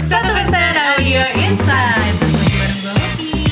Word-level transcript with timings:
Satu 0.00 0.30
persen 0.30 0.72
audio 0.74 1.22
insight 1.34 2.14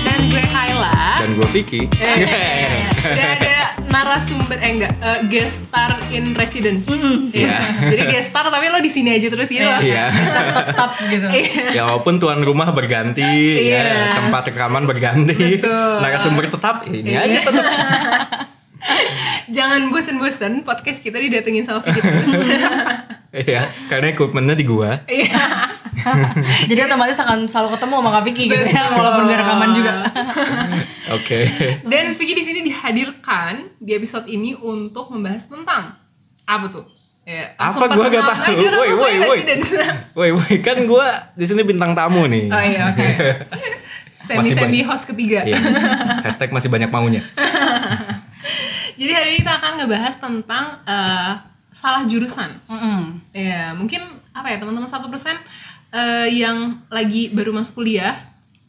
Dan 0.01 0.21
gue 0.27 0.43
Kayla. 0.43 1.21
Dan 1.21 1.31
gue 1.37 1.49
Vicky. 1.51 1.83
Udah 1.89 3.29
ada 3.35 3.57
narasumber 3.85 4.57
eh 4.57 4.71
enggak 4.71 4.93
eh, 4.95 5.21
guest 5.29 5.65
star 5.65 6.01
in 6.09 6.33
residence. 6.33 6.89
Iya. 7.31 7.57
Jadi 7.87 8.03
guest 8.07 8.29
star 8.31 8.49
tapi 8.49 8.67
lo 8.67 8.79
di 8.79 8.89
sini 8.89 9.13
aja 9.13 9.29
terus 9.29 9.47
gitu. 9.47 9.63
loh. 9.63 9.79
Iya. 9.79 10.09
tetap 10.11 10.91
gitu. 11.13 11.27
Iya. 11.29 11.63
ya 11.73 11.83
walaupun 11.85 12.17
tuan 12.17 12.41
rumah 12.41 12.69
berganti, 12.71 13.29
Iya. 13.61 13.79
ya, 13.79 13.95
tempat 14.15 14.49
rekaman 14.49 14.85
berganti, 14.85 15.61
Betul. 15.61 15.95
narasumber 16.01 16.49
tetap 16.49 16.77
ini 16.87 17.13
Iya. 17.13 17.19
aja 17.23 17.39
tetap. 17.43 17.65
Jangan 19.57 19.89
bosen-bosen 19.89 20.61
podcast 20.63 21.01
kita 21.01 21.19
didatengin 21.19 21.63
sama 21.63 21.81
Vicky 21.81 22.01
terus. 22.01 22.33
Iya, 23.29 23.69
karena 23.89 24.09
equipmentnya 24.11 24.55
di 24.55 24.65
gua. 24.65 25.05
Iya. 25.05 25.68
Jadi 26.71 26.81
otomatis 26.83 27.19
akan 27.19 27.47
selalu 27.47 27.69
ketemu 27.77 27.95
sama 27.99 28.11
Kak 28.15 28.23
Vicky 28.25 28.45
gitu 28.47 28.65
ya, 28.65 28.83
walaupun 28.93 29.23
gak 29.27 29.39
rekaman 29.43 29.71
juga. 29.75 29.93
Oke. 31.17 31.39
Dan 31.85 32.15
Vicky 32.15 32.35
di 32.37 32.45
sini 32.45 32.61
dihadirkan 32.63 33.75
di 33.79 33.93
episode 33.95 34.27
ini 34.27 34.55
untuk 34.55 35.11
membahas 35.11 35.47
tentang 35.47 35.97
apa 36.45 36.67
tuh? 36.69 36.85
Ya, 37.29 37.53
Apa 37.61 37.93
gua 37.93 38.09
gak 38.09 38.25
tahu. 38.25 38.57
Woi, 38.57 38.91
woi, 38.97 39.15
woi. 39.21 39.41
Woi, 40.19 40.31
woi, 40.33 40.55
kan 40.65 40.81
gua 40.89 41.33
di 41.37 41.45
sini 41.45 41.61
bintang 41.61 41.93
tamu 41.93 42.25
nih. 42.25 42.49
Oh 42.49 42.63
iya 42.65 42.89
oke. 42.89 43.07
Semi 44.25 44.39
Masih 44.41 44.55
semi 44.57 44.81
banyak. 44.81 44.89
host 44.89 45.05
ketiga. 45.09 45.41
Iya. 45.45 45.57
Hashtag 46.25 46.53
masih 46.53 46.69
banyak 46.69 46.89
maunya. 46.89 47.21
Jadi 48.99 49.13
hari 49.15 49.29
ini 49.37 49.39
kita 49.47 49.63
akan 49.63 49.73
ngebahas 49.79 50.15
tentang 50.19 50.65
eh, 50.85 51.33
salah 51.71 52.03
jurusan. 52.09 52.51
Mm-mm. 52.67 53.23
Ya 53.31 53.71
mungkin 53.73 54.03
apa 54.35 54.51
ya 54.51 54.57
teman-teman 54.59 54.91
satu 54.91 55.07
persen 55.07 55.39
yang 56.29 56.57
lagi 56.89 57.31
baru 57.31 57.51
masuk 57.51 57.81
kuliah. 57.81 58.15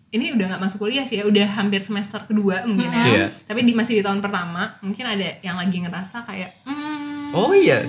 Ini 0.09 0.33
udah 0.33 0.45
nggak 0.49 0.61
masuk 0.61 0.81
kuliah 0.81 1.05
sih 1.05 1.21
ya, 1.21 1.23
udah 1.23 1.45
hampir 1.53 1.85
semester 1.85 2.17
kedua 2.25 2.65
mungkin 2.65 2.89
ya. 2.89 3.05
Iya. 3.05 3.25
Tapi 3.45 3.61
di, 3.61 3.77
masih 3.77 3.97
di 3.97 4.03
tahun 4.03 4.19
pertama, 4.19 4.73
mungkin 4.81 5.05
ada 5.05 5.37
yang 5.39 5.53
lagi 5.53 5.77
ngerasa 5.79 6.25
kayak, 6.25 6.49
hmm, 6.65 7.29
Oh 7.29 7.53
iya. 7.53 7.85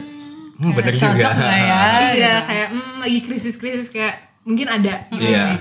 Hmm, 0.61 0.77
bener 0.77 0.93
Cocok 0.93 1.17
juga. 1.17 1.33
ya? 1.33 1.81
iya 2.21 2.35
kayak 2.45 2.69
hmm, 2.71 3.01
lagi 3.01 3.19
krisis-krisis 3.25 3.89
kayak 3.89 4.21
mungkin 4.45 4.69
ada 4.69 5.09
gitu. 5.09 5.33
Iya. 5.33 5.57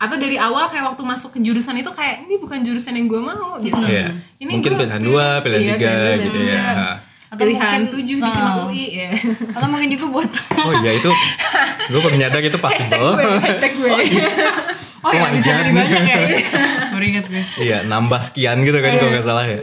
Atau 0.00 0.16
dari 0.16 0.40
awal 0.40 0.64
kayak 0.64 0.88
waktu 0.88 1.02
masuk 1.04 1.36
ke 1.36 1.44
jurusan 1.44 1.76
itu 1.76 1.92
kayak 1.92 2.24
ini 2.24 2.40
bukan 2.40 2.64
jurusan 2.64 2.96
yang 2.96 3.04
gue 3.04 3.20
mau 3.20 3.60
gitu. 3.60 3.76
Iya. 3.76 4.08
Ini 4.40 4.48
Mungkin 4.56 4.72
gua- 4.72 4.80
pilihan 4.80 5.02
dua, 5.04 5.26
pilihan 5.44 5.60
iya, 5.60 5.74
tiga 5.76 5.90
pilihan 5.92 6.18
gitu 6.24 6.38
ya. 6.40 6.64
Atau 7.28 7.44
pilihan 7.44 7.60
mungkin- 7.78 7.92
tujuh 7.92 8.16
di 8.16 8.24
Ah. 8.24 8.32
SIMAK 8.32 8.56
UI 8.64 8.84
ya. 8.90 9.10
Atau 9.50 9.66
mungkin 9.66 9.88
juga 9.90 10.06
buat 10.08 10.30
Oh 10.66 10.72
iya 10.78 10.92
itu, 10.92 11.10
gue 11.86 12.00
baru 12.00 12.16
nyadar 12.16 12.40
itu 12.40 12.58
pas 12.58 12.72
hashtag 12.72 12.98
gue, 12.98 13.24
hashtag 13.38 13.72
gue. 13.74 13.88
Oh 13.88 14.00
ya 14.00 14.24
Oh 14.98 15.12
my 15.22 15.30
bisa 15.30 15.46
God. 15.46 15.58
jadi 15.58 15.70
banyak 15.70 16.02
ya. 16.02 16.16
Baru 16.92 17.04
ingat 17.06 17.24
gue. 17.26 17.42
Iya, 17.60 17.78
nambah 17.84 18.20
sekian 18.20 18.58
gitu 18.60 18.76
kan 18.76 18.90
kalau 18.94 19.12
nggak 19.12 19.22
salah 19.22 19.44
ya. 19.44 19.60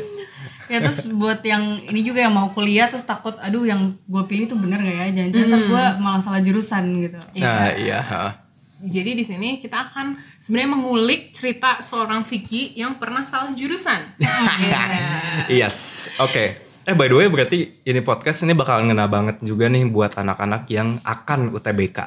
Ya 0.66 0.78
terus 0.80 1.06
buat 1.08 1.42
yang 1.42 1.62
ini 1.84 2.02
juga 2.02 2.22
yang 2.22 2.34
mau 2.34 2.50
kuliah 2.50 2.88
terus 2.88 3.04
takut 3.04 3.36
aduh 3.38 3.62
yang 3.64 3.82
gue 4.02 4.24
pilih 4.24 4.46
tuh 4.46 4.58
bener 4.58 4.80
gak 4.80 4.96
ya 4.96 5.06
jangan-jangan 5.12 5.46
ntar 5.48 5.62
gue 5.64 5.84
malah 6.00 6.18
salah 6.20 6.40
jurusan 6.40 6.84
gitu. 7.04 7.20
Nah, 7.38 7.70
iya. 7.76 8.00
ha. 8.02 8.24
Jadi 8.78 9.14
di 9.14 9.22
sini 9.22 9.58
kita 9.58 9.78
akan 9.84 10.14
sebenarnya 10.38 10.72
mengulik 10.72 11.22
cerita 11.32 11.82
seorang 11.82 12.24
Vicky 12.24 12.74
yang 12.74 12.96
pernah 12.96 13.22
salah 13.22 13.52
jurusan. 13.52 14.02
Iya. 14.18 14.82
Yes, 15.48 16.10
oke. 16.18 16.65
Eh 16.86 16.94
by 16.94 17.10
the 17.10 17.18
way 17.18 17.26
berarti 17.26 17.82
ini 17.82 18.00
podcast 18.06 18.46
ini 18.46 18.54
bakal 18.54 18.86
ngena 18.86 19.10
banget 19.10 19.42
juga 19.42 19.66
nih 19.66 19.90
buat 19.90 20.14
anak-anak 20.14 20.70
yang 20.70 21.02
akan 21.02 21.50
UTBK. 21.58 21.98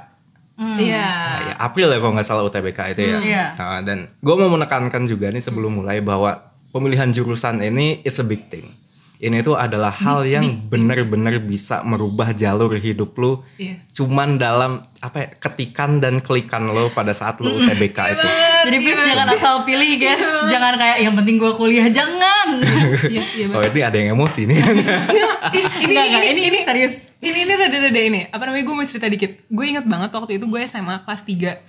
Iya. 0.59 1.07
Nah, 1.07 1.39
ya, 1.51 1.55
April 1.59 1.91
ya 1.91 1.99
kalau 1.99 2.15
nggak 2.15 2.27
salah 2.27 2.47
UTBK 2.47 2.95
itu 2.95 3.03
ya. 3.11 3.19
Iya. 3.19 3.45
Nah, 3.59 3.83
dan 3.83 4.07
gue 4.23 4.35
mau 4.39 4.47
menekankan 4.55 5.03
juga 5.11 5.35
nih 5.35 5.43
sebelum 5.43 5.83
mulai 5.83 5.99
bahwa 5.99 6.39
pemilihan 6.71 7.11
jurusan 7.11 7.59
ini 7.59 8.07
it's 8.07 8.23
a 8.23 8.27
big 8.27 8.47
thing. 8.47 8.71
Ini 9.19 9.43
tuh 9.43 9.59
adalah 9.59 9.91
hal 9.91 10.23
yang 10.23 10.47
benar-benar 10.71 11.43
bisa 11.43 11.83
merubah 11.83 12.31
jalur 12.31 12.71
hidup 12.79 13.19
lu. 13.19 13.43
Iya. 13.59 13.83
Cuman 13.91 14.39
dalam 14.39 14.87
apa 14.99 15.17
ya, 15.23 15.29
ketikan 15.39 16.03
dan 16.03 16.19
klikan 16.19 16.75
lo 16.75 16.91
pada 16.91 17.15
saat 17.15 17.39
lu 17.39 17.47
UTBK 17.47 17.99
itu. 18.19 18.27
Jadi 18.67 18.77
please 18.83 19.03
jangan 19.07 19.29
asal 19.31 19.55
pilih 19.63 19.95
guys, 19.95 20.19
jangan 20.51 20.75
kayak 20.75 20.99
yang 21.07 21.15
penting 21.15 21.39
gue 21.39 21.53
kuliah 21.55 21.87
jangan. 21.91 22.49
Iya, 22.99 23.23
iya. 23.37 23.47
Oh 23.55 23.63
ini 23.63 23.81
ada 23.85 23.95
yang 23.95 24.19
emosi 24.19 24.49
nih. 24.49 24.59
Nggak, 24.59 25.37
ini, 25.57 25.65
ini, 25.87 25.95
ini, 25.95 26.27
ini, 26.35 26.41
ini, 26.51 26.59
serius. 26.67 27.15
ini, 27.23 27.47
ini 27.47 27.53
rada-rada 27.55 28.01
ini. 28.01 28.21
Apa 28.27 28.49
namanya, 28.49 28.65
gue 28.67 28.75
mau 28.75 28.83
cerita 28.83 29.07
dikit. 29.07 29.47
Gue 29.47 29.71
inget 29.71 29.87
banget 29.87 30.11
waktu 30.11 30.41
itu 30.41 30.51
gue 30.51 30.61
SMA 30.67 31.07
kelas 31.07 31.23
3. 31.23 31.63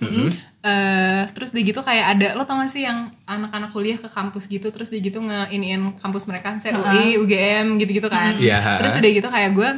Eh, 0.60 1.22
terus 1.32 1.54
dia 1.54 1.62
gitu 1.62 1.80
kayak 1.80 2.06
ada, 2.18 2.28
lo 2.34 2.44
tau 2.44 2.58
gak 2.60 2.72
sih 2.72 2.82
yang 2.82 3.08
anak-anak 3.24 3.70
kuliah 3.70 3.96
ke 3.96 4.10
kampus 4.10 4.50
gitu, 4.50 4.68
terus 4.74 4.90
dia 4.90 5.00
gitu 5.00 5.22
nge-iniin 5.22 5.96
kampus 6.02 6.26
mereka, 6.26 6.56
CUI, 6.58 7.16
UGM, 7.16 7.78
gitu-gitu 7.78 8.10
kan. 8.10 8.34
Iya. 8.36 8.80
Terus 8.82 8.98
udah 8.98 9.10
gitu 9.22 9.28
kayak 9.30 9.50
gue, 9.54 9.70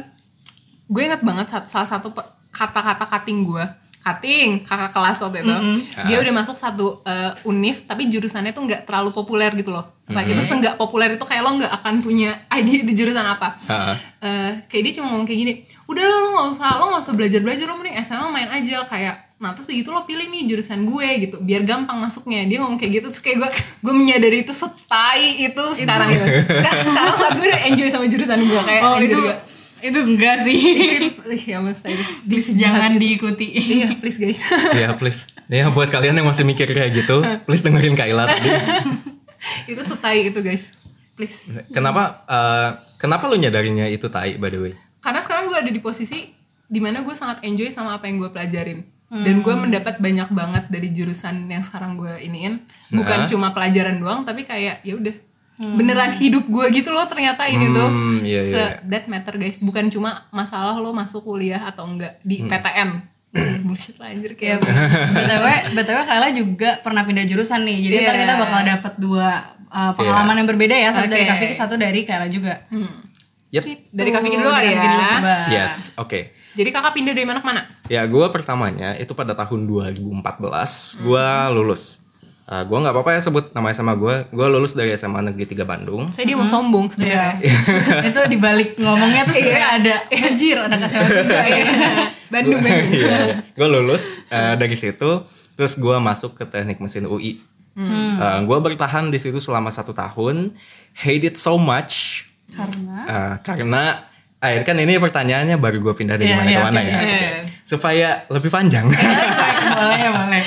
gue 0.89 1.01
inget 1.05 1.21
banget 1.21 1.47
salah 1.69 1.87
satu 1.87 2.11
kata-kata 2.53 3.03
cutting 3.03 3.41
gue. 3.41 3.65
Cutting, 4.03 4.67
kakak 4.67 4.91
kelas 4.91 5.17
waktu 5.23 5.37
itu. 5.41 5.53
Dia 6.03 6.17
udah 6.19 6.33
masuk 6.35 6.53
satu 6.53 6.99
eh, 7.03 7.31
univ, 7.43 7.87
tapi 7.87 8.11
jurusannya 8.11 8.51
tuh 8.51 8.67
nggak 8.67 8.83
terlalu 8.83 9.09
populer 9.09 9.47
gitu 9.55 9.71
loh. 9.71 9.95
Kayak 10.03 10.27
itu 10.29 10.43
seenggak 10.43 10.75
populer 10.75 11.15
itu 11.15 11.23
kayak 11.23 11.39
lo 11.39 11.55
nggak 11.55 11.71
akan 11.71 12.03
punya 12.03 12.35
ide 12.59 12.83
di 12.83 12.93
jurusan 12.93 13.23
apa. 13.23 13.55
Eh, 14.19 14.51
kayak 14.67 14.83
dia 14.83 14.93
cuma 14.99 15.07
ngomong 15.09 15.23
kayak 15.23 15.39
gini 15.39 15.53
udah 15.83 15.99
lo 15.99 16.15
lo 16.15 16.29
nggak 16.31 16.47
usah 16.55 16.69
lo 16.79 16.85
nggak 16.95 17.03
usah 17.03 17.15
belajar 17.15 17.39
belajar 17.43 17.65
lo 17.67 17.75
mending 17.75 17.99
SMA 17.99 18.27
main 18.31 18.47
aja 18.47 18.87
kayak 18.87 19.15
nah 19.35 19.51
terus 19.51 19.67
gitu 19.67 19.91
lo 19.91 20.07
pilih 20.07 20.31
nih 20.31 20.47
jurusan 20.47 20.87
gue 20.87 21.07
gitu 21.27 21.43
biar 21.43 21.67
gampang 21.67 21.99
masuknya 21.99 22.47
dia 22.47 22.63
ngomong 22.63 22.79
kayak 22.79 23.03
gitu 23.03 23.07
terus 23.11 23.19
kayak 23.19 23.43
gue 23.43 23.49
gue 23.83 23.91
menyadari 23.93 24.47
itu 24.47 24.55
setai 24.55 25.43
itu 25.43 25.63
sekarang 25.75 26.07
gitu 26.07 26.23
sekarang, 26.47 26.83
sekarang 26.87 27.15
saat 27.19 27.33
gue 27.35 27.45
udah 27.51 27.61
enjoy 27.67 27.87
sama 27.91 28.07
jurusan 28.07 28.39
gue 28.47 28.61
kayak 28.63 28.81
Oh 28.81 28.95
anjir 28.95 29.11
itu 29.11 29.19
gue. 29.19 29.35
Itu 29.83 29.99
enggak 29.99 30.41
sih. 30.41 30.59
Ih, 31.27 31.43
ya 31.45 31.59
mas 31.59 31.77
tadi 31.77 31.99
Please 32.23 32.55
jangan 32.55 32.95
diikuti. 32.95 33.51
iya 33.51 33.91
please 33.93 34.15
guys 34.15 34.39
ya 34.79 34.95
please. 34.95 35.27
Ya 35.45 35.67
buat 35.67 35.87
kalian 35.87 36.15
yang 36.15 36.25
masih 36.25 36.41
mikir 36.41 36.65
kayak 36.65 36.95
gitu, 36.95 37.19
please 37.43 37.59
dengerin 37.59 37.93
Kaila 37.93 38.25
tadi. 38.27 38.47
itu 39.67 39.81
setai 39.81 40.23
itu 40.25 40.39
guys 40.39 40.71
please 41.13 41.43
Kenapa 41.69 42.23
eh, 42.25 42.69
kenapa 42.97 43.27
lu 43.27 43.35
nyadarinya 43.35 43.85
itu 43.85 44.07
tai 44.07 44.35
by 44.35 44.47
the 44.47 44.59
way? 44.61 44.73
karena 44.97 45.19
sekarang 45.19 45.45
gue 45.45 45.57
ada 45.57 45.67
di 45.67 45.77
posisi 45.77 46.31
di 46.63 46.79
mana 46.79 47.03
gue 47.03 47.11
sangat 47.11 47.43
enjoy 47.43 47.67
sama 47.67 47.93
apa 47.93 48.07
yang 48.07 48.17
gue 48.17 48.31
pelajarin 48.31 48.87
dan 49.13 49.35
gue 49.37 49.53
mendapat 49.53 49.99
banyak 49.99 50.31
banget 50.31 50.63
dari 50.69 50.89
jurusan 50.89 51.45
yang 51.45 51.59
sekarang 51.59 51.93
gue 51.93 52.17
iniin 52.19 52.63
bukan 52.89 53.19
Nah. 53.19 53.29
cuma 53.29 53.51
pelajaran 53.51 53.99
doang 53.99 54.23
tapi 54.23 54.41
kayak 54.41 54.79
ya 54.81 54.95
udah 54.95 55.11
beneran 55.55 56.11
hidup 56.13 56.43
gue 56.43 56.65
gitu 56.73 56.89
loh 56.89 57.05
ternyata 57.05 57.45
ini 57.45 57.69
tuh 57.69 57.85
Hmm, 57.85 58.19
iya, 58.21 58.41
Se- 58.41 58.51
iya. 58.51 58.67
that 58.83 59.05
matter 59.05 59.35
guys 59.35 59.57
bukan 59.57 59.87
cuma 59.87 60.25
masalah 60.29 60.73
lo 60.75 60.89
masuk 60.91 61.23
kuliah 61.23 61.61
atau 61.63 61.85
enggak 61.85 62.17
di 62.19 62.39
Hmm. 62.39 62.49
PTN 62.49 62.89
bullshit 63.63 63.95
lah 63.95 64.09
anjir 64.09 64.33
Ya, 64.33 64.57
kayak 64.57 64.65
btw, 65.09 65.45
btw 65.73 65.99
Kayla 66.03 66.27
juga 66.31 66.69
pernah 66.79 67.01
pindah 67.01 67.23
jurusan 67.23 67.61
nih. 67.63 67.77
Jadi 67.81 67.95
ntar 67.99 68.13
Iya. 68.13 68.21
kita 68.21 68.33
bakal 68.37 68.61
dapat 68.63 68.93
dua 68.95 69.27
uh, 69.67 69.91
pengalaman 69.91 70.35
yang 70.37 70.47
berbeda 70.47 70.75
ya, 70.75 70.89
satu 70.91 71.07
dari 71.07 71.23
Oke. 71.23 71.29
Kak 71.31 71.37
Vicky, 71.39 71.55
satu 71.55 71.73
dari 71.75 72.01
Kayla 72.03 72.27
juga. 72.27 72.53
Yep. 73.49 73.63
dari 73.89 74.09
Kak 74.09 74.21
Vicky 74.21 74.35
dulu 74.35 74.49
kali 74.49 74.61
Dari 74.63 74.69
Kak 74.71 74.81
Vicky 74.83 74.89
dulu, 74.91 75.01
ya 75.03 75.13
coba. 75.15 75.35
Yes, 75.49 75.73
oke. 75.95 76.19
jadi 76.53 76.69
kakak 76.69 76.93
pindah 76.93 77.13
dari 77.13 77.25
mana 77.25 77.37
ke 77.37 77.47
mana 77.47 77.61
Ya 77.85 78.01
gue 78.03 78.25
pertamanya 78.27 78.93
itu 78.93 79.13
pada 79.13 79.33
tahun 79.33 79.65
2014 79.65 81.01
gue 81.01 81.25
lulus. 81.51 82.02
Uh, 82.53 82.61
gue 82.69 82.77
nggak 82.77 82.93
apa-apa 82.93 83.17
ya 83.17 83.21
sebut 83.25 83.49
namanya 83.57 83.73
sama 83.73 83.97
gue. 83.97 84.29
Gue 84.29 84.45
lulus 84.45 84.77
dari 84.77 84.93
SMA 84.93 85.25
Negeri 85.25 85.57
3 85.57 85.65
Bandung. 85.65 86.13
saya 86.13 86.29
dia 86.29 86.37
mau 86.37 86.45
sombong 86.45 86.85
sebenarnya 86.85 87.41
Iya. 87.41 87.57
itu 88.13 88.19
dibalik 88.29 88.77
ngomongnya 88.77 89.25
tuh 89.25 89.33
sebenarnya 89.33 89.69
ada 89.81 89.95
anjir 90.13 90.57
ada 90.61 90.75
kasih 90.77 90.97
juga 91.01 91.41
ya. 91.49 91.65
Bandung 92.29 92.61
Bandung 92.61 92.93
Iya. 93.01 93.17
gue 93.57 93.67
lulus 93.67 94.21
uh, 94.29 94.53
dari 94.53 94.77
situ. 94.77 95.25
Terus 95.57 95.73
gue 95.73 95.95
masuk 95.97 96.37
ke 96.37 96.45
teknik 96.45 96.77
mesin 96.77 97.09
UI. 97.09 97.41
gue 98.45 98.57
bertahan 98.61 99.09
di 99.09 99.17
situ 99.17 99.41
selama 99.41 99.73
satu 99.73 99.89
tahun. 99.89 100.53
Hate 100.93 101.33
it 101.33 101.41
so 101.41 101.57
much. 101.57 102.29
Karena 102.53 102.97
Uh, 103.03 103.33
karena 103.41 103.83
ah, 104.37 104.61
kan 104.61 104.77
ini 104.77 105.01
pertanyaannya 105.01 105.57
baru 105.57 105.81
gue 105.81 105.93
pindah 105.97 106.21
dari 106.21 106.29
Iya, 106.29 106.37
mana 106.37 106.49
iya, 106.49 106.59
ke 106.61 106.65
mana 106.69 106.79
oke, 106.79 106.85
ya. 106.85 106.93
oke. 106.93 107.09
Oke. 107.09 107.29
Supaya 107.65 108.09
lebih 108.29 108.49
panjang. 108.53 108.85
boleh 109.81 110.09
boleh. 110.13 110.43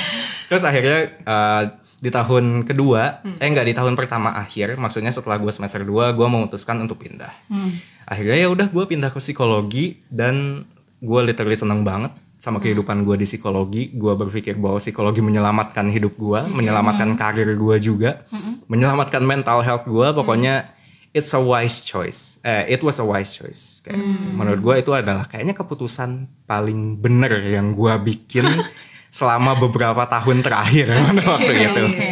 Terus 0.47 0.63
akhirnya 0.63 0.99
uh, 1.27 1.63
di 1.97 2.09
tahun 2.09 2.61
kedua, 2.61 3.25
eh 3.37 3.47
enggak 3.49 3.65
di 3.65 3.73
tahun 3.73 3.97
pertama 3.97 4.29
akhir, 4.33 4.77
maksudnya 4.77 5.09
setelah 5.09 5.37
gue 5.37 5.49
semester 5.49 5.81
2, 5.81 6.13
gue 6.13 6.27
memutuskan 6.27 6.77
untuk 6.77 7.01
pindah. 7.01 7.33
Akhirnya 8.05 8.37
ya 8.37 8.47
udah 8.47 8.69
gue 8.69 8.85
pindah 8.85 9.09
ke 9.09 9.17
psikologi 9.17 9.97
dan 10.07 10.61
gue 10.97 11.19
literally 11.21 11.57
seneng 11.57 11.81
banget 11.81 12.09
sama 12.37 12.61
kehidupan 12.61 13.01
gue 13.01 13.17
di 13.17 13.25
psikologi. 13.25 13.89
Gue 13.91 14.13
berpikir 14.13 14.55
bahwa 14.55 14.77
psikologi 14.77 15.25
menyelamatkan 15.25 15.89
hidup 15.89 16.13
gue, 16.15 16.39
menyelamatkan 16.47 17.17
karir 17.17 17.49
gue 17.57 17.75
juga, 17.81 18.21
menyelamatkan 18.69 19.25
mental 19.25 19.65
health 19.65 19.89
gue. 19.89 20.07
Pokoknya 20.13 20.69
it's 21.11 21.33
a 21.33 21.41
wise 21.41 21.81
choice. 21.81 22.37
Eh, 22.45 22.77
it 22.77 22.85
was 22.85 23.01
a 23.01 23.05
wise 23.05 23.33
choice. 23.33 23.81
Kayak, 23.81 24.05
Menurut 24.37 24.61
gue 24.61 24.75
itu 24.85 24.91
adalah 24.93 25.25
kayaknya 25.25 25.57
keputusan 25.57 26.29
paling 26.45 27.01
bener 27.01 27.41
yang 27.41 27.73
gue 27.73 27.93
bikin 28.05 28.45
selama 29.07 29.55
beberapa 29.55 30.03
tahun 30.03 30.43
terakhir 30.43 30.87
waktu 31.31 31.53
itu. 31.53 31.83
Oke. 31.87 32.11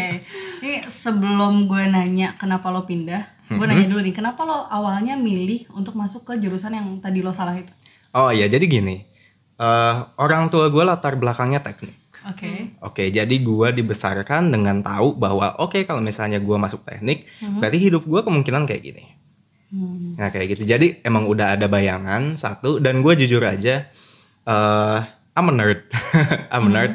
Ini 0.59 0.73
sebelum 0.85 1.69
gue 1.69 1.83
nanya 1.85 2.33
kenapa 2.35 2.73
lo 2.73 2.83
pindah, 2.83 3.21
gue 3.47 3.65
nanya 3.65 3.85
dulu 3.85 4.01
nih, 4.01 4.15
kenapa 4.15 4.41
lo 4.41 4.65
awalnya 4.65 5.13
milih 5.13 5.69
untuk 5.71 5.93
masuk 5.93 6.25
ke 6.25 6.39
jurusan 6.39 6.73
yang 6.73 6.87
tadi 6.97 7.21
lo 7.21 7.29
salah 7.29 7.53
itu? 7.53 7.69
Oh 8.11 8.31
iya, 8.31 8.47
jadi 8.47 8.63
gini. 8.63 9.05
eh, 9.55 9.95
orang 10.17 10.49
tua 10.49 10.67
gue 10.67 10.83
latar 10.83 11.15
belakangnya 11.15 11.61
teknik. 11.61 11.95
Oke. 12.25 12.75
Oke, 12.81 13.03
jadi 13.07 13.35
gue 13.37 13.67
dibesarkan 13.71 14.49
dengan 14.49 14.81
tahu 14.81 15.13
bahwa 15.13 15.55
oke 15.61 15.85
kalau 15.85 16.01
misalnya 16.01 16.41
gue 16.41 16.57
masuk 16.57 16.81
teknik, 16.81 17.29
berarti 17.55 17.77
hidup 17.77 18.03
gue 18.03 18.19
kemungkinan 18.19 18.65
kayak 18.65 18.81
gini. 18.81 19.05
Nah 20.15 20.27
kayak 20.27 20.57
gitu. 20.57 20.63
Jadi 20.65 20.99
emang 21.03 21.29
udah 21.29 21.53
ada 21.53 21.67
bayangan 21.67 22.33
satu 22.33 22.81
dan 22.81 22.99
gue 22.99 23.13
jujur 23.15 23.43
aja, 23.43 23.85
eh 24.43 24.99
I'm 25.35 25.47
a 25.47 25.53
nerd, 25.53 25.83
I'm 26.53 26.65
a 26.65 26.71
nerd. 26.71 26.91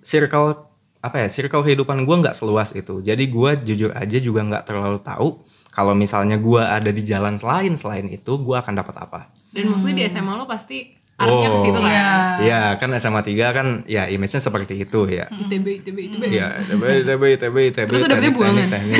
Circle 0.00 0.68
apa 0.98 1.16
ya? 1.18 1.28
Circle 1.28 1.62
kehidupan 1.62 2.04
gue 2.04 2.16
nggak 2.20 2.36
seluas 2.36 2.72
itu. 2.72 3.00
Jadi 3.00 3.24
gue 3.26 3.50
jujur 3.64 3.90
aja 3.92 4.18
juga 4.18 4.44
nggak 4.44 4.64
terlalu 4.64 5.00
tahu 5.00 5.28
kalau 5.68 5.94
misalnya 5.94 6.36
gue 6.36 6.58
ada 6.58 6.90
di 6.90 7.00
jalan 7.00 7.34
selain 7.34 7.72
selain 7.74 8.04
itu, 8.06 8.32
gue 8.34 8.52
akan 8.52 8.74
dapat 8.74 8.94
apa. 8.98 9.20
Dan 9.48 9.70
maksudnya 9.70 9.94
di 9.94 10.04
SMA 10.06 10.34
lo 10.34 10.44
pasti 10.44 10.92
arahnya 11.16 11.48
ke 11.48 11.58
situ 11.58 11.74
Oh. 11.74 11.82
kan. 11.82 11.90
Iya. 11.90 12.10
Iya 12.38 12.62
kan 12.76 12.88
SMA 12.94 13.22
3 13.22 13.50
kan 13.50 13.66
ya 13.86 14.06
image-nya 14.06 14.38
seperti 14.38 14.74
itu 14.78 15.00
ya. 15.08 15.26
ITB, 15.28 15.82
ITB, 15.82 15.98
ITB. 16.12 16.22
Iya, 16.30 16.62
ITB, 16.62 16.82
ITB, 17.02 17.22
ITB, 17.34 17.56
ITB. 17.72 17.88
Terus 17.88 18.02
udah 18.04 18.16
punya 18.18 18.30
buangan. 18.30 18.66
teknik. 18.68 18.98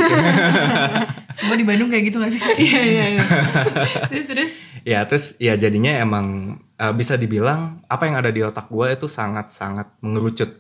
Semua 1.38 1.55
di 1.55 1.64
Bandung 1.67 1.88
kayak 1.88 2.05
gitu 2.08 2.19
gak 2.19 2.32
sih? 2.32 2.43
Iya, 2.58 2.81
iya, 2.82 3.05
iya. 3.14 3.25
Terus, 4.11 4.25
terus. 4.26 4.50
Ya 4.82 5.00
terus 5.05 5.25
ya 5.37 5.55
jadinya 5.55 5.93
emang 5.94 6.56
uh, 6.78 6.94
bisa 6.94 7.19
dibilang 7.19 7.82
apa 7.90 8.08
yang 8.08 8.16
ada 8.16 8.30
di 8.30 8.40
otak 8.40 8.70
gue 8.70 8.86
itu 8.94 9.06
sangat-sangat 9.10 9.98
mengerucut 10.00 10.50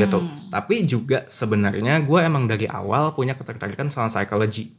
gitu. 0.00 0.20
Tapi 0.48 0.88
juga 0.88 1.28
sebenarnya 1.28 2.00
gue 2.00 2.20
emang 2.24 2.48
dari 2.48 2.64
awal 2.64 3.12
punya 3.12 3.36
ketertarikan 3.36 3.92
sama 3.92 4.08
psikologi. 4.08 4.72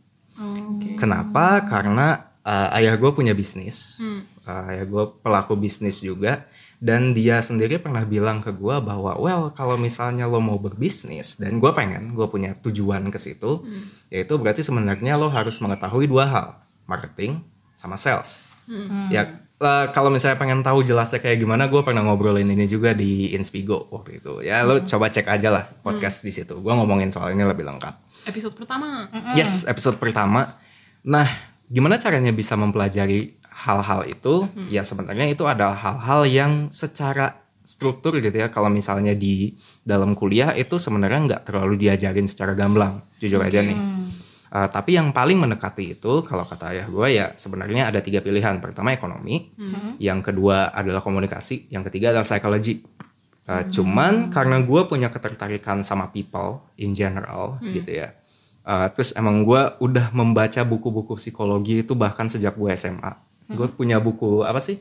Kenapa? 0.97 1.61
Karena 1.65 2.33
uh, 2.41 2.73
ayah 2.77 2.97
gue 2.97 3.11
punya 3.13 3.37
bisnis. 3.37 4.01
Uh, 4.41 4.73
ayah 4.73 4.85
gue 4.89 5.03
pelaku 5.21 5.53
bisnis 5.53 6.01
juga. 6.01 6.49
Dan 6.81 7.13
dia 7.13 7.45
sendiri 7.45 7.77
pernah 7.77 8.01
bilang 8.09 8.41
ke 8.41 8.49
gue 8.49 8.81
bahwa, 8.81 9.13
well 9.21 9.53
kalau 9.53 9.77
misalnya 9.77 10.25
lo 10.25 10.41
mau 10.41 10.57
berbisnis 10.57 11.37
dan 11.37 11.61
gue 11.61 11.69
pengen, 11.77 12.17
gue 12.17 12.25
punya 12.25 12.57
tujuan 12.57 13.05
ke 13.13 13.21
situ, 13.21 13.61
yaitu 14.09 14.33
berarti 14.41 14.65
sebenarnya 14.65 15.13
lo 15.13 15.29
harus 15.29 15.61
mengetahui 15.61 16.09
dua 16.09 16.25
hal, 16.25 16.47
marketing 16.89 17.37
sama 17.77 18.01
sales. 18.01 18.49
Ya 19.11 19.21
eh, 19.61 19.85
kalau 19.93 20.09
misalnya 20.09 20.39
pengen 20.41 20.63
tahu 20.63 20.81
jelasnya 20.81 21.19
kayak 21.19 21.43
gimana, 21.43 21.69
gue 21.69 21.81
pernah 21.85 22.01
ngobrolin 22.01 22.47
ini 22.49 22.65
juga 22.65 22.95
di 22.95 23.35
Inspigo 23.35 23.91
waktu 23.91 24.23
itu. 24.23 24.41
Ya 24.41 24.63
lo 24.63 24.81
coba 24.81 25.11
cek 25.11 25.27
aja 25.27 25.49
lah 25.51 25.63
podcast 25.83 26.23
di 26.23 26.31
situ. 26.33 26.57
Gue 26.57 26.73
ngomongin 26.73 27.11
soal 27.11 27.35
ini 27.35 27.43
lebih 27.43 27.67
lengkap. 27.67 28.25
Episode 28.25 28.53
pertama. 28.53 29.05
Yes, 29.33 29.65
episode 29.65 29.97
pertama. 29.97 30.57
Nah, 31.01 31.25
gimana 31.65 31.97
caranya 31.97 32.29
bisa 32.29 32.53
mempelajari 32.53 33.33
hal-hal 33.51 34.05
itu? 34.05 34.45
Ya 34.69 34.81
sebenarnya 34.81 35.29
itu 35.29 35.45
adalah 35.45 35.73
hal-hal 35.75 36.21
yang 36.25 36.51
secara 36.69 37.37
struktur 37.61 38.17
gitu 38.17 38.33
ya. 38.33 38.49
Kalau 38.49 38.69
misalnya 38.69 39.13
di 39.13 39.53
dalam 39.81 40.13
kuliah 40.13 40.53
itu 40.53 40.77
sebenarnya 40.77 41.19
nggak 41.27 41.41
terlalu 41.45 41.77
diajarin 41.77 42.25
secara 42.25 42.53
gamblang, 42.53 43.01
jujur 43.21 43.37
aja 43.41 43.61
nih. 43.61 43.77
Uh, 44.51 44.67
tapi 44.67 44.99
yang 44.99 45.15
paling 45.15 45.39
mendekati 45.39 45.95
itu 45.95 46.27
kalau 46.27 46.43
kata 46.43 46.75
ayah 46.75 46.87
gue 46.91 47.07
ya 47.15 47.31
sebenarnya 47.39 47.87
ada 47.87 48.03
tiga 48.03 48.19
pilihan. 48.19 48.59
Pertama 48.59 48.91
ekonomi, 48.91 49.55
yang 49.95 50.19
kedua 50.19 50.75
adalah 50.75 50.99
komunikasi, 50.99 51.71
yang 51.71 51.87
ketiga 51.87 52.11
adalah 52.11 52.27
psikologi. 52.27 52.83
Uh, 53.47 53.63
Cuman 53.71 54.27
karena 54.27 54.59
gue 54.59 54.81
punya 54.91 55.07
ketertarikan 55.07 55.87
sama 55.87 56.11
people 56.11 56.67
in 56.75 56.91
general 56.91 57.63
gitu 57.63 57.95
ya. 58.03 58.11
Uh, 58.61 58.91
terus 58.93 59.15
emang 59.17 59.41
gue 59.41 59.61
udah 59.81 60.13
membaca 60.13 60.61
buku-buku 60.61 61.17
psikologi 61.17 61.81
itu 61.81 61.97
bahkan 61.97 62.29
sejak 62.29 62.53
gue 62.53 62.69
SMA. 62.77 63.17
Gue 63.49 63.67
punya 63.71 63.97
buku 63.97 64.45
apa 64.45 64.61
sih? 64.61 64.77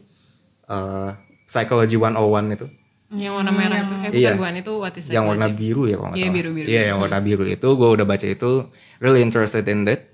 Uh, 0.69 1.14
Psychology 1.49 1.96
101 1.99 2.58
itu. 2.58 2.67
Yang 3.11 3.33
warna 3.35 3.51
merah 3.51 3.77
itu. 3.77 3.91
Eh, 3.91 3.99
bukan, 3.99 4.11
Iya. 4.15 4.31
bukan. 4.39 4.55
Itu 4.57 4.73
what 4.79 4.95
is 4.95 5.07
yang 5.11 5.27
warna 5.27 5.49
biru 5.51 5.83
ya 5.85 5.99
kalau 5.99 6.15
nggak 6.15 6.19
Iya, 6.19 6.25
salah. 6.25 6.37
biru-biru. 6.39 6.67
Iya, 6.71 6.83
yang 6.87 6.99
warna 6.99 7.19
biru 7.19 7.45
itu 7.45 7.69
gue 7.69 7.89
udah 7.91 8.07
baca 8.07 8.27
itu 8.27 8.51
really 8.99 9.21
interested 9.21 9.67
in 9.67 9.83
that. 9.85 10.07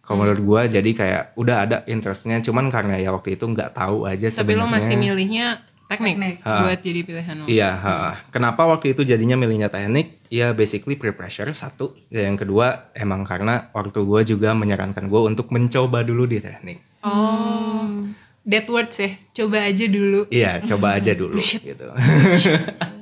Kalau 0.00 0.20
menurut 0.20 0.40
gue 0.40 0.60
jadi 0.78 0.90
kayak 0.92 1.22
udah 1.34 1.56
ada 1.64 1.76
interestnya, 1.86 2.36
cuman 2.38 2.68
karena 2.68 2.94
ya 2.94 3.08
waktu 3.08 3.34
itu 3.34 3.48
nggak 3.48 3.72
tahu 3.72 4.04
aja 4.04 4.28
Tapi 4.28 4.52
lo 4.52 4.68
masih 4.68 4.94
milihnya 4.94 5.64
teknik, 5.84 6.14
Teknik. 6.16 6.36
buat 6.44 6.78
jadi 6.78 7.00
pilihan 7.02 7.34
lo. 7.40 7.44
Iya, 7.48 7.70
ha. 7.72 7.94
kenapa 8.28 8.64
waktu 8.64 8.92
itu 8.92 9.00
jadinya 9.02 9.32
milihnya 9.34 9.68
teknik? 9.68 10.20
Ya 10.28 10.52
basically 10.52 10.94
peer 10.94 11.16
pressure 11.16 11.48
satu. 11.52 11.96
Ya, 12.08 12.28
yang 12.28 12.36
kedua 12.36 12.92
emang 12.92 13.24
karena 13.24 13.72
waktu 13.72 13.96
gue 13.96 14.20
juga 14.28 14.52
menyarankan 14.52 15.08
gue 15.08 15.20
untuk 15.24 15.48
mencoba 15.48 16.04
dulu 16.04 16.28
di 16.28 16.38
teknik. 16.38 16.84
Oh. 17.00 18.04
That 18.44 18.68
words 18.68 19.00
ya. 19.00 19.10
Coba 19.32 19.64
aja 19.64 19.84
dulu. 19.88 20.28
Iya, 20.28 20.60
coba 20.60 21.00
aja 21.00 21.12
dulu 21.20 21.40
gitu. 21.40 21.88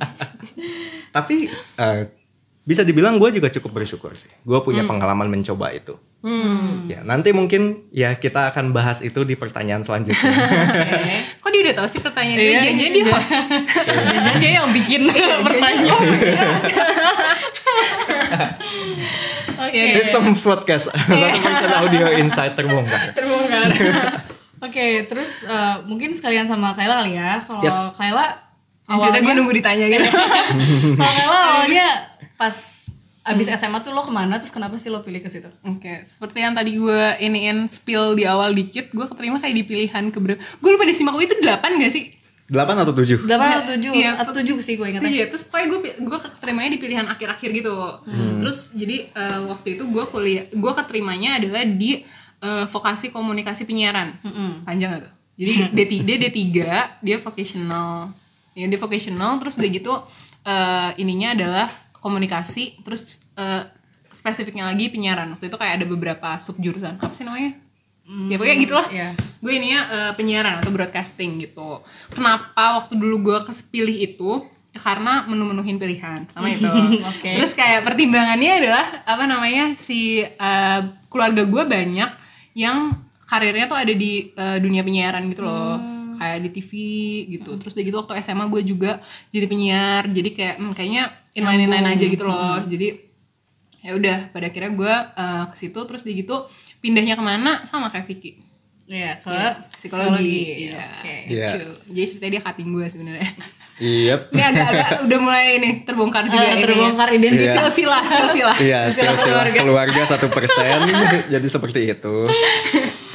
Tapi 1.17 1.37
eh, 1.77 2.03
bisa 2.63 2.87
dibilang 2.87 3.19
gue 3.19 3.29
juga 3.35 3.51
cukup 3.51 3.83
bersyukur 3.83 4.15
sih. 4.15 4.31
Gue 4.47 4.63
punya 4.63 4.87
pengalaman 4.87 5.27
mencoba 5.27 5.75
itu. 5.75 5.99
Ya, 6.87 7.03
nanti 7.03 7.35
mungkin 7.35 7.91
ya 7.91 8.15
kita 8.15 8.55
akan 8.55 8.71
bahas 8.71 9.03
itu 9.03 9.27
di 9.27 9.35
pertanyaan 9.35 9.83
selanjutnya. 9.83 10.23
Kok 11.43 11.51
dia 11.51 11.61
udah 11.67 11.75
tahu 11.83 11.87
sih 11.91 11.99
pertanyaan 11.99 12.39
Iya, 12.39 12.47
dia? 12.47 12.55
Jangan-jangan 12.63 12.93
dia 12.95 13.05
host. 13.11 13.33
Jangan 14.15 14.37
dia 14.39 14.51
yang 14.55 14.69
bikin 14.71 15.03
pertanyaan. 15.43 16.07
Oke. 19.63 19.81
Sistem 19.99 20.23
podcast 20.39 20.87
satu 20.95 21.39
persen 21.43 21.71
audio 21.75 22.07
insight 22.15 22.55
terbongkar. 22.55 23.19
Terbongkar. 23.19 24.31
Oke, 24.63 24.87
terus 25.11 25.43
eh, 25.43 25.77
mungkin 25.91 26.15
sekalian 26.15 26.47
sama 26.47 26.71
Kayla 26.73 27.03
kali 27.03 27.19
ya. 27.19 27.43
Kalau 27.43 27.63
Yes. 27.67 27.79
Kayla 27.99 28.27
Maksudnya 28.83 29.21
gue 29.25 29.35
nunggu 29.39 29.55
ditanya 29.55 29.87
gitu. 29.89 30.05
Kalau 30.99 30.99
Kayla 30.99 31.39
awalnya 31.55 31.87
pas 32.35 32.57
abis 33.23 33.47
SMA 33.55 33.79
tuh 33.81 33.95
lo 33.95 34.03
ke 34.03 34.11
mana? 34.11 34.39
Terus 34.43 34.51
kenapa 34.51 34.75
sih 34.79 34.91
lo 34.91 35.03
pilih 35.03 35.23
ke 35.23 35.31
situ? 35.31 35.47
Oke, 35.63 36.03
seperti 36.03 36.43
yang 36.43 36.53
tadi 36.53 36.75
gue 36.75 37.03
iniin 37.23 37.71
spill 37.71 38.19
di 38.19 38.27
awal 38.27 38.51
dikit, 38.51 38.91
gue 38.91 39.07
keterima 39.07 39.39
kayak 39.39 39.55
di 39.55 39.65
pilihan 39.65 40.05
keberapa. 40.11 40.43
Gue 40.59 40.71
lupa 40.75 40.85
di 40.87 40.95
Simak 40.95 41.15
UI 41.15 41.31
itu 41.31 41.39
8 41.39 41.63
gak 41.79 41.93
sih? 41.95 42.11
8 42.51 42.85
atau 42.85 42.93
7? 42.93 43.23
Delapan 43.25 43.49
atau 43.63 43.79
tujuh? 43.79 43.93
Iya. 43.97 44.11
Atau 44.19 44.33
tujuh 44.43 44.59
sih 44.61 44.75
gue 44.77 44.87
ingetnya. 44.91 45.09
Iya, 45.09 45.25
terus 45.31 45.47
pokoknya 45.47 45.67
gue 45.71 45.79
gue 46.05 46.19
keterimanya 46.21 46.71
di 46.75 46.81
pilihan 46.83 47.07
akhir-akhir 47.09 47.49
gitu. 47.55 47.75
Terus 48.43 48.75
jadi 48.77 49.09
eh, 49.09 49.41
waktu 49.47 49.79
itu 49.79 49.89
gue 49.89 50.05
kuliah, 50.11 50.45
gue 50.51 50.73
keterimanya 50.75 51.39
adalah 51.41 51.63
di 51.65 52.03
eh, 52.43 52.67
vokasi 52.67 53.15
komunikasi 53.15 53.65
penyiaran. 53.65 54.19
Panjang 54.67 54.99
gak 54.99 55.03
tuh? 55.07 55.13
Jadi 55.39 55.53
D3, 55.73 55.93
dia 56.05 56.17
D3, 56.19 56.49
dia 57.01 57.17
vocational. 57.17 58.13
Ya, 58.53 58.69
dia 58.69 58.77
vocational, 58.77 59.41
terus 59.41 59.57
udah 59.57 59.71
gitu 59.71 59.95
eh, 60.45 60.91
ininya 61.01 61.33
adalah 61.33 61.67
komunikasi, 62.03 62.83
terus 62.85 63.25
eh, 63.39 63.65
spesifiknya 64.13 64.69
lagi 64.69 64.93
penyiaran. 64.93 65.31
Waktu 65.33 65.49
itu 65.49 65.57
kayak 65.57 65.81
ada 65.81 65.87
beberapa 65.89 66.37
subjurusan. 66.37 67.01
Apa 67.01 67.15
sih 67.17 67.25
namanya? 67.25 67.57
ya 68.03 68.35
pokoknya 68.35 68.57
gitulah 68.59 68.87
iya. 68.91 69.09
gue 69.15 69.53
ininya 69.55 69.81
eh, 69.89 70.13
penyiaran 70.19 70.59
atau 70.59 70.75
broadcasting 70.75 71.39
gitu 71.39 71.81
kenapa 72.11 72.83
waktu 72.83 72.99
dulu 72.99 73.31
gue 73.31 73.39
kepilih 73.47 73.97
itu 74.11 74.31
Ya 74.73 74.81
karena 74.81 75.29
menu-menuhin 75.29 75.77
pilihan 75.77 76.25
pertama 76.25 76.49
itu 76.49 76.65
Oke. 77.13 77.37
terus 77.37 77.53
kayak 77.53 77.85
pertimbangannya 77.85 78.57
adalah 78.57 78.87
apa 79.05 79.25
namanya 79.29 79.77
si 79.77 80.25
eh, 80.25 80.81
keluarga 81.13 81.45
gue 81.45 81.63
banyak 81.69 82.11
yang 82.53 82.93
karirnya 83.25 83.67
tuh 83.69 83.79
ada 83.79 83.93
di 83.93 84.33
eh, 84.33 84.59
dunia 84.61 84.85
penyiaran 84.85 85.25
gitu 85.33 85.45
loh. 85.45 85.77
Kayak 86.19 86.39
di 86.47 86.51
TV 86.55 86.71
gitu. 87.39 87.51
Terus 87.59 87.73
udah 87.75 87.85
gitu 87.85 87.97
waktu 87.99 88.13
SMA 88.23 88.45
gue 88.47 88.63
juga 88.63 89.03
jadi 89.33 89.47
penyiar. 89.49 90.07
Jadi 90.09 90.31
kayak 90.37 90.57
hmm, 90.61 90.73
kayaknya 90.77 91.05
inline 91.35 91.67
inline 91.67 91.89
aja 91.89 92.05
gitu 92.07 92.25
loh. 92.29 92.61
Jadi 92.63 92.89
ya 93.83 93.99
udah 93.99 94.31
pada 94.31 94.47
akhirnya 94.47 94.73
gue 94.77 94.95
eh, 94.95 95.45
ke 95.51 95.57
situ. 95.59 95.81
Terus 95.83 96.03
dia 96.07 96.15
gitu 96.15 96.47
pindahnya 96.79 97.19
ke 97.19 97.25
mana? 97.25 97.65
Sama 97.67 97.89
kayak 97.91 98.07
Vicky. 98.07 98.53
Iya, 98.93 99.23
ke 99.23 99.31
Ya, 99.31 99.57
psikologi, 99.79 100.69
Iya. 100.69 100.75
Iya. 100.75 100.85
Oke. 101.01 101.15
Iya. 101.33 101.49
Lucu. 101.55 101.71
jadi 101.97 102.07
sepertinya 102.07 102.33
dia 102.35 102.43
cutting 102.45 102.71
gue 102.75 102.87
sebenarnya 102.91 103.31
Yep. 103.75 104.21
ini 104.31 104.43
agak-agak 104.45 104.89
udah 105.03 105.19
mulai 105.19 105.47
ini 105.57 105.71
terbongkar 105.83 106.25
juga 106.25 106.39
Ah, 106.41 106.53
ini 106.53 106.63
terbongkar 106.63 107.09
identitas. 107.11 107.57
silsilah 107.59 108.03
silsilah 108.03 108.57
Iya, 108.59 108.81
Silsilah 108.87 109.17
silsilah 109.17 109.43
keluarga. 109.49 109.59
keluarga 109.59 110.03
satu 110.07 110.27
persen 110.29 110.79
jadi 111.35 111.47
seperti 111.47 111.81
itu. 111.89 112.17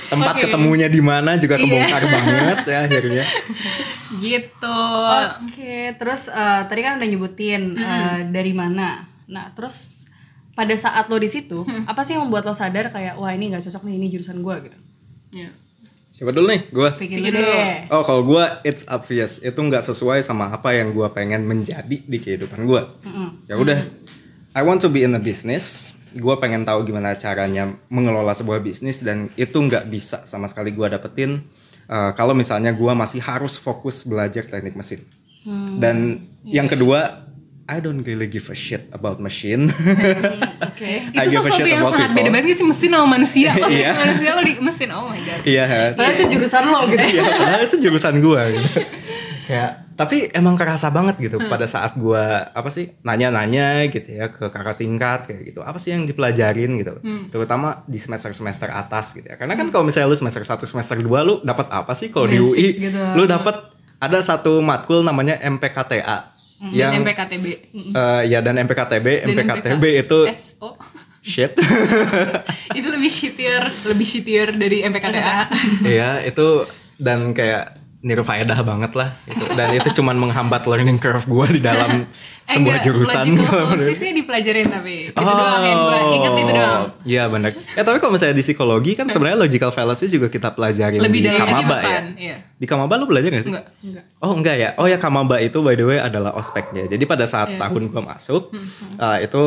Tempat 0.07 0.33
Oke. 0.33 0.43
ketemunya 0.43 0.87
di 0.87 0.99
mana 0.99 1.35
juga 1.35 1.55
Iya. 1.55 1.63
kebongkar 1.63 2.01
banget 2.05 2.59
ya 2.65 2.77
akhirnya. 2.81 3.25
gitu 4.17 4.81
Oke, 5.43 5.77
terus 5.93 6.27
eh, 6.27 6.61
tadi 6.63 6.81
kan 6.81 6.97
udah 6.97 7.07
nyebutin 7.07 7.63
eh, 7.73 8.19
dari 8.25 8.51
mana. 8.51 9.03
Nah, 9.25 9.51
terus 9.51 10.07
pada 10.51 10.73
saat 10.73 11.05
lo 11.05 11.15
di 11.15 11.27
situ, 11.27 11.61
apa 11.85 12.01
sih 12.01 12.15
yang 12.15 12.25
membuat 12.25 12.43
lo 12.43 12.51
sadar 12.51 12.89
kayak 12.89 13.13
wah 13.13 13.29
ini 13.29 13.51
nggak 13.51 13.61
cocok 13.61 13.83
nih 13.83 13.95
ini 13.95 14.07
jurusan 14.09 14.39
gue 14.39 14.55
gitu? 14.63 14.77
Ya. 15.37 15.49
Siapa 16.17 16.33
dulu 16.33 16.49
nih? 16.49 16.65
Gue. 16.73 16.89
Pikir 16.97 17.29
dulu. 17.29 17.45
Oh 17.93 18.01
kalau 18.01 18.25
gue 18.25 18.41
it's 18.65 18.89
obvious 18.89 19.37
itu 19.37 19.53
nggak 19.53 19.85
sesuai 19.85 20.25
sama 20.25 20.49
apa 20.49 20.73
yang 20.73 20.89
gue 20.89 21.05
pengen 21.13 21.45
menjadi 21.45 21.93
di 21.93 22.17
kehidupan 22.17 22.65
gue. 22.65 22.81
Ya 23.45 23.53
udah, 23.53 23.85
I 24.57 24.65
want 24.65 24.81
to 24.81 24.89
be 24.89 25.05
in 25.05 25.13
a 25.13 25.21
business. 25.21 25.93
Gue 26.17 26.33
pengen 26.41 26.65
tahu 26.65 26.89
gimana 26.89 27.13
caranya 27.13 27.69
mengelola 27.93 28.33
sebuah 28.33 28.65
bisnis 28.65 29.05
dan 29.05 29.29
itu 29.37 29.61
nggak 29.61 29.93
bisa 29.93 30.25
sama 30.25 30.49
sekali 30.49 30.73
gue 30.73 30.89
dapetin 30.89 31.45
uh, 31.85 32.09
kalau 32.17 32.33
misalnya 32.33 32.73
gue 32.73 32.93
masih 32.97 33.21
harus 33.21 33.61
fokus 33.61 34.01
belajar 34.01 34.41
teknik 34.49 34.73
mesin. 34.73 35.05
Dan 35.77 36.27
yang 36.43 36.67
kedua, 36.67 37.29
I 37.67 37.77
don't 37.77 37.99
really 38.01 38.25
give 38.25 38.47
a 38.47 38.55
shit 38.55 38.87
about 38.89 39.19
machine. 39.19 39.67
Oke. 40.67 41.11
I 41.11 41.27
Itu 41.27 41.43
sesuatu 41.43 41.67
yang 41.67 41.83
sangat 41.83 42.09
people. 42.09 42.17
beda 42.23 42.29
banget 42.31 42.55
sih 42.55 42.63
mesin 42.63 42.89
sama 42.89 43.07
manusia. 43.11 43.51
Pas 43.51 43.67
Iya. 43.67 43.91
manusia 43.91 44.29
lo 44.31 44.41
di 44.41 44.53
mesin, 44.57 44.87
oh 44.89 45.11
my 45.11 45.19
god. 45.19 45.39
Iya. 45.43 45.63
Padahal 45.91 46.13
itu 46.15 46.25
jurusan 46.31 46.63
lo 46.63 46.79
gitu. 46.87 47.03
Iya, 47.03 47.23
padahal 47.27 47.61
itu 47.63 47.77
jurusan 47.83 48.13
gua 48.23 48.41
gitu. 48.47 48.69
Kayak 49.47 49.71
tapi 49.97 50.29
emang 50.29 50.53
kerasa 50.53 50.87
banget 50.87 51.17
gitu 51.17 51.41
pada 51.43 51.65
saat 51.65 51.97
gua 51.97 52.53
apa 52.53 52.69
sih 52.69 52.93
nanya-nanya 53.01 53.89
gitu 53.89 54.05
ya 54.13 54.29
ke 54.29 54.47
kakak 54.47 54.77
tingkat 54.77 55.25
kayak 55.25 55.51
gitu. 55.51 55.59
Apa 55.59 55.75
sih 55.75 55.91
yang 55.91 56.07
dipelajarin 56.07 56.71
gitu. 56.77 57.03
Terutama 57.27 57.83
di 57.83 57.97
semester-semester 57.97 58.71
atas 58.71 59.11
gitu 59.11 59.27
ya. 59.27 59.35
Karena 59.35 59.55
kan 59.55 59.67
kalau 59.67 59.83
misalnya 59.83 60.07
lu 60.07 60.15
semester 60.15 60.39
1 60.39 60.63
semester 60.63 60.95
2 60.95 61.03
lu 61.27 61.35
dapat 61.43 61.67
apa 61.67 61.91
sih 61.91 62.11
kalau 62.11 62.31
di 62.31 62.39
UI? 62.39 62.79
gitu. 62.79 62.95
Lu 63.11 63.27
dapat 63.27 63.75
ada 63.97 64.19
satu 64.21 64.61
matkul 64.61 65.01
namanya 65.01 65.35
MPKTA 65.41 66.36
yang 66.59 66.91
Dan 66.91 67.05
MPKTB. 67.05 67.45
eh, 67.93 68.21
ya 68.25 68.39
dan 68.41 68.57
MPKTB, 68.57 69.07
Dan 69.21 69.27
MPKTB 69.31 69.83
MPK. 69.83 70.01
itu 70.01 70.19
SO. 70.35 70.73
shit. 71.21 71.53
itu 72.77 72.87
lebih 72.87 73.11
shittier, 73.11 73.63
lebih 73.85 74.07
shittier 74.07 74.49
dari 74.51 74.81
MPKTA. 74.81 75.51
Iya, 75.85 76.23
itu 76.23 76.65
dan 76.97 77.31
kayak 77.31 77.76
nirfaedah 77.99 78.59
banget 78.61 78.91
lah 78.93 79.09
itu. 79.25 79.41
Dan 79.51 79.73
itu 79.73 79.89
cuman 79.91 80.15
menghambat 80.15 80.63
learning 80.63 80.95
curve 80.95 81.25
gue 81.25 81.57
di 81.57 81.61
dalam 81.61 82.05
sebuah 82.47 82.77
enggak, 82.77 82.85
jurusan. 82.85 83.25
processnya 83.67 84.13
dipelajarin 84.13 84.67
tapi 84.67 84.93
itu 85.09 85.17
doang 85.17 85.63
yang 85.65 85.79
gue 85.81 85.97
ingat 86.13 86.33
itu 86.35 86.51
doang. 86.51 86.85
Iya 87.03 87.23
benar. 87.27 87.51
Ya 87.73 87.81
tapi 87.81 87.97
kalau 87.97 88.13
misalnya 88.13 88.33
di 88.33 88.41
psikologi 88.41 88.93
kan 88.93 89.05
sebenarnya 89.05 89.39
logical 89.39 89.71
fallacy 89.71 90.05
juga 90.07 90.27
kita 90.27 90.53
pelajarin 90.53 91.01
Lebih 91.01 91.19
di 91.19 91.29
Kamaba 91.31 91.77
ya. 91.79 91.99
iya. 92.13 92.37
Di 92.53 92.65
Kamaba 92.65 92.93
lu 92.95 93.05
belajar 93.05 93.29
gak 93.29 93.43
sih? 93.43 93.51
Enggak. 93.51 93.65
Oh 94.19 94.31
enggak 94.31 94.55
ya. 94.55 94.69
Oh 94.75 94.85
ya 94.85 94.97
Kamaba 94.97 95.37
itu 95.37 95.57
by 95.59 95.73
the 95.73 95.83
way 95.83 95.97
adalah 95.97 96.31
ospeknya. 96.33 96.85
Jadi 96.85 97.03
pada 97.03 97.25
saat 97.25 97.49
Iya. 97.49 97.59
tahun 97.59 97.89
gua 97.89 98.03
masuk 98.07 98.49
Hmm, 98.49 98.67
uh, 98.95 99.17
itu 99.17 99.41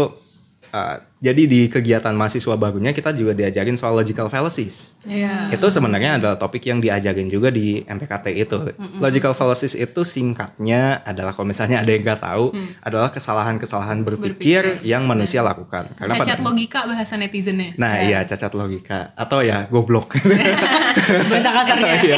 uh, 0.71 0.97
jadi 1.21 1.45
di 1.45 1.69
kegiatan 1.69 2.17
mahasiswa 2.17 2.57
barunya 2.57 2.91
kita 2.91 3.12
juga 3.12 3.37
diajarin 3.37 3.77
soal 3.77 3.93
logical 3.93 4.27
fallacies. 4.27 4.97
Iya. 5.05 5.53
Itu 5.53 5.69
sebenarnya 5.69 6.17
adalah 6.17 6.41
topik 6.41 6.65
yang 6.65 6.81
diajarin 6.81 7.29
juga 7.29 7.53
di 7.53 7.85
MPKT 7.85 8.27
itu. 8.33 8.57
Logical 8.97 9.37
fallacies 9.37 9.77
itu 9.77 10.00
singkatnya 10.00 11.05
adalah 11.05 11.37
kalau 11.37 11.45
misalnya 11.45 11.85
ada 11.85 11.93
yang 11.93 12.00
nggak 12.00 12.25
tahu 12.25 12.57
adalah 12.81 13.12
kesalahan-kesalahan 13.12 14.00
berpikir, 14.00 14.65
Berpikir. 14.65 14.89
yang 14.89 15.05
manusia 15.05 15.45
lakukan. 15.45 15.93
Karena 15.93 16.17
Cacat 16.17 16.41
pada 16.41 16.45
logika 16.47 16.81
bahasa 16.89 17.15
netizennya. 17.15 17.77
Nah, 17.77 18.00
iya 18.00 18.25
cacat 18.25 18.57
logika 18.57 19.12
atau 19.12 19.45
ya 19.45 19.69
goblok. 19.69 20.17
Bahasa 21.31 21.50
kasarnya. 21.53 21.95
Iya, 22.00 22.17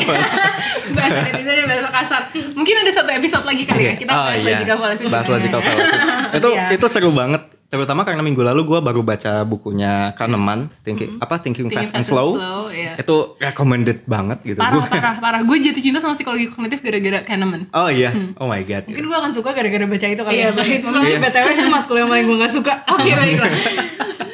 bahasa 0.97 1.19
netizennya 1.27 1.67
bahasa 1.67 1.91
kasar. 1.91 2.23
Mungkin 2.55 2.75
ada 2.79 2.91
satu 2.95 3.11
episode 3.11 3.45
lagi 3.45 3.63
kali 3.67 3.83
ya 3.85 3.95
kita 3.99 4.11
Oh, 4.11 4.31
bahas 4.31 4.39
iya. 4.39 4.47
logical 4.55 4.77
fallacies. 4.79 5.11
Bahas 5.11 5.27
logical 5.27 5.61
fallacies. 5.67 6.07
itu 6.33 6.49
Iya. 6.55 6.67
itu 6.71 6.87
seru 6.87 7.11
banget. 7.11 7.43
Terutama 7.73 8.05
karena 8.05 8.21
minggu 8.21 8.45
lalu 8.45 8.69
gue 8.69 8.79
baru 8.79 9.01
baca 9.01 9.41
bukunya 9.43 10.13
Kahneman, 10.13 10.69
Thinking 10.83 11.17
apa 11.17 11.41
Thinking, 11.41 11.67
Thinking 11.67 11.73
Fast 11.73 11.91
and 11.91 12.05
Fast 12.05 12.13
and 12.13 12.21
Slow. 12.21 12.29
Slow, 12.37 12.63
iya. 12.69 12.93
Itu 12.95 13.17
recommended 13.39 14.05
banget 14.05 14.45
gitu. 14.45 14.61
Parah, 14.61 14.77
Gua- 14.77 14.93
parah, 14.93 15.15
parah. 15.17 15.41
Gue 15.41 15.57
jatuh 15.59 15.81
cinta 15.81 15.97
sama 15.97 16.13
psikologi 16.13 16.47
kognitif 16.47 16.79
gara-gara 16.79 17.25
Kahneman. 17.25 17.73
Oh 17.73 17.89
iya, 17.89 18.13
oh 18.37 18.45
my 18.45 18.61
god. 18.61 18.85
Mungkin 18.85 19.09
gue 19.09 19.17
akan 19.17 19.33
suka 19.33 19.51
gara-gara 19.51 19.83
baca 19.83 20.05
itu 20.07 20.21
kali 20.21 20.37
Iya, 20.37 20.53
ya. 20.53 20.65
Itu 20.69 20.87
soalnya 20.87 21.19
BTW 21.19 21.47
itu 21.51 21.67
matkul 21.67 21.97
yang 21.97 22.11
paling 22.13 22.25
gue 22.27 22.37
gak 22.39 22.53
suka. 22.53 22.73
Oke, 22.87 23.09
baiklah. 23.19 23.53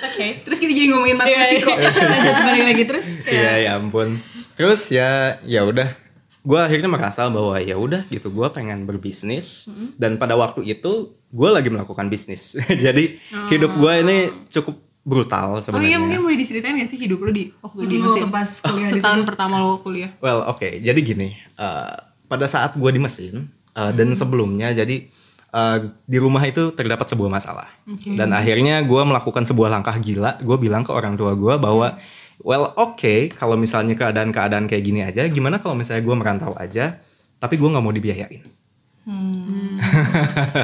Oke, 0.09 0.27
terus 0.43 0.59
kita 0.59 0.73
jadi 0.73 0.87
ngomongin 0.91 1.15
Iya, 1.15 1.23
matematika. 1.23 1.73
iya. 1.73 1.91
Lanjut 1.95 2.37
balik 2.43 2.65
lagi 2.67 2.83
terus. 2.85 3.07
Iya 3.31 3.53
ya 3.61 3.71
ampun. 3.79 4.09
Terus 4.53 4.81
ya 4.91 5.11
ya 5.43 5.63
udah. 5.63 5.95
Gue 6.43 6.59
akhirnya 6.59 6.89
merasa 6.89 7.29
bahwa 7.29 7.55
ya 7.61 7.77
udah 7.77 8.03
gitu. 8.09 8.29
Gue 8.29 8.51
pengen 8.51 8.83
berbisnis 8.83 9.71
dan 9.95 10.17
pada 10.17 10.35
waktu 10.35 10.67
itu 10.67 11.15
gue 11.29 11.49
lagi 11.49 11.69
melakukan 11.69 12.07
bisnis. 12.07 12.57
Jadi 12.85 13.17
hidup 13.49 13.75
gue 13.75 13.93
ini 13.99 14.19
cukup 14.49 14.77
brutal 15.03 15.57
Oh 15.57 15.59
sebenarnya. 15.59 15.89
iya, 15.89 15.99
mungkin 15.99 16.21
boleh 16.21 16.37
diceritain 16.37 16.75
gak 16.75 16.85
sih 16.87 16.99
hidup 16.99 17.19
lo 17.19 17.31
di 17.31 17.49
waktu 17.57 17.81
di 17.83 17.97
Waktu 17.97 18.21
mesin? 18.21 18.29
pas 18.29 18.51
kuliah 18.61 18.91
di 18.91 19.01
Setahun 19.01 19.21
pertama 19.25 19.57
lo 19.59 19.79
kuliah. 19.79 20.11
Well 20.19 20.45
oke. 20.45 20.69
Jadi 20.79 21.01
gini. 21.01 21.29
eh, 21.35 21.95
pada 22.25 22.45
saat 22.45 22.75
gue 22.75 22.91
di 22.91 22.99
mesin 22.99 23.49
eh, 23.73 23.91
dan 23.91 24.13
sebelumnya 24.13 24.69
jadi 24.71 25.09
eh, 25.51 25.79
di 26.03 26.19
rumah 26.19 26.43
itu 26.43 26.71
terdapat 26.71 27.05
sebuah 27.07 27.31
masalah. 27.31 27.69
Dan 28.11 28.31
akhirnya 28.31 28.81
gue 28.81 29.01
melakukan 29.03 29.45
sebuah 29.45 29.69
langkah 29.71 29.97
gila. 29.97 30.37
Gue 30.39 30.57
bilang 30.57 30.83
ke 30.83 30.93
orang 30.93 31.15
tua 31.15 31.33
gue 31.33 31.55
bahwa 31.57 31.97
well 32.39 32.71
oke 32.75 33.33
kalau 33.33 33.57
misalnya 33.57 33.93
keadaan-keadaan 33.95 34.65
kayak 34.65 34.85
gini 34.85 35.01
aja, 35.03 35.25
gimana 35.27 35.57
kalau 35.57 35.73
misalnya 35.73 36.05
gue 36.05 36.15
merantau 36.15 36.53
aja, 36.55 37.01
tapi 37.39 37.57
gue 37.57 37.65
nggak 37.67 37.81
mau 37.81 37.91
dibiayain. 37.91 38.45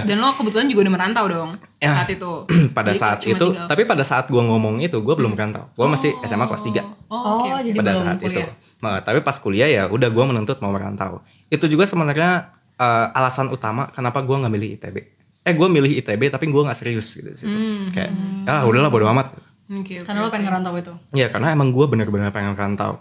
Dan 0.04 0.16
lo 0.18 0.32
kebetulan 0.32 0.66
juga 0.66 0.84
udah 0.84 0.92
merantau 0.92 1.24
dong 1.26 1.50
Ya. 1.78 1.92
saat 1.94 2.08
itu. 2.10 2.32
pada 2.76 2.90
Jadi 2.90 2.98
saat 2.98 3.18
itu, 3.22 3.36
tinggal- 3.36 3.68
tapi 3.68 3.82
pada 3.84 4.00
saat 4.00 4.26
gue 4.26 4.38
ngomong 4.38 4.80
itu 4.80 4.96
gue 4.96 5.14
belum 5.14 5.32
merantau. 5.32 5.68
Gue 5.70 5.86
masih 5.86 6.12
SMA 6.22 6.44
kelas 6.44 6.64
3 6.64 6.80
Oh, 7.06 7.44
oke. 7.44 7.60
jadi 7.60 7.76
pada 7.76 7.90
belum 7.90 8.02
saat 8.02 8.18
kuliah. 8.18 8.32
itu. 8.32 8.42
Nah, 8.80 9.00
tapi 9.00 9.18
pas 9.20 9.36
kuliah 9.36 9.68
ya 9.68 9.82
udah 9.86 10.08
gue 10.08 10.24
menuntut 10.24 10.56
mau 10.58 10.70
merantau. 10.70 11.20
Itu 11.46 11.64
juga 11.66 11.84
sebenarnya 11.84 12.48
eh, 12.74 13.06
alasan 13.12 13.48
utama 13.48 13.88
kenapa 13.88 14.20
gue 14.20 14.34
nggak 14.34 14.50
milih 14.50 14.70
ITB. 14.74 14.96
Eh 15.42 15.52
gue 15.52 15.68
milih 15.70 15.92
ITB 15.94 16.28
tapi 16.28 16.44
gue 16.46 16.62
nggak 16.62 16.74
serius 16.74 17.08
gitu 17.12 17.28
di 17.28 17.38
situ. 17.38 17.48
Hmm. 17.48 17.88
Kayak 17.88 18.10
ah 18.44 18.64
udahlah 18.64 18.88
bodo 18.88 19.04
amat. 19.06 19.28
Oke, 19.66 20.00
oke. 20.00 20.04
Karena 20.04 20.20
lo 20.20 20.28
pengen 20.28 20.48
ngerantau 20.48 20.74
itu. 20.74 20.92
Ya 21.12 21.28
karena 21.28 21.48
emang 21.50 21.68
gue 21.68 21.84
bener-bener 21.84 22.28
pengen 22.30 22.52
merantau. 22.52 23.00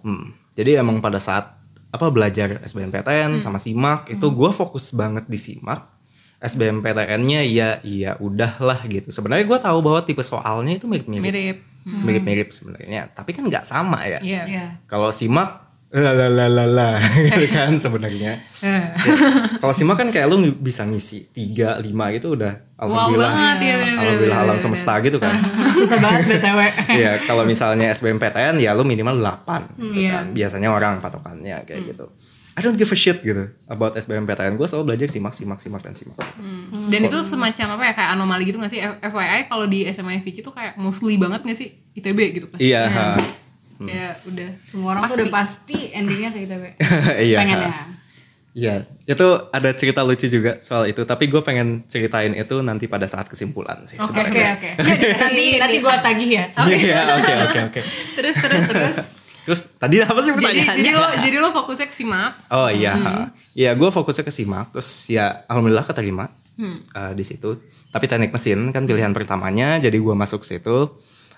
Hmm. 0.00 0.32
Jadi 0.52 0.74
emang 0.74 0.98
pada 0.98 1.16
saat 1.16 1.56
apa 1.92 2.08
belajar 2.08 2.58
SBMPTN 2.64 3.36
Hmm. 3.36 3.42
sama 3.44 3.60
SIMAK 3.60 4.16
itu 4.16 4.26
gue 4.26 4.50
fokus 4.50 4.90
banget 4.90 5.28
di 5.28 5.36
SIMAK. 5.36 5.80
SBMPTN-nya 6.42 7.40
ya 7.46 7.78
iya 7.82 8.18
udahlah 8.18 8.82
gitu. 8.90 9.14
Sebenarnya 9.14 9.46
gue 9.46 9.58
tahu 9.60 9.78
bahwa 9.78 10.02
tipe 10.02 10.26
soalnya 10.26 10.74
itu 10.74 10.90
mirip-mirip. 10.90 11.22
Mirip. 11.22 11.56
Mirip-mirip 11.86 12.48
sebenarnya. 12.50 13.06
Tapi 13.14 13.30
kan 13.30 13.46
nggak 13.46 13.62
sama 13.62 14.02
ya. 14.02 14.18
Iya. 14.18 14.42
Iya. 14.50 14.66
Kalau 14.90 15.14
simak 15.14 15.61
lalalala 15.92 16.96
gitu 17.28 17.46
kan 17.48 17.76
sebenarnya. 17.76 18.40
Ya. 18.58 18.96
Kalau 19.54 19.70
simak 19.70 19.94
kan 19.94 20.08
kayak 20.08 20.24
lu 20.26 20.40
bisa 20.54 20.82
ngisi 20.82 21.28
3 21.28 21.78
5 21.78 22.16
gitu 22.16 22.32
udah 22.32 22.52
Wow 22.74 22.88
alhamdulillah. 23.12 23.30
banget 23.30 23.56
ya 23.60 23.74
bener-bener. 23.76 24.00
alhamdulillah 24.00 24.40
alam 24.42 24.56
semesta 24.58 24.92
gitu 24.98 25.16
kan. 25.16 25.36
Susah 25.76 25.98
banget 25.98 26.22
BTW. 26.32 26.60
Iya, 26.98 27.12
kalau 27.22 27.44
misalnya 27.44 27.92
SBMPTN 27.92 28.56
ya 28.56 28.72
lu 28.72 28.82
minimal 28.82 29.20
8 29.20 29.78
gitu 29.78 30.00
Iya. 30.00 30.12
kan. 30.14 30.24
Biasanya 30.32 30.68
orang 30.68 30.98
patokannya 30.98 31.60
kayak 31.62 31.82
gitu. 31.86 32.08
I 32.52 32.60
don't 32.60 32.74
give 32.74 32.88
a 32.88 32.94
shit 32.94 33.20
gitu 33.20 33.48
about 33.66 33.92
SBMPTN. 33.94 34.56
Gue 34.56 34.64
selalu 34.66 34.84
belajar 34.86 35.08
simak, 35.08 35.32
simak, 35.32 35.56
simak, 35.56 35.80
dan 35.80 35.92
simak. 35.92 36.20
Hmm. 36.34 36.84
Dan 36.86 37.00
itu 37.02 37.16
semacam 37.18 37.76
apa 37.76 37.82
ya 37.82 37.92
kayak 37.94 38.10
anomali 38.12 38.44
gitu 38.44 38.56
gak 38.58 38.68
sih? 38.68 38.76
F- 38.78 39.00
FYI 39.02 39.46
kalau 39.46 39.64
di 39.64 39.84
SMA 39.86 40.18
Vicky 40.18 40.40
tuh 40.40 40.52
kayak 40.52 40.76
mostly 40.76 41.16
banget 41.16 41.40
gak 41.42 41.54
sih 41.54 41.68
ITB 41.92 42.18
gitu 42.34 42.46
pasti. 42.46 42.64
Iya, 42.66 42.82
ha. 42.86 43.08
Kayak 43.86 44.14
udah 44.24 44.48
Semua 44.58 44.88
orang 44.94 45.02
tuh 45.06 45.16
udah 45.18 45.28
pasti 45.30 45.78
endingnya 45.90 46.30
ke 46.30 46.38
ITB. 46.44 46.64
iya. 47.30 47.38
Pengennya. 47.42 47.72
Iya, 48.52 48.84
itu 49.08 49.28
ada 49.48 49.72
cerita 49.72 50.04
lucu 50.04 50.28
juga 50.28 50.60
soal 50.60 50.92
itu. 50.92 51.00
Tapi 51.08 51.24
gue 51.24 51.40
pengen 51.40 51.88
ceritain 51.88 52.36
itu 52.36 52.60
nanti 52.60 52.84
pada 52.84 53.08
saat 53.08 53.24
kesimpulan 53.24 53.80
sih. 53.88 53.96
Oke 53.96 54.20
oke 54.20 54.40
oke. 54.60 54.70
Nanti 55.16 55.44
nanti 55.62 55.76
gue 55.80 55.94
tagih 56.04 56.30
ya. 56.36 56.44
Iya, 56.68 57.00
oke, 57.16 57.32
oke, 57.48 57.58
oke. 57.72 57.80
terus 58.12 58.36
terus 58.36 58.64
terus. 58.68 58.96
Terus 59.42 59.60
tadi 59.74 60.04
apa 60.04 60.20
sih 60.22 60.30
jadi 60.30 60.38
pertanyaannya? 60.38 60.76
jadi 60.84 60.90
lo 60.94 61.06
jadi 61.18 61.36
lo 61.40 61.48
fokusnya 61.50 61.86
ke 61.88 61.94
simak. 61.96 62.32
Oh 62.52 62.68
iya, 62.68 62.92
ha. 62.92 63.12
Iya, 63.56 63.72
gue 63.72 63.88
fokusnya 63.88 64.22
ke 64.22 64.30
simak. 64.30 64.68
Terus 64.70 65.08
ya 65.08 65.48
alhamdulillah 65.48 65.88
keterima 65.88 66.28
Hmm. 66.52 66.84
eh, 66.84 67.12
di 67.16 67.24
situ. 67.24 67.56
Tapi 67.88 68.04
teknik 68.04 68.36
mesin 68.36 68.68
kan 68.70 68.84
pilihan 68.84 69.16
pertamanya, 69.16 69.80
jadi 69.80 69.96
gue 69.96 70.14
masuk 70.14 70.44
situ. 70.44 70.92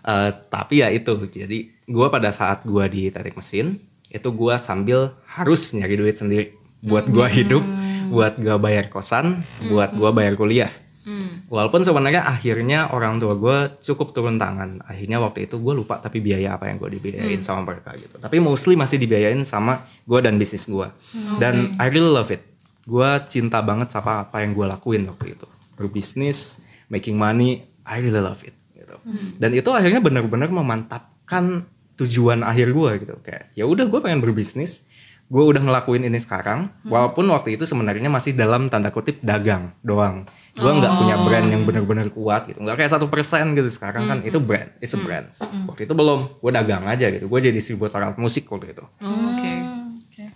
Eh, 0.04 0.30
tapi 0.46 0.84
ya 0.84 0.92
itu, 0.92 1.16
jadi 1.24 1.58
gue 1.88 2.06
pada 2.08 2.28
saat 2.28 2.60
gue 2.62 2.84
di 2.86 3.08
teknik 3.08 3.34
mesin 3.34 3.80
itu 4.08 4.28
gue 4.30 4.54
sambil 4.56 5.16
harus 5.26 5.72
nyari 5.72 5.96
duit 5.96 6.14
sendiri 6.14 6.52
buat 6.80 7.08
gue 7.08 7.24
hidup, 7.32 7.64
buat 8.08 8.36
gue 8.36 8.52
bayar 8.60 8.92
kosan, 8.92 9.40
buat 9.66 9.96
gue 9.96 10.10
bayar 10.12 10.36
kuliah. 10.36 10.68
Hmm. 11.04 11.44
Walaupun 11.48 11.84
sebenarnya 11.84 12.24
akhirnya 12.24 12.88
orang 12.88 13.16
tua 13.16 13.36
gue 13.36 13.56
cukup 13.80 14.12
turun 14.12 14.36
tangan. 14.36 14.80
Akhirnya 14.84 15.20
waktu 15.20 15.44
itu 15.44 15.56
gue 15.56 15.72
lupa 15.72 16.00
tapi 16.00 16.20
biaya 16.20 16.56
apa 16.56 16.68
yang 16.68 16.76
gue 16.76 16.96
dibiayain 16.96 17.40
Hmm. 17.40 17.44
sama 17.44 17.60
mereka 17.64 17.92
gitu. 17.96 18.16
Tapi 18.16 18.36
mostly 18.40 18.72
masih 18.72 18.96
dibiayain 18.96 19.40
sama 19.44 19.84
gue 20.04 20.20
dan 20.20 20.36
bisnis 20.36 20.64
gue. 20.64 20.88
Hmm, 21.12 21.36
Dan 21.36 21.54
I 21.76 21.88
really 21.88 22.08
love 22.08 22.32
it. 22.32 22.40
Gue 22.84 23.08
cinta 23.28 23.60
banget 23.60 23.88
sama 23.88 24.24
apa 24.24 24.40
yang 24.44 24.52
gue 24.52 24.64
lakuin 24.64 25.04
waktu 25.04 25.36
itu. 25.36 25.48
Berbisnis, 25.76 26.60
making 26.88 27.16
money, 27.16 27.64
I 27.84 28.00
really 28.00 28.20
love 28.20 28.40
it. 28.40 28.56
Gitu. 28.94 28.98
Hmm. 29.02 29.28
Dan 29.42 29.50
itu 29.58 29.70
akhirnya 29.74 29.98
benar-benar 29.98 30.50
memantapkan 30.50 31.66
tujuan 31.98 32.46
akhir 32.46 32.70
gue 32.70 32.90
gitu. 33.02 33.14
Kayak 33.22 33.50
ya 33.58 33.64
udah 33.66 33.86
gue 33.90 34.00
pengen 34.02 34.22
berbisnis. 34.22 34.86
Gue 35.24 35.40
udah 35.40 35.64
ngelakuin 35.64 36.04
ini 36.04 36.20
sekarang 36.20 36.68
walaupun 36.84 37.24
waktu 37.32 37.56
itu 37.56 37.64
sebenarnya 37.64 38.12
masih 38.12 38.36
dalam 38.36 38.68
tanda 38.68 38.92
kutip 38.92 39.18
dagang 39.24 39.72
doang. 39.80 40.28
Gue 40.54 40.70
nggak 40.70 40.92
punya 41.00 41.16
brand 41.26 41.48
yang 41.48 41.64
benar-benar 41.64 42.12
kuat 42.12 42.46
gitu. 42.46 42.60
Nggak 42.60 42.84
kayak 42.84 42.92
satu 42.92 43.08
persen 43.08 43.56
gitu 43.56 43.66
sekarang 43.72 44.04
kan 44.06 44.20
itu 44.20 44.36
brand 44.36 44.68
it's 44.84 44.92
a 44.92 45.00
brand. 45.00 45.26
Waktu 45.40 45.88
itu 45.88 45.94
belum 45.96 46.38
gue 46.44 46.52
dagang 46.52 46.84
aja 46.84 47.08
gitu. 47.08 47.26
Gue 47.26 47.40
jadi 47.40 47.56
distributor 47.56 48.04
alat 48.04 48.20
musik 48.20 48.46
waktu 48.52 48.76
itu. 48.76 48.84
Oh, 49.00 49.32
Oke. 49.32 49.52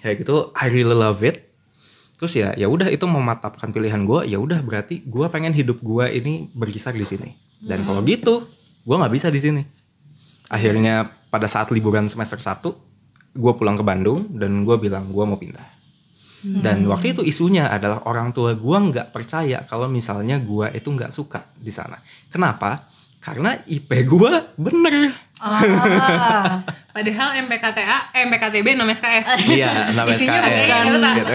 kayak 0.01 0.25
gitu 0.25 0.51
I 0.57 0.73
really 0.73 0.97
love 0.97 1.21
it. 1.21 1.53
Terus 2.19 2.33
ya 2.35 2.57
ya 2.57 2.67
udah 2.67 2.89
itu 2.89 3.05
mematapkan 3.05 3.71
pilihan 3.71 4.03
gue 4.09 4.25
ya 4.27 4.41
udah 4.41 4.65
berarti 4.65 5.05
gue 5.05 5.27
pengen 5.29 5.53
hidup 5.53 5.85
gue 5.85 6.07
ini 6.11 6.49
berkisar 6.57 6.97
di 6.97 7.07
sini 7.07 7.48
dan 7.63 7.83
kalau 7.83 8.01
gitu 8.07 8.47
gue 8.85 8.97
nggak 8.97 9.15
bisa 9.15 9.29
di 9.29 9.41
sini. 9.41 9.63
Akhirnya 10.49 11.09
pada 11.29 11.45
saat 11.45 11.69
liburan 11.69 12.09
semester 12.09 12.41
1 12.41 12.65
gue 13.39 13.53
pulang 13.55 13.77
ke 13.77 13.85
Bandung 13.85 14.27
dan 14.33 14.65
gue 14.65 14.77
bilang 14.81 15.07
gue 15.13 15.25
mau 15.29 15.37
pindah. 15.37 15.79
Dan 16.39 16.87
waktu 16.87 17.19
itu 17.19 17.27
isunya 17.27 17.67
adalah 17.67 18.07
orang 18.07 18.31
tua 18.31 18.55
gue 18.55 18.79
nggak 18.79 19.11
percaya 19.11 19.67
kalau 19.67 19.91
misalnya 19.91 20.39
gue 20.39 20.71
itu 20.71 20.87
nggak 20.87 21.11
suka 21.11 21.43
di 21.59 21.75
sana. 21.75 21.99
Kenapa? 22.31 22.79
Karena 23.19 23.59
IP 23.67 23.91
gue 24.07 24.33
bener. 24.55 25.11
Ah, 25.39 26.63
Padahal 26.95 27.43
MPKTA, 27.47 28.11
eh, 28.11 28.27
MPKTB 28.27 28.75
nama 28.75 28.91
SKS. 28.91 29.27
iya 29.51 29.91
nama 29.95 30.11
isinya 30.11 30.43
SKS 30.47 30.55
bukan 30.63 30.85
gitu. 31.15 31.33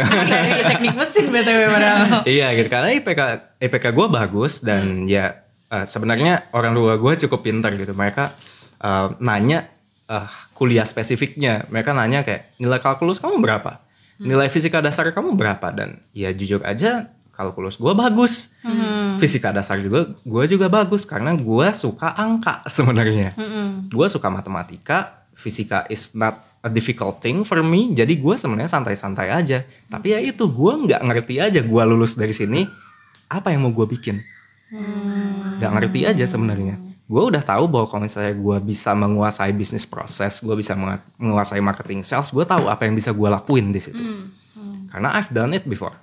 teknik 0.72 0.94
mesin 0.96 1.26
btw 1.32 1.60
padahal. 1.72 2.20
iya 2.28 2.48
gitu. 2.56 2.68
Karena 2.72 2.90
IPK 2.96 3.22
IPK 3.60 3.86
gue 3.92 4.08
bagus 4.08 4.60
dan 4.64 5.04
ya 5.08 5.43
eh, 5.74 5.86
sebenarnya 5.90 6.54
orang 6.54 6.78
tua 6.78 6.94
gue 7.02 7.14
cukup 7.26 7.42
pintar 7.42 7.74
gitu. 7.74 7.98
Mereka 7.98 8.30
eh, 8.78 9.08
nanya 9.18 9.66
eh, 10.06 10.30
kuliah 10.54 10.86
spesifiknya. 10.86 11.66
Mereka 11.74 11.98
nanya 11.98 12.22
kayak 12.22 12.54
nilai 12.62 12.78
kalkulus 12.78 13.18
kamu 13.18 13.42
berapa? 13.42 13.82
Nilai 14.22 14.48
fisika 14.54 14.80
dasar 14.80 15.10
kamu 15.10 15.34
berapa? 15.34 15.74
Dan 15.74 15.98
ya 16.14 16.30
jujur 16.30 16.62
aja 16.62 17.10
kalkulus 17.34 17.82
gue 17.82 17.94
bagus. 17.98 18.54
Fisika 19.18 19.50
dasar 19.50 19.82
juga 19.82 20.14
gue 20.22 20.44
juga 20.46 20.70
bagus 20.70 21.10
karena 21.10 21.34
gue 21.34 21.68
suka 21.74 22.14
angka 22.14 22.62
sebenarnya. 22.76 23.34
Gue 23.90 24.06
suka 24.06 24.30
matematika 24.30 25.26
fisika 25.34 25.84
is 25.90 26.14
not 26.16 26.40
a 26.64 26.70
difficult 26.72 27.20
thing 27.20 27.42
for 27.44 27.60
me. 27.66 27.92
Jadi 27.92 28.22
gue 28.22 28.38
sebenarnya 28.38 28.72
santai-santai 28.72 29.34
aja. 29.34 29.66
Tapi 29.90 30.14
ya 30.14 30.20
itu 30.22 30.46
gue 30.48 30.74
nggak 30.88 31.02
ngerti 31.04 31.42
aja 31.42 31.60
gue 31.60 31.82
lulus 31.84 32.16
dari 32.16 32.32
sini 32.32 32.64
apa 33.34 33.50
yang 33.50 33.66
mau 33.66 33.74
gue 33.74 33.90
bikin 33.90 34.22
nggak 35.60 35.72
ngerti 35.80 36.00
aja 36.10 36.26
sebenarnya. 36.26 36.76
Gue 37.04 37.22
udah 37.30 37.44
tahu 37.46 37.70
bahwa 37.70 37.86
kalau 37.92 38.02
misalnya 38.08 38.34
gue 38.34 38.58
bisa 38.64 38.96
menguasai 38.96 39.54
bisnis 39.54 39.86
proses 39.86 40.40
gue 40.40 40.56
bisa 40.56 40.74
menguasai 41.20 41.62
marketing 41.62 42.02
sales 42.02 42.32
gue 42.32 42.42
tahu 42.48 42.72
apa 42.72 42.88
yang 42.88 42.96
bisa 42.98 43.14
gue 43.14 43.30
lakuin 43.30 43.70
di 43.70 43.82
situ. 43.84 44.02
Karena 44.90 45.14
I've 45.18 45.30
done 45.30 45.54
it 45.54 45.66
before. 45.68 45.94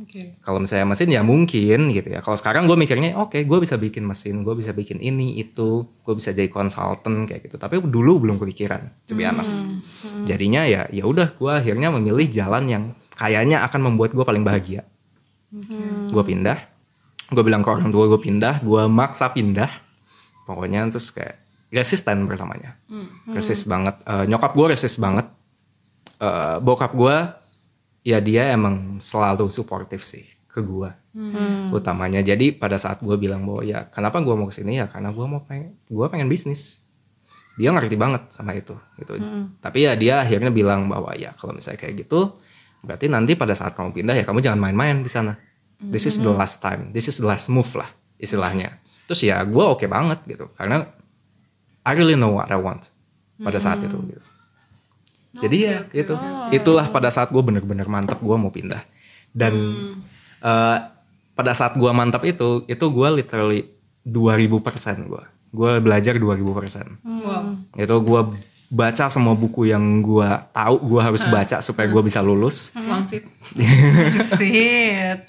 Oke. 0.00 0.40
kalau 0.40 0.64
misalnya 0.64 0.88
mesin 0.88 1.12
ya 1.12 1.20
mungkin 1.20 1.92
gitu 1.92 2.08
ya. 2.08 2.24
Kalau 2.24 2.32
sekarang 2.32 2.64
gue 2.64 2.72
mikirnya 2.72 3.20
oke 3.20 3.36
gue 3.36 3.58
bisa 3.60 3.76
bikin 3.76 4.08
mesin 4.08 4.40
gue 4.40 4.56
bisa 4.56 4.72
bikin 4.72 4.96
ini 4.96 5.36
itu 5.36 5.84
gue 5.84 6.14
bisa 6.16 6.32
jadi 6.32 6.48
konsultan 6.48 7.28
kayak 7.28 7.44
gitu. 7.44 7.60
Tapi 7.60 7.84
dulu 7.84 8.24
belum 8.24 8.40
kepikiran 8.40 9.04
to 9.04 9.12
be 9.12 9.28
honest. 9.28 9.68
Jadinya 10.24 10.64
ya 10.64 10.88
ya 10.88 11.04
udah 11.04 11.36
gue 11.36 11.52
akhirnya 11.52 11.92
memilih 11.92 12.32
jalan 12.32 12.64
yang 12.64 12.84
kayaknya 13.12 13.60
akan 13.68 13.92
membuat 13.92 14.16
gue 14.16 14.24
paling 14.24 14.40
bahagia. 14.40 14.88
Gue 16.08 16.24
pindah 16.24 16.69
gue 17.30 17.42
bilang 17.46 17.62
ke 17.62 17.70
orang 17.70 17.94
tua 17.94 18.10
gue 18.10 18.20
pindah 18.20 18.60
gue 18.60 18.82
maksa 18.90 19.30
pindah. 19.30 19.70
Pokoknya 20.44 20.82
terus 20.90 21.14
kayak 21.14 21.38
resisten 21.70 22.26
pertamanya. 22.26 22.74
Resist 23.30 23.70
banget. 23.70 23.94
Eh, 24.02 24.24
nyokap 24.26 24.52
gue 24.52 24.66
resist 24.74 24.98
banget. 24.98 25.26
Eh, 26.20 26.56
bokap 26.60 26.92
gue 26.92 27.16
ya 28.04 28.18
dia 28.20 28.52
emang 28.52 28.98
selalu 29.00 29.48
suportif 29.48 30.04
sih 30.04 30.24
ke 30.50 30.60
gue 30.64 30.90
utamanya 31.70 32.22
jadi 32.24 32.54
pada 32.54 32.78
saat 32.80 33.02
gue 33.04 33.14
bilang 33.18 33.44
bahwa 33.46 33.62
ya 33.62 33.86
kenapa 33.90 34.18
gue 34.22 34.34
mau 34.34 34.48
ke 34.48 34.54
sini 34.56 34.78
ya 34.82 34.86
karena 34.90 35.14
gue 35.14 35.26
mau 35.26 35.40
pengen 35.46 35.78
gue 35.88 36.06
pengen 36.10 36.28
bisnis. 36.28 36.82
Dia 37.58 37.70
ngerti 37.76 37.96
banget 37.98 38.30
sama 38.32 38.56
itu 38.56 38.72
gitu. 38.96 39.20
Tapi 39.60 39.78
ya 39.84 39.92
dia 39.94 40.24
akhirnya 40.24 40.48
bilang 40.48 40.88
bahwa 40.88 41.12
ya 41.14 41.34
kalau 41.36 41.52
misalnya 41.54 41.78
kayak 41.82 42.06
gitu 42.06 42.34
berarti 42.80 43.12
nanti 43.12 43.36
pada 43.36 43.52
saat 43.52 43.76
kamu 43.76 43.92
pindah 43.92 44.16
ya 44.16 44.24
kamu 44.24 44.40
jangan 44.40 44.60
main-main 44.60 45.04
di 45.04 45.10
sana 45.12 45.36
this 45.82 46.04
is 46.04 46.20
the 46.20 46.32
last 46.32 46.60
time. 46.60 46.92
This 46.92 47.08
is 47.08 47.16
the 47.18 47.28
last 47.28 47.48
move 47.48 47.68
lah 47.76 47.88
istilahnya. 48.20 48.76
Terus 49.08 49.24
ya 49.24 49.40
gue 49.42 49.64
oke 49.64 49.84
banget 49.88 50.20
gitu. 50.28 50.52
Karena 50.54 50.84
I 51.84 51.92
really 51.96 52.14
know 52.14 52.36
what 52.36 52.52
I 52.52 52.60
want 52.60 52.92
pada 53.40 53.56
saat 53.56 53.80
itu 53.80 53.96
gitu. 53.96 54.24
Jadi 55.40 55.56
ya 55.64 55.76
itu. 55.96 56.14
Itulah 56.52 56.92
pada 56.92 57.08
saat 57.08 57.32
gue 57.32 57.42
bener-bener 57.42 57.88
mantap 57.88 58.20
gue 58.20 58.36
mau 58.36 58.52
pindah. 58.52 58.84
Dan 59.32 59.54
eh, 60.44 60.78
pada 61.34 61.52
saat 61.56 61.74
gue 61.80 61.90
mantap 61.90 62.20
itu 62.28 62.68
itu 62.68 62.84
gue 62.84 63.08
literally 63.16 63.64
2000 64.04 64.60
persen 64.60 65.08
gue 65.08 65.24
gue 65.50 65.72
belajar 65.82 66.14
2000 66.14 66.58
persen. 66.58 66.86
Wow. 67.02 67.58
itu 67.74 67.96
gue 68.06 68.22
baca 68.70 69.10
semua 69.10 69.34
buku 69.34 69.66
yang 69.66 69.82
gue 69.98 70.30
tahu 70.54 70.76
gue 70.94 71.00
harus 71.02 71.26
baca 71.26 71.58
supaya 71.58 71.90
gue 71.90 72.02
bisa 72.06 72.22
lulus. 72.22 72.70
Wangsit. 72.78 73.26
Sit. 74.38 75.26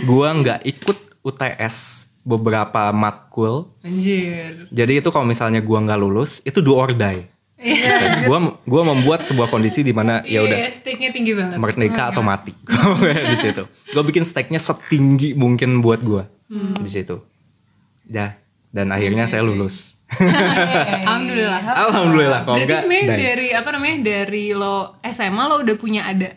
Gue 0.00 0.28
nggak 0.28 0.60
ikut 0.66 0.98
UTS 1.22 1.76
beberapa 2.22 2.92
matkul. 2.92 3.72
Anjir. 3.80 4.68
jadi 4.68 5.00
itu 5.00 5.08
kalau 5.08 5.24
misalnya 5.24 5.64
gue 5.64 5.78
nggak 5.78 5.98
lulus 5.98 6.44
itu 6.44 6.60
do 6.60 6.76
or 6.76 6.92
die. 6.92 7.24
Gue 8.22 8.38
gua 8.70 8.82
membuat 8.86 9.26
sebuah 9.26 9.50
kondisi 9.50 9.82
di 9.82 9.90
mana 9.90 10.22
ya 10.22 10.46
udah 10.46 10.58
Iya, 10.62 10.70
stake-nya 10.70 11.10
tinggi 11.10 11.34
banget. 11.34 11.58
merdeka 11.58 12.14
atau 12.14 12.22
mati. 12.22 12.54
Di 13.34 13.36
situ. 13.36 13.66
Gue 13.66 14.02
bikin 14.06 14.22
stakenya 14.22 14.62
setinggi 14.62 15.34
mungkin 15.34 15.82
buat 15.82 15.98
gue 15.98 16.22
di 16.78 16.86
situ. 16.86 17.18
Ya 18.06 18.38
dan 18.70 18.94
akhirnya 18.94 19.26
saya 19.26 19.42
lulus. 19.42 19.98
Alhamdulillah. 21.04 21.60
alhamdulillah 21.66 22.40
kalau 22.48 22.56
enggak 22.56 22.88
dari 22.88 23.52
apa 23.52 23.68
namanya 23.76 23.96
dari 24.00 24.56
lo 24.56 24.96
SMA 25.04 25.42
lo 25.44 25.60
udah 25.60 25.76
punya 25.76 26.08
ada 26.08 26.32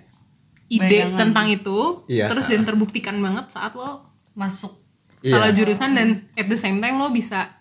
ide 0.72 0.88
Bayangan. 1.04 1.20
tentang 1.20 1.46
itu, 1.50 1.80
Iya. 2.08 2.26
terus 2.28 2.48
dan 2.48 2.64
terbuktikan 2.64 3.16
banget 3.18 3.52
saat 3.52 3.74
lo 3.74 4.08
Masuk. 4.32 4.72
Iya. 5.20 5.36
salah 5.36 5.52
jurusan 5.52 5.92
dan 5.92 6.08
at 6.32 6.48
the 6.48 6.56
same 6.56 6.80
time 6.80 6.96
lo 6.96 7.12
bisa 7.12 7.52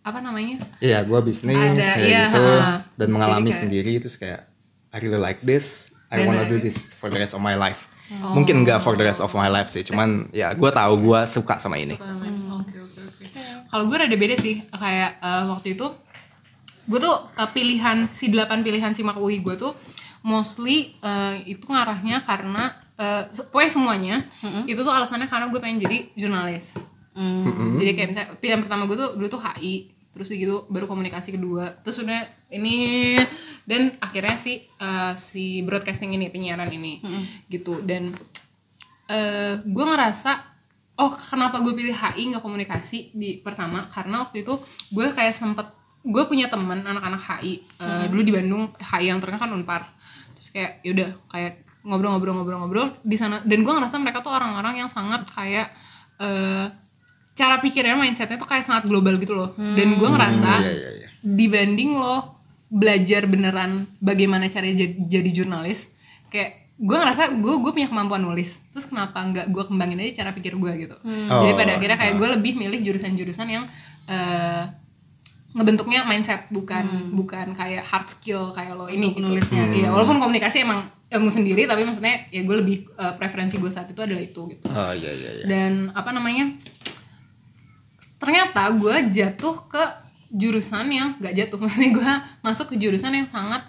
apa 0.00 0.18
namanya? 0.18 0.56
Iya, 0.78 1.02
gue 1.02 1.20
bisnis 1.20 1.52
Ada, 1.52 1.76
kayak 1.76 2.00
iya, 2.00 2.22
gitu 2.24 2.40
ha. 2.56 2.80
dan 2.96 3.08
mengalami 3.10 3.44
kayak- 3.46 3.60
sendiri 3.60 3.92
terus 3.98 4.16
kayak 4.16 4.46
I 4.88 4.98
really 4.98 5.18
like 5.18 5.38
this, 5.40 5.90
I 6.08 6.24
wanna 6.24 6.42
do 6.44 6.56
this 6.56 6.90
for 6.92 7.06
the 7.06 7.18
rest 7.18 7.30
of 7.30 7.40
my 7.40 7.54
life. 7.54 7.90
Mungkin 8.10 8.64
enggak 8.64 8.80
for 8.80 8.94
the 8.94 9.04
rest 9.04 9.18
of 9.18 9.30
my 9.32 9.46
life 9.46 9.68
sih, 9.68 9.82
cuman 9.82 10.26
ya 10.30 10.50
gue 10.50 10.66
tahu 10.68 10.92
gue 11.00 11.20
suka 11.26 11.58
sama 11.58 11.76
ini. 11.76 11.94
Oke. 11.94 12.78
Kalau 13.68 13.84
gue 13.84 13.96
rada 13.96 14.16
beda 14.16 14.34
sih 14.34 14.66
kayak 14.68 15.10
eh, 15.16 15.42
waktu 15.46 15.74
itu 15.74 15.86
gue 16.86 16.98
tuh 16.98 17.14
eh, 17.32 17.50
pilihan 17.50 18.10
si 18.10 18.26
delapan 18.26 18.60
pilihan 18.60 18.90
simak 18.90 19.14
UI 19.14 19.38
gue 19.38 19.54
tuh 19.54 19.70
mostly 20.22 20.76
eh, 20.98 21.36
itu 21.46 21.64
ngarahnya 21.64 22.20
karena 22.20 22.76
se- 23.30 23.48
pokoknya 23.48 23.70
semuanya 23.70 24.16
itu 24.66 24.76
tuh 24.78 24.90
alasannya 24.90 25.24
karena 25.24 25.48
gue 25.48 25.56
pengen 25.56 25.80
jadi 25.80 25.98
jurnalis. 26.14 26.76
Jadi 27.74 27.90
kayak 27.90 28.08
misalnya 28.08 28.28
pilihan 28.36 28.60
pertama 28.60 28.84
gue 28.84 28.94
tuh 28.94 29.10
dulu 29.14 29.28
tuh 29.28 29.40
HI 29.40 29.74
terus 30.10 30.28
gitu 30.28 30.66
baru 30.66 30.84
komunikasi 30.84 31.32
kedua 31.32 31.70
terus 31.80 31.96
udah 31.98 32.18
ini 32.50 33.14
dan 33.62 33.94
akhirnya 33.98 34.34
si 34.34 34.52
eh, 34.66 35.12
si 35.16 35.44
broadcasting 35.60 36.12
ini 36.12 36.28
penyiaran 36.28 36.68
ini 36.68 37.00
gitu. 37.48 37.80
Dan 37.80 38.12
eh 39.06 39.54
gue 39.58 39.84
ngerasa 39.86 40.32
oh 40.96 41.12
kenapa 41.16 41.58
gue 41.58 41.72
pilih 41.72 41.92
HI 41.92 42.30
nggak 42.30 42.44
komunikasi 42.44 43.10
di 43.12 43.40
pertama? 43.40 43.88
Karena 43.88 44.20
waktu 44.20 44.44
itu 44.44 44.54
gue 44.90 45.06
kayak 45.08 45.32
sempet 45.32 45.66
gue 46.00 46.22
punya 46.24 46.46
teman 46.46 46.80
anak-anak 46.82 47.20
HI 47.40 47.52
eh, 47.76 48.06
dulu 48.06 48.20
di 48.20 48.32
Bandung 48.32 48.64
HI 48.74 49.08
yang 49.08 49.18
terkenal 49.18 49.40
kan 49.40 49.50
Unpar 49.50 49.82
terus 50.40 50.56
kayak 50.56 50.80
yaudah 50.80 51.12
kayak 51.28 51.60
ngobrol-ngobrol-ngobrol-ngobrol 51.84 52.96
di 53.04 53.16
sana 53.20 53.44
dan 53.44 53.60
gue 53.60 53.72
ngerasa 53.72 54.00
mereka 54.00 54.24
tuh 54.24 54.32
orang-orang 54.32 54.80
yang 54.80 54.88
sangat 54.88 55.28
kayak 55.28 55.68
eh, 56.16 56.66
cara 57.36 57.56
pikirnya 57.60 57.96
mindsetnya 57.96 58.36
tuh 58.36 58.48
kayak 58.48 58.64
sangat 58.64 58.84
global 58.84 59.16
gitu 59.16 59.32
loh. 59.32 59.56
Dan 59.56 59.96
gue 59.96 60.08
ngerasa 60.08 60.60
iya, 60.60 60.72
iya, 60.72 60.90
iya. 61.04 61.08
dibanding 61.24 61.96
lo 61.96 62.36
belajar 62.70 63.26
beneran 63.26 63.88
bagaimana 63.98 64.46
cara 64.52 64.68
jadi, 64.68 64.94
jadi 65.08 65.30
jurnalis 65.32 65.90
kayak 66.30 66.76
gue 66.80 66.96
ngerasa 66.96 67.36
gue 67.40 67.54
gue 67.60 67.72
punya 67.72 67.88
kemampuan 67.88 68.20
nulis. 68.24 68.60
Terus 68.76 68.88
kenapa 68.88 69.24
nggak 69.24 69.46
gue 69.48 69.64
kembangin 69.64 70.00
aja 70.04 70.24
cara 70.24 70.36
pikir 70.36 70.56
gue 70.56 70.72
gitu. 70.88 70.96
Jadi 71.04 71.52
Oh, 71.52 71.56
pada 71.56 71.80
akhirnya 71.80 71.96
kayak 71.96 72.14
gue 72.20 72.28
lebih 72.40 72.52
milih 72.60 72.80
jurusan-jurusan 72.84 73.48
yang 73.48 73.64
eh, 74.08 74.64
ngebentuknya 75.50 76.06
mindset 76.06 76.46
bukan 76.48 77.10
bukan 77.10 77.52
kayak 77.52 77.82
hard 77.82 78.06
skill 78.06 78.54
kayak 78.54 78.78
lo 78.78 78.86
ini 78.86 79.10
gitu. 79.12 79.26
nulisnya. 79.26 79.66
iya 79.70 79.90
walaupun 79.90 80.22
komunikasi 80.22 80.62
emang 80.62 80.86
ilmu 81.10 81.26
sendiri 81.26 81.66
tapi 81.66 81.82
maksudnya 81.82 82.22
ya 82.30 82.46
gue 82.46 82.56
lebih 82.56 82.86
eh, 82.94 83.14
preferensi 83.18 83.58
gue 83.58 83.66
saat 83.66 83.90
itu 83.90 83.98
adalah 83.98 84.22
itu 84.22 84.46
gitu 84.46 84.62
Oh 84.70 84.92
iya 84.94 85.10
iya 85.10 85.30
iya. 85.42 85.44
dan 85.44 85.90
apa 85.90 86.14
namanya 86.14 86.54
ternyata 88.20 88.70
gue 88.70 88.96
jatuh 89.10 89.66
ke 89.66 89.82
jurusan 90.30 90.86
yang 90.86 91.08
gak 91.18 91.34
jatuh 91.34 91.58
maksudnya 91.62 91.90
gue 91.90 92.10
masuk 92.40 92.70
ke 92.70 92.76
jurusan 92.78 93.10
yang 93.10 93.26
sangat 93.26 93.66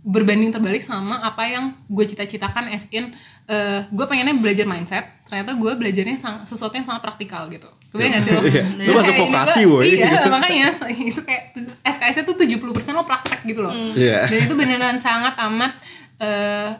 berbanding 0.00 0.48
terbalik 0.48 0.80
sama 0.80 1.20
apa 1.20 1.44
yang 1.44 1.76
gue 1.88 2.04
cita-citakan 2.04 2.72
as 2.72 2.88
in 2.88 3.12
eh, 3.44 3.84
gue 3.84 4.04
pengennya 4.04 4.36
belajar 4.36 4.64
mindset 4.64 5.04
ternyata 5.28 5.52
gue 5.52 5.72
belajarnya 5.76 6.16
sang- 6.16 6.44
sesuatu 6.44 6.72
yang 6.72 6.84
sangat 6.84 7.04
praktikal 7.04 7.48
gitu 7.48 7.68
kebayang 7.94 8.12
gak 8.12 8.22
sih 8.22 8.30
lo? 8.30 8.40
Iya. 8.42 8.64
Lu 8.82 8.92
masuk 8.92 9.06
Kayak 9.08 9.22
vokasi, 9.22 9.60
woy. 9.64 9.86
iya 9.94 10.26
makanya 10.26 10.66
itu 11.14 11.20
kayak 11.22 11.42
SKS 11.80 12.14
nya 12.16 12.22
tuh 12.26 12.34
70% 12.34 12.58
lo 12.90 13.02
praktek 13.02 13.40
gitu 13.44 13.62
loh 13.62 13.70
Iya. 13.94 14.26
dan 14.26 14.38
itu 14.42 14.54
beneran 14.54 14.98
sangat 14.98 15.38
amat 15.40 15.70
eh 16.16 16.74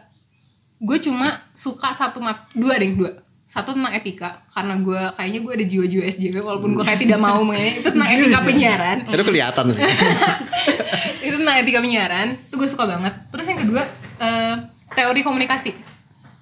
gue 0.77 0.97
cuma 0.99 1.27
suka 1.49 1.89
satu 1.89 2.19
mat 2.19 2.51
dua 2.51 2.75
deh 2.75 2.91
dua 2.91 3.15
satu 3.45 3.71
tentang 3.71 3.93
etika 3.93 4.43
karena 4.49 4.75
gue 4.75 5.01
kayaknya 5.13 5.39
gue 5.39 5.51
ada 5.53 5.65
jiwa-jiwa 5.65 6.03
SJW 6.05 6.35
walaupun 6.41 6.73
gue 6.73 6.83
kayak 6.83 6.99
tidak 6.99 7.15
mau 7.17 7.39
mengenai 7.39 7.71
itu 7.79 7.87
tentang 7.87 8.09
etika 8.11 8.39
penyiaran 8.41 8.97
Itu 9.05 9.23
kelihatan 9.23 9.65
sih. 9.71 9.83
itu 11.21 11.35
tentang 11.35 11.55
etika 11.57 11.79
penyiaran 11.79 12.27
itu 12.33 12.53
gue 12.53 12.67
suka 12.67 12.85
banget 12.85 13.13
terus 13.29 13.45
yang 13.45 13.59
kedua 13.59 13.81
eh, 14.19 14.55
teori 14.91 15.21
komunikasi 15.21 15.71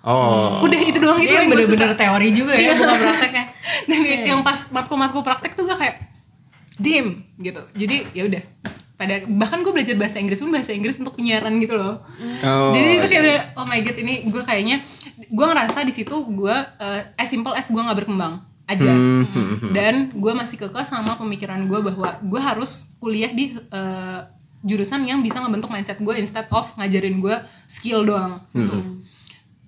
Oh. 0.04 0.60
udah 0.60 0.80
itu 0.84 1.00
doang 1.00 1.16
gitu 1.16 1.32
Dia 1.32 1.48
yang 1.48 1.52
bener-bener 1.56 1.96
teori 1.96 2.28
juga 2.36 2.54
ya, 2.60 2.76
bukan 2.76 3.00
prakteknya. 3.00 3.46
dan 3.90 4.00
yang 4.28 4.40
pas 4.44 4.68
matku-matku 4.68 5.24
praktek 5.24 5.56
tuh 5.56 5.64
gue 5.64 5.78
kayak 5.80 5.96
dim 6.76 7.24
gitu. 7.40 7.64
Jadi 7.72 8.12
ya 8.12 8.28
udah. 8.28 8.44
Pada 9.00 9.24
bahkan 9.26 9.64
gue 9.64 9.72
belajar 9.72 9.96
bahasa 9.96 10.20
Inggris 10.20 10.44
pun 10.44 10.52
bahasa 10.52 10.76
Inggris 10.76 11.00
untuk 11.00 11.16
penyiaran 11.16 11.56
gitu 11.64 11.80
loh. 11.80 12.04
Oh, 12.44 12.76
jadi 12.76 13.00
itu 13.00 13.08
kayak 13.08 13.24
udah 13.24 13.40
oh 13.64 13.66
my 13.66 13.80
god 13.80 13.98
ini 14.04 14.14
gue 14.28 14.44
kayaknya 14.44 14.78
gue 15.24 15.46
ngerasa 15.48 15.88
di 15.88 15.94
situ 15.96 16.14
gue 16.14 16.56
eh, 16.84 17.02
as 17.16 17.28
simple 17.32 17.56
as 17.56 17.72
gue 17.72 17.80
nggak 17.80 18.04
berkembang 18.04 18.44
aja. 18.68 18.92
Hmm, 18.92 19.72
dan 19.72 20.12
gue 20.12 20.34
masih 20.36 20.60
kekeh 20.60 20.84
sama 20.84 21.16
pemikiran 21.16 21.64
gue 21.64 21.80
bahwa 21.80 22.20
gue 22.20 22.42
harus 22.44 22.92
kuliah 23.00 23.32
di 23.32 23.56
eh, 23.56 24.20
jurusan 24.64 25.04
yang 25.04 25.20
bisa 25.20 25.44
ngebentuk 25.44 25.72
mindset 25.72 26.00
gue 26.00 26.16
instead 26.20 26.48
of 26.52 26.72
ngajarin 26.76 27.24
gue 27.24 27.36
skill 27.72 28.04
doang. 28.04 28.44
Hmm. 28.52 29.04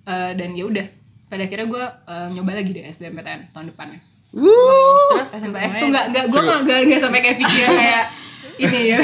Eh, 0.06 0.32
dan 0.32 0.48
ya 0.52 0.64
udah 0.64 0.86
pada 1.26 1.42
akhirnya 1.42 1.66
gue 1.66 1.82
eh, 1.82 2.26
nyoba 2.30 2.50
lagi 2.54 2.70
deh 2.70 2.84
SBMPTN 2.86 3.50
tahun 3.50 3.66
depannya 3.68 3.98
Terus 4.30 5.30
SMPS 5.32 5.72
tuh 5.76 5.88
nggak 5.88 6.04
nggak 6.08 6.24
gue 6.26 6.40
nggak 6.40 6.60
nggak 6.62 6.78
nggak 6.86 7.00
sampai 7.00 7.20
kayak 7.20 7.36
pikir 7.36 7.66
kayak 7.68 8.04
ini 8.62 8.80
ya 8.86 8.98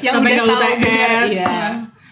yang 0.00 0.14
Sampai 0.14 0.30
udah 0.34 0.46
tahu 0.48 0.72
UTS. 0.72 0.80
bener, 0.80 1.22
iya 1.26 1.54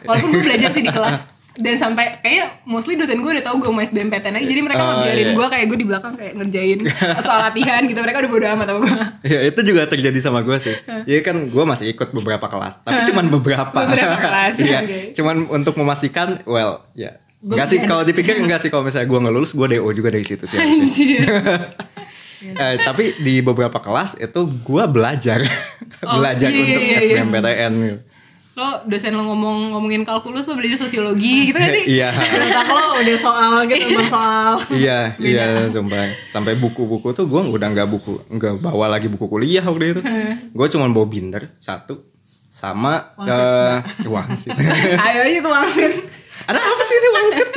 walaupun 0.03 0.29
gue 0.31 0.43
belajar 0.43 0.71
sih 0.71 0.83
di 0.83 0.91
kelas 0.91 1.19
dan 1.55 1.77
sampai 1.77 2.17
kayak 2.19 2.65
mostly 2.65 2.95
dosen 2.95 3.19
gue 3.19 3.29
udah 3.31 3.43
tahu 3.43 3.57
gue 3.59 3.71
mau 3.71 3.81
SBMPTN 3.81 4.35
aja 4.35 4.47
jadi 4.47 4.61
mereka 4.61 4.81
Oh, 4.83 5.01
biarin 5.01 5.21
iya. 5.23 5.35
gue 5.35 5.47
kayak 5.49 5.67
gue 5.67 5.79
di 5.79 5.87
belakang 5.87 6.13
kayak 6.13 6.33
ngerjain 6.35 6.79
soal 7.19 7.41
latihan 7.43 7.81
gitu 7.83 7.99
mereka 7.99 8.19
udah 8.19 8.31
bodo 8.31 8.47
amat 8.51 8.67
sama 8.67 8.79
gue 8.81 8.95
Ya 9.23 9.41
itu 9.45 9.61
juga 9.63 9.83
terjadi 9.87 10.19
sama 10.19 10.41
gue 10.41 10.57
sih. 10.59 10.75
Jadi 11.07 11.21
kan 11.21 11.37
gue 11.39 11.65
masih 11.65 11.89
ikut 11.89 12.11
beberapa 12.11 12.43
kelas, 12.45 12.83
tapi 12.83 13.07
cuman 13.07 13.31
beberapa. 13.31 13.71
Beberapa 13.71 14.17
kelas, 14.19 14.55
Iya. 14.59 14.79
oke. 14.83 14.99
Cuman 15.15 15.37
untuk 15.49 15.75
memastikan, 15.77 16.43
well, 16.43 16.83
ya. 16.93 17.23
Enggak 17.43 17.67
sih 17.67 17.79
kalau 17.81 18.03
dipikir 18.03 18.35
enggak 18.37 18.59
sih 18.59 18.69
kalau 18.69 18.83
misalnya 18.83 19.05
gue 19.05 19.19
nggak 19.19 19.35
lulus, 19.35 19.51
gue 19.51 19.67
DO 19.69 19.89
juga 19.91 20.09
dari 20.09 20.23
situ 20.23 20.45
sih. 20.45 20.57
anjir 20.57 21.27
Eh, 22.43 22.75
tapi 22.77 23.15
di 23.17 23.39
beberapa 23.39 23.79
kelas 23.79 24.19
itu 24.19 24.41
gue 24.61 24.85
belajar, 24.89 25.39
Oh, 26.03 26.19
belajar 26.19 26.49
iya, 26.49 26.59
untuk 26.61 26.75
iya, 26.77 26.99
iya. 26.99 27.23
SBMPTN. 27.23 27.75
lo 28.53 28.69
dosen 28.85 29.15
lo 29.15 29.25
ngomong 29.25 29.73
ngomongin 29.73 30.03
kalkulus 30.03 30.45
lo 30.45 30.53
belajar 30.53 30.77
sosiologi 30.77 31.49
gitu 31.49 31.57
kan 31.57 31.71
sih 31.73 31.97
Iya, 31.97 32.11
Otak 32.43 32.69
lo 32.69 32.85
udah 32.99 33.17
soal 33.17 33.53
gitu, 33.65 33.95
bahas 33.95 34.11
soal. 34.11 34.53
iya, 34.73 34.99
iya, 35.17 35.45
sumpah. 35.67 36.05
Sampai 36.23 36.53
buku-buku 36.55 37.11
tuh 37.11 37.25
gue 37.25 37.41
udah 37.49 37.69
nggak 37.71 37.89
buku, 37.89 38.21
nggak 38.29 38.59
bawa 38.61 38.91
lagi 38.91 39.07
buku 39.07 39.25
kuliah 39.25 39.63
waktu 39.63 39.97
itu. 39.97 40.01
Gue 40.53 40.67
cuma 40.69 40.85
bawa 40.87 41.07
binder 41.07 41.49
satu, 41.57 42.03
sama 42.45 43.07
eh 43.21 43.79
wangsit. 44.05 44.53
ayo 45.01 45.21
aja 45.23 45.39
tuh 45.39 45.53
langsung 45.53 45.95
Ada 46.43 46.59
apa 46.59 46.83
sih 46.83 46.95
ini 46.95 47.09
wangsit? 47.11 47.49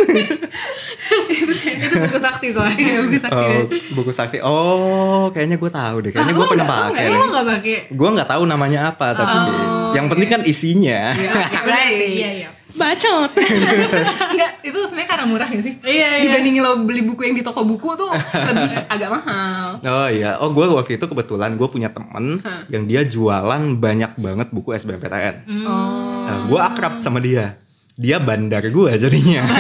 itu 1.76 1.96
buku 2.00 2.18
sakti 2.18 2.48
soalnya. 2.50 2.78
Iya, 2.78 2.98
bagus 3.02 3.22
sakti 3.22 3.36
Oh, 3.36 3.62
buku 3.94 4.12
sakti. 4.12 4.38
Oh, 4.42 5.24
kayaknya 5.30 5.56
gue 5.56 5.72
tahu 5.72 5.96
deh. 6.02 6.12
Kayaknya 6.12 6.32
Ah, 6.32 6.36
gue 6.36 6.46
lo 6.46 6.52
pernah 6.52 6.68
pakai. 6.68 7.06
Deh. 7.06 7.20
nggak 7.26 7.46
pakai? 7.48 7.78
Gue 7.90 8.10
nggak 8.12 8.30
tahu 8.30 8.44
namanya 8.46 8.80
apa, 8.90 9.08
tapi 9.12 9.36
Oh, 9.36 9.92
yang 9.94 10.06
penting 10.08 10.30
kan 10.30 10.42
isinya. 10.44 11.14
Benar 11.14 11.88
sih. 12.00 12.10
Iya 12.16 12.30
iya. 12.36 12.50
Bacot. 12.76 13.32
Enggak, 14.36 14.52
itu 14.62 14.76
sebenarnya 14.84 15.08
karena 15.08 15.26
murah 15.26 15.48
gak 15.48 15.64
sih? 15.64 15.74
Iya, 15.80 16.20
iya. 16.20 16.24
Dibandingin 16.28 16.60
lo 16.60 16.84
beli 16.84 17.02
buku 17.02 17.24
yang 17.24 17.32
di 17.32 17.40
toko 17.40 17.64
buku 17.64 17.96
tuh 17.96 18.12
lebih 18.12 18.68
agak 18.94 19.10
mahal. 19.10 19.80
Oh 19.80 20.10
iya, 20.12 20.36
oh 20.36 20.52
gue 20.52 20.66
waktu 20.68 21.00
itu 21.00 21.08
kebetulan 21.08 21.56
gue 21.56 21.68
punya 21.72 21.88
temen 21.88 22.44
yang 22.68 22.84
dia 22.84 23.08
jualan 23.08 23.80
banyak 23.80 24.20
banget 24.20 24.48
buku 24.52 24.76
SBMPTN. 24.76 25.48
Oh. 25.64 26.28
Nah, 26.28 26.38
gue 26.46 26.60
akrab 26.60 27.00
sama 27.00 27.24
dia. 27.24 27.56
Dia 27.96 28.20
bandar 28.20 28.64
gue 28.64 28.92
jadinya. 29.00 29.44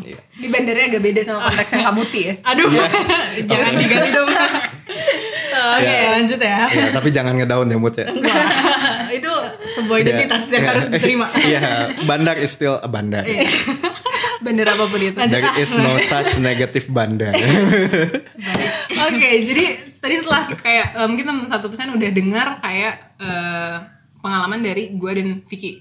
Iya. 0.00 0.16
Di 0.40 0.48
bandarnya 0.48 0.88
agak 0.88 1.02
beda 1.04 1.20
sama 1.20 1.44
konteks 1.44 1.70
yang 1.76 1.84
kabuti 1.92 2.20
ya. 2.32 2.34
Aduh, 2.48 2.68
jangan 3.50 3.72
diganti 3.76 4.08
dong. 4.08 4.28
Oke, 5.50 5.84
Iya. 5.84 6.08
lanjut 6.16 6.40
ya. 6.40 6.58
Ya, 6.64 6.86
tapi 6.88 7.08
jangan 7.12 7.36
ngedown 7.36 7.68
ya 7.68 7.76
Mut 7.76 7.94
ya. 8.00 8.08
Itu 9.12 9.32
sebuah 9.76 9.98
identitas 10.00 10.48
Iya. 10.48 10.52
yang 10.56 10.62
Iya. 10.64 10.70
harus 10.72 10.84
diterima. 10.88 11.26
Iya, 11.50 11.60
bandar 12.08 12.36
is 12.40 12.50
still 12.50 12.80
a 12.80 12.88
bandar. 12.88 13.28
Bandar 14.40 14.66
apa 14.72 14.84
pun 14.88 15.00
itu. 15.04 15.18
Oke, 15.20 15.28
There 15.28 15.52
is 15.60 15.70
no 15.76 15.92
such 16.00 16.40
negative 16.40 16.88
bandar. 16.88 17.36
jadi 19.20 19.64
tadi 20.00 20.14
setelah 20.16 20.48
kayak 20.56 20.86
eh, 20.96 21.06
mungkin 21.06 21.24
teman 21.28 21.44
satu 21.44 21.68
persen 21.68 21.92
udah 21.92 22.10
dengar 22.10 22.56
kayak 22.64 22.94
eh, 23.20 23.99
pengalaman 24.20 24.60
dari 24.60 24.92
gue 24.92 25.10
dan 25.10 25.28
Vicky. 25.42 25.80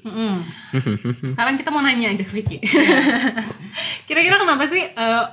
Sekarang 1.31 1.55
kita 1.55 1.69
mau 1.69 1.79
nanya 1.79 2.09
aja 2.09 2.23
ke 2.23 2.33
Vicky. 2.33 2.57
Kira-kira 4.07 4.35
kenapa 4.35 4.63
sih 4.65 4.81
eh, 4.81 5.23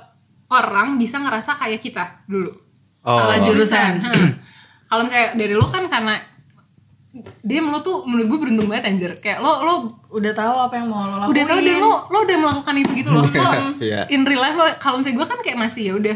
orang 0.47 0.95
bisa 0.95 1.17
ngerasa 1.17 1.55
kayak 1.55 1.79
kita 1.79 2.23
dulu? 2.25 2.51
Oh. 3.01 3.17
Salah 3.17 3.39
jurusan. 3.39 3.93
Hmm. 4.07 4.31
Kalau 4.87 5.03
misalnya 5.03 5.35
dari 5.35 5.51
lo 5.51 5.67
kan 5.67 5.83
karena 5.83 6.15
dia 7.43 7.59
lo 7.59 7.79
tuh 7.81 8.07
menurut 8.07 8.27
gue 8.29 8.39
beruntung 8.39 8.67
banget 8.71 8.87
anjir. 8.87 9.11
Kayak 9.17 9.39
lo 9.39 9.59
lo 9.59 9.73
Udah 10.07 10.31
tahu 10.31 10.55
apa 10.63 10.79
yang 10.79 10.87
mau 10.87 11.03
lo 11.03 11.15
lakuin. 11.17 11.31
udah 11.33 11.43
tahu 11.43 11.59
dan 11.59 11.77
lo 11.77 11.93
lo 12.07 12.17
udah 12.23 12.37
melakukan 12.39 12.75
itu 12.79 12.91
gitu 12.95 13.09
loh. 13.11 13.27
Lo 13.35 13.51
Iya. 13.83 14.07
in 14.07 14.23
real 14.23 14.39
life 14.39 14.55
lo 14.55 14.63
kalau 14.79 14.99
misalnya 14.99 15.19
gue 15.19 15.27
kan 15.27 15.39
kayak 15.43 15.59
masih 15.59 15.83
ya 15.91 15.93
udah 15.99 16.15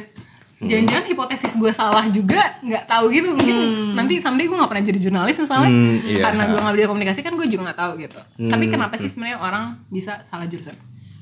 jangan-jangan 0.62 1.06
hipotesis 1.06 1.54
gue 1.54 1.72
salah 1.72 2.06
juga 2.08 2.38
nggak 2.60 2.86
tahu 2.86 3.10
gitu 3.10 3.34
mungkin 3.34 3.56
nanti 3.92 4.18
someday 4.18 4.46
gue 4.46 4.54
nggak 4.54 4.70
pernah 4.70 4.86
jadi 4.86 5.00
jurnalis 5.00 5.38
misalnya 5.38 5.68
Hmm, 5.68 5.98
iya. 6.04 6.22
karena 6.22 6.44
gue 6.48 6.60
nggak 6.60 6.74
belajar 6.74 6.90
komunikasi 6.90 7.20
kan 7.20 7.34
gue 7.34 7.48
juga 7.48 7.62
nggak 7.66 7.80
tahu 7.80 7.92
gitu 7.98 8.20
tapi 8.48 8.66
kenapa 8.68 8.94
sih 8.96 9.08
sebenarnya 9.08 9.38
orang 9.38 9.64
bisa 9.88 10.22
salah 10.22 10.46
jurusan 10.46 10.78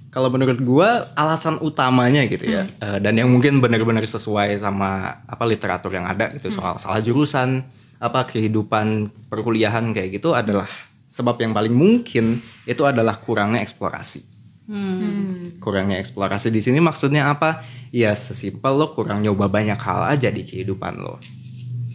Kalau 0.10 0.26
menurut 0.28 0.58
gua 0.60 1.06
alasan 1.14 1.62
utamanya 1.62 2.26
gitu 2.26 2.42
ya, 2.44 2.66
Hmm. 2.66 2.82
eh, 2.82 2.98
dan 2.98 3.14
yang 3.14 3.30
mungkin 3.30 3.62
benar-benar 3.62 4.02
sesuai 4.02 4.58
sama 4.58 5.22
apa 5.24 5.46
literatur 5.46 5.94
yang 5.94 6.04
ada 6.04 6.34
gitu 6.34 6.50
soal 6.50 6.74
Hmm. 6.74 6.82
salah 6.82 6.98
jurusan, 6.98 7.62
apa 7.98 8.26
kehidupan 8.26 9.06
perkuliahan 9.30 9.94
kayak 9.94 10.18
gitu 10.18 10.34
adalah 10.34 10.66
sebab 11.06 11.38
yang 11.38 11.54
paling 11.54 11.70
mungkin 11.72 12.38
itu 12.66 12.82
adalah 12.84 13.22
kurangnya 13.22 13.62
eksplorasi. 13.62 14.26
Hmm. 14.70 15.58
Kurangnya 15.58 15.98
eksplorasi 15.98 16.54
di 16.54 16.62
sini 16.62 16.78
maksudnya 16.78 17.34
apa? 17.34 17.66
Ya 17.90 18.14
sesimpel 18.14 18.78
lo 18.78 18.94
kurang 18.94 19.26
nyoba 19.26 19.50
banyak 19.50 19.82
hal 19.82 20.14
aja 20.14 20.30
di 20.30 20.46
kehidupan 20.46 21.02
lo. 21.02 21.18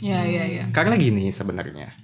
ya 0.04 0.20
ya 0.26 0.44
ya 0.44 0.64
Karena 0.74 0.98
gini 1.00 1.32
sebenarnya, 1.32 1.94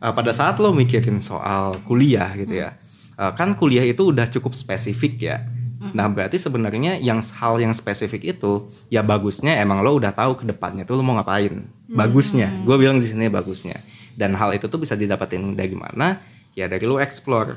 eh, 0.00 0.12
pada 0.14 0.32
saat 0.32 0.56
lo 0.62 0.70
mikirin 0.72 1.20
soal 1.20 1.76
kuliah 1.84 2.30
gitu 2.38 2.56
ya, 2.62 2.78
eh, 3.18 3.32
kan 3.34 3.52
kuliah 3.58 3.84
itu 3.84 4.14
udah 4.14 4.30
cukup 4.30 4.54
spesifik 4.54 5.18
ya. 5.18 5.42
Nah 5.80 6.06
berarti 6.12 6.36
sebenarnya 6.36 7.00
yang 7.00 7.24
hal 7.40 7.56
yang 7.56 7.72
spesifik 7.72 8.36
itu 8.36 8.68
ya 8.92 9.00
bagusnya 9.00 9.56
emang 9.64 9.80
lo 9.80 9.96
udah 9.96 10.12
tahu 10.12 10.36
ke 10.36 10.44
depannya 10.44 10.84
tuh 10.84 11.00
lo 11.00 11.02
mau 11.02 11.16
ngapain. 11.16 11.64
Bagusnya, 11.90 12.52
gue 12.68 12.76
bilang 12.76 13.00
di 13.00 13.08
sini 13.08 13.32
bagusnya. 13.32 13.80
Dan 14.14 14.36
hal 14.36 14.52
itu 14.52 14.68
tuh 14.68 14.76
bisa 14.76 14.92
didapetin 14.94 15.56
dari 15.56 15.72
mana? 15.72 16.20
Ya 16.52 16.68
dari 16.68 16.84
lo 16.84 17.00
explore. 17.00 17.56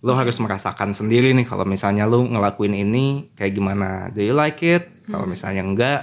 Lo 0.00 0.16
harus 0.16 0.40
merasakan 0.40 0.96
sendiri 0.96 1.36
nih 1.36 1.44
kalau 1.44 1.68
misalnya 1.68 2.08
lo 2.08 2.24
ngelakuin 2.24 2.72
ini 2.72 3.28
kayak 3.36 3.52
gimana. 3.52 4.08
Do 4.08 4.24
you 4.24 4.32
like 4.32 4.60
it? 4.64 4.88
Kalau 5.10 5.28
misalnya 5.28 5.60
enggak, 5.60 6.00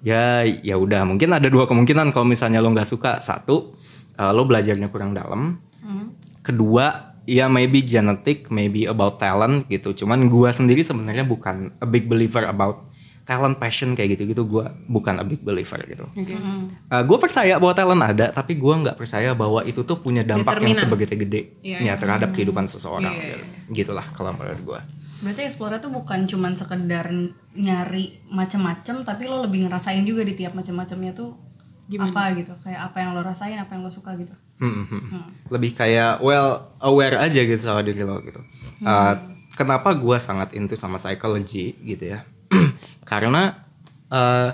ya 0.00 0.46
ya 0.46 0.80
udah. 0.80 1.04
Mungkin 1.04 1.28
ada 1.28 1.48
dua 1.52 1.68
kemungkinan 1.68 2.14
kalau 2.14 2.24
misalnya 2.24 2.64
lo 2.64 2.72
nggak 2.72 2.88
suka. 2.88 3.20
Satu 3.20 3.76
eh, 4.16 4.32
lo 4.32 4.48
belajarnya 4.48 4.88
kurang 4.88 5.12
dalam. 5.12 5.60
Kedua 6.44 7.16
ya 7.24 7.48
maybe 7.48 7.80
genetic 7.84 8.48
maybe 8.48 8.88
about 8.88 9.20
talent 9.20 9.68
gitu. 9.68 9.92
Cuman 9.92 10.28
gua 10.32 10.52
sendiri 10.52 10.80
sebenarnya 10.80 11.24
bukan 11.24 11.72
a 11.80 11.86
big 11.88 12.08
believer 12.08 12.44
about 12.48 12.93
talent 13.24 13.56
passion 13.56 13.96
kayak 13.96 14.20
gitu 14.20 14.36
gitu 14.36 14.42
gua 14.44 14.68
bukan 14.84 15.16
a 15.16 15.24
big 15.24 15.40
believer 15.40 15.80
gitu. 15.88 16.04
Oke. 16.04 16.36
Gue 17.08 17.18
percaya 17.18 17.56
bahwa 17.56 17.72
talent 17.72 18.02
ada 18.04 18.28
tapi 18.30 18.60
gua 18.60 18.76
nggak 18.84 19.00
percaya 19.00 19.32
bahwa 19.32 19.64
itu 19.64 19.80
tuh 19.82 19.96
punya 19.96 20.20
dampak 20.20 20.60
yang 20.60 20.76
sebegitu 20.76 21.16
gede 21.24 21.40
Iya, 21.64 21.78
ya 21.80 21.94
terhadap 21.96 22.36
kehidupan 22.36 22.68
seseorang 22.68 23.16
Iya, 23.16 23.40
gitu. 23.40 23.44
gitulah 23.88 24.04
kalau 24.12 24.36
menurut 24.36 24.60
gua. 24.60 24.80
Berarti 25.24 25.40
explore 25.48 25.80
tuh 25.80 25.88
bukan 25.88 26.28
cuman 26.28 26.52
sekedar 26.52 27.08
nyari 27.56 28.20
macem-macem, 28.28 29.08
tapi 29.08 29.24
lo 29.24 29.40
lebih 29.40 29.64
ngerasain 29.64 30.04
juga 30.04 30.20
di 30.20 30.36
tiap 30.36 30.52
macem-macemnya 30.52 31.16
tuh 31.16 31.32
apa 31.96 32.36
gitu. 32.36 32.52
Kayak 32.60 32.92
apa 32.92 32.96
yang 33.00 33.16
lo 33.16 33.24
rasain 33.24 33.56
apa 33.56 33.72
yang 33.72 33.88
lo 33.88 33.92
suka 33.92 34.12
gitu. 34.20 34.36
Hmm, 34.60 34.84
hmm, 34.84 35.00
hmm. 35.00 35.24
Lebih 35.48 35.72
kayak 35.74 36.20
well 36.20 36.68
aware 36.84 37.16
aja 37.16 37.40
gitu 37.40 37.56
sama 37.58 37.80
diri 37.80 38.04
lo 38.04 38.20
gitu. 38.20 38.36
Uh, 38.84 39.16
kenapa 39.56 39.96
gua 39.96 40.20
sangat 40.20 40.52
into 40.52 40.76
sama 40.76 41.00
psychology 41.00 41.72
gitu 41.80 42.12
ya? 42.12 42.20
Karena 43.20 43.44
uh, 44.10 44.48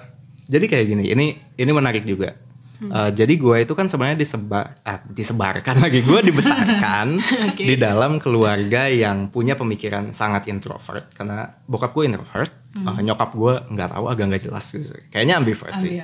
jadi 0.50 0.64
kayak 0.66 0.86
gini. 0.86 1.04
Ini 1.12 1.26
ini 1.60 1.70
menarik 1.70 2.04
juga. 2.04 2.36
Uh, 2.80 3.12
jadi 3.12 3.36
gua 3.36 3.60
itu 3.60 3.76
kan 3.76 3.92
sebenarnya 3.92 4.16
disebar 4.16 4.80
ah, 4.88 5.04
disebarkan 5.04 5.84
lagi 5.84 6.00
gua 6.00 6.24
dibesarkan 6.32 7.20
di 7.52 7.76
dalam 7.76 8.16
keluarga 8.16 8.88
yang 8.88 9.28
punya 9.28 9.52
pemikiran 9.52 10.16
sangat 10.16 10.48
introvert 10.48 11.12
karena 11.12 11.60
bokap 11.68 11.92
gue 11.92 12.08
introvert 12.08 12.48
uh, 12.80 12.96
nyokap 13.04 13.36
gue 13.36 13.54
nggak 13.76 13.88
tahu 13.92 14.04
agak 14.08 14.24
nggak 14.32 14.42
jelas 14.48 14.64
gitu 14.72 14.96
kayaknya 15.12 15.36
ambivert 15.36 15.76
sih. 15.76 16.00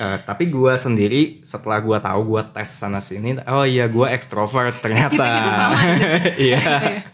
Eh, 0.00 0.18
tapi 0.24 0.48
gue 0.48 0.72
sendiri 0.80 1.44
setelah 1.44 1.76
gue 1.84 1.98
tahu 2.00 2.20
gue 2.32 2.42
tes 2.56 2.72
sana 2.72 3.04
sini 3.04 3.36
oh 3.44 3.68
iya 3.68 3.84
gue 3.84 4.08
ekstrovert 4.08 4.80
ternyata 4.80 5.20
aja. 5.20 5.76
iya 6.48 7.04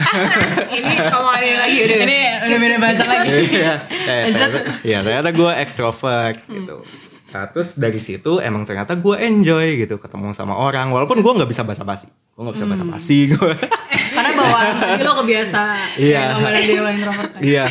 ini 0.76 0.92
ini 1.00 1.54
lagi 1.56 1.78
udah. 1.84 1.98
Ini 2.00 2.18
udah 2.40 2.58
beda 2.60 2.76
bahasa 2.80 3.04
lagi. 3.04 3.28
Iya 3.30 3.72
ternyata, 4.32 4.58
iya 4.84 4.98
ternyata 5.04 5.28
gue 5.32 5.52
ekstrovert 5.60 6.38
gitu. 6.48 6.76
Nah, 7.30 7.46
terus 7.46 7.78
dari 7.78 8.00
situ 8.02 8.42
emang 8.42 8.66
ternyata 8.66 8.98
gue 8.98 9.16
enjoy 9.22 9.78
gitu. 9.86 10.02
Ketemu 10.02 10.34
sama 10.34 10.58
orang 10.58 10.90
walaupun 10.90 11.22
gue 11.22 11.32
nggak 11.42 11.50
bisa 11.50 11.62
basa-basi. 11.62 12.10
Gue 12.34 12.42
nggak 12.48 12.56
bisa 12.58 12.66
basa-basi 12.66 13.18
gue 13.36 13.52
karena 14.16 14.30
bawaan 14.34 14.74
tadi 14.80 15.02
lo 15.06 15.12
kebiasa. 15.22 15.62
Iya. 16.00 16.20
ngomongin 16.34 16.62
diri 16.66 16.80
lo 16.82 16.90
introvert 16.90 17.30
kan? 17.30 17.40
Iya. 17.40 17.64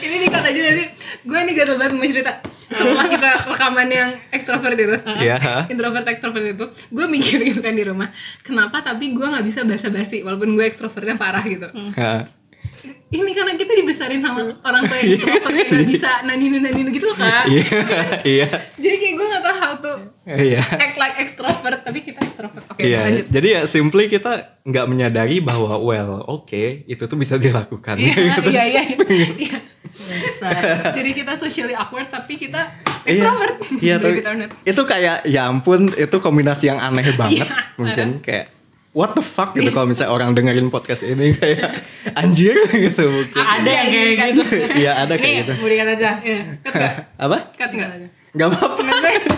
Ini 0.00 0.14
nih 0.24 0.30
kata 0.32 0.48
juga 0.54 0.70
sih. 0.72 0.86
Gue 1.28 1.38
nih 1.44 1.52
gatel 1.52 1.76
banget 1.76 1.92
mau 1.98 2.08
cerita 2.08 2.32
setelah 2.68 3.06
kita 3.08 3.30
rekaman 3.48 3.88
yang 3.88 4.10
ekstrovert 4.28 4.76
itu. 4.76 4.96
Iya. 5.20 5.66
introvert 5.72 6.06
ekstrovert 6.08 6.44
itu. 6.44 6.64
Gue 6.92 7.06
mikir 7.08 7.40
gitu 7.42 7.60
kan 7.64 7.72
di 7.72 7.84
rumah 7.84 8.12
kenapa 8.44 8.84
tapi 8.84 9.12
gue 9.16 9.26
nggak 9.26 9.44
bisa 9.44 9.64
basa-basi 9.64 10.20
walaupun 10.20 10.52
gue 10.54 10.64
ekstrovertnya 10.68 11.16
parah 11.16 11.44
gitu. 11.44 11.68
Nah, 11.72 12.28
ini 13.08 13.32
karena 13.32 13.56
kita 13.56 13.72
dibesarin 13.72 14.20
sama 14.20 14.44
orang 14.62 14.82
tua 14.84 14.96
yang 15.00 15.16
introvert 15.16 15.56
yang 15.56 15.68
nggak 15.72 15.88
bisa 15.88 16.10
naninu 16.28 16.56
naninu 16.60 16.88
gitu 16.92 17.08
loh 17.08 17.16
kak. 17.16 17.44
Iya. 17.48 17.64
Iya. 18.22 18.48
Jadi 18.76 18.96
kayak 19.00 19.14
gue 19.16 19.26
nggak 19.32 19.42
tahu 19.42 19.54
how 19.56 19.72
to 19.80 19.92
iya. 20.28 20.60
act 20.60 20.96
like 21.00 21.16
extrovert 21.16 21.80
tapi 21.82 22.04
kita 22.04 22.20
extrovert. 22.20 22.64
Oke 22.68 22.84
Iya, 22.84 23.00
lanjut. 23.02 23.26
Jadi 23.32 23.48
ya 23.48 23.60
simply 23.64 24.12
kita 24.12 24.60
nggak 24.62 24.86
menyadari 24.86 25.40
bahwa 25.40 25.80
well, 25.80 26.20
oke, 26.28 26.84
itu 26.84 27.02
tuh 27.08 27.18
bisa 27.18 27.40
dilakukan. 27.40 27.96
iya 27.96 28.38
Terus- 28.38 28.54
iya. 28.76 28.82
Iya. 29.08 29.28
Iya 29.40 29.58
jadi 30.90 31.10
kita 31.12 31.32
socially 31.34 31.72
awkward 31.72 32.06
tapi 32.06 32.36
kita 32.36 32.70
Iya, 33.00 33.24
extrovert 33.24 33.54
iya 33.80 33.94
not. 33.96 34.50
itu 34.62 34.82
kayak 34.84 35.24
ya 35.24 35.48
ampun, 35.48 35.88
itu 35.88 36.16
kombinasi 36.18 36.68
yang 36.68 36.76
aneh 36.78 37.14
banget, 37.14 37.40
Iya, 37.40 37.46
mungkin 37.74 38.08
kayak 38.20 38.52
what 38.90 39.14
the 39.14 39.22
fuck 39.22 39.54
gitu 39.54 39.70
kalau 39.70 39.86
misalnya 39.86 40.12
orang 40.12 40.30
dengerin 40.32 40.68
podcast 40.68 41.02
ini 41.02 41.32
kayak 41.38 41.72
anjir 42.12 42.52
gitu 42.68 43.04
mungkin. 43.06 43.38
ada 43.38 43.70
yang 43.70 43.88
kayak 44.14 44.32
gitu 44.34 44.42
Iya 44.76 44.92
ada 44.98 45.14
kayak 45.14 45.24
ini 45.24 45.40
gitu. 45.40 45.52
mau 45.56 45.68
dikat 45.68 45.88
aja 45.90 46.10
Iya? 46.20 46.40
Apa? 47.16 47.36
Cut 47.50 47.70
nggak? 47.70 47.90
Gak 48.28 48.44
apa-apa, 48.46 48.82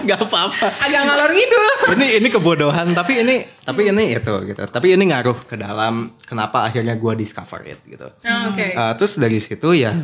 gak 0.03 0.21
apa-apa. 0.21 0.67
Agak 0.83 1.01
ngalor 1.07 1.31
ngidul. 1.31 1.67
ini 1.95 2.07
ini 2.17 2.29
kebodohan 2.29 2.91
tapi 2.91 3.23
ini 3.23 3.35
tapi 3.63 3.87
ini 3.87 4.05
itu 4.13 4.35
gitu 4.45 4.63
tapi 4.67 4.87
ini 4.91 5.05
ngaruh 5.07 5.39
ke 5.41 5.55
dalam 5.55 6.11
kenapa 6.21 6.67
akhirnya 6.67 6.99
gue 6.99 7.13
discover 7.15 7.63
it 7.65 7.79
gitu 7.85 8.11
Oh, 8.11 8.51
Oke. 8.51 8.75
Uh, 8.75 8.93
terus 8.99 9.15
dari 9.15 9.39
situ 9.39 9.69
ya 9.73 9.95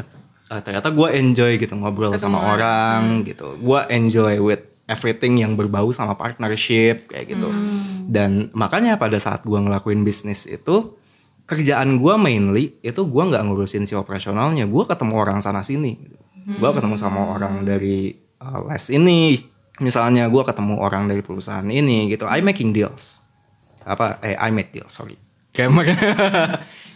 uh, 0.51 0.61
ternyata 0.63 0.91
gue 0.95 1.09
enjoy 1.15 1.59
gitu 1.59 1.75
ngobrol 1.75 2.15
sama 2.19 2.55
orang. 2.55 3.23
gitu. 3.27 3.59
Gue 3.59 3.81
enjoy 3.91 4.39
with 4.43 4.63
everything 4.87 5.43
yang 5.43 5.59
berbau 5.59 5.91
sama 5.91 6.15
partnership 6.15 7.11
kayak 7.11 7.27
gitu. 7.37 7.51
Dan 8.07 8.55
makanya 8.55 8.95
pada 8.97 9.19
saat 9.19 9.43
gue 9.43 9.59
ngelakuin 9.59 10.07
bisnis 10.07 10.47
itu 10.47 10.95
kerjaan 11.47 12.03
gue 12.03 12.15
mainly 12.19 12.75
itu 12.83 13.07
gue 13.07 13.23
nggak 13.23 13.43
ngurusin 13.47 13.87
si 13.87 13.95
operasionalnya. 13.99 14.67
Gue 14.71 14.87
ketemu 14.87 15.15
orang 15.19 15.39
sana 15.43 15.67
sini. 15.67 15.99
Gue 16.47 16.71
ketemu 16.71 16.95
sama 16.95 17.35
orang 17.35 17.67
dari 17.67 18.15
uh, 18.39 18.71
les 18.71 18.87
ini. 18.95 19.35
Misalnya 19.77 20.31
gue 20.31 20.43
ketemu 20.47 20.81
orang 20.81 21.11
dari 21.11 21.21
perusahaan 21.21 21.67
ini 21.67 22.09
gitu. 22.09 22.25
I 22.31 22.41
making 22.41 22.73
deals. 22.73 23.19
Apa? 23.83 24.23
Eh 24.23 24.39
I 24.39 24.55
made 24.55 24.71
deals 24.71 24.95
sorry. 24.95 25.19
Kayak 25.51 25.75
makanya 25.77 26.11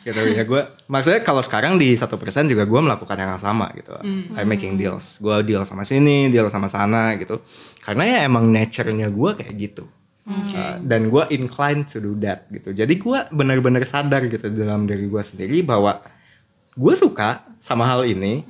gitu 0.00 0.16
ya 0.32 0.48
gue 0.48 0.62
maksudnya 0.88 1.20
kalau 1.20 1.44
sekarang 1.44 1.76
di 1.76 1.92
satu 1.92 2.16
persen 2.16 2.48
juga 2.48 2.64
gue 2.64 2.80
melakukan 2.80 3.16
yang 3.20 3.36
sama 3.36 3.68
gitu. 3.76 3.92
I 4.32 4.44
making 4.48 4.80
deals. 4.80 5.20
Gue 5.20 5.44
deal 5.44 5.62
sama 5.68 5.84
sini 5.84 6.32
deal 6.32 6.48
sama 6.48 6.72
sana 6.72 7.14
gitu. 7.20 7.40
Karena 7.84 8.04
ya 8.08 8.18
emang 8.24 8.48
nature-nya 8.48 9.12
gue 9.12 9.30
kayak 9.36 9.54
gitu. 9.60 9.84
Uh, 10.30 10.78
dan 10.86 11.10
gue 11.10 11.26
inclined 11.34 11.90
to 11.90 11.98
do 11.98 12.14
that 12.22 12.46
gitu. 12.54 12.70
Jadi 12.70 12.94
gue 12.96 13.18
benar-benar 13.34 13.82
sadar 13.82 14.24
gitu 14.30 14.46
dalam 14.52 14.86
diri 14.86 15.10
gue 15.10 15.22
sendiri 15.24 15.58
bahwa 15.66 15.98
gue 16.78 16.94
suka 16.94 17.42
sama 17.58 17.84
hal 17.84 18.06
ini 18.06 18.46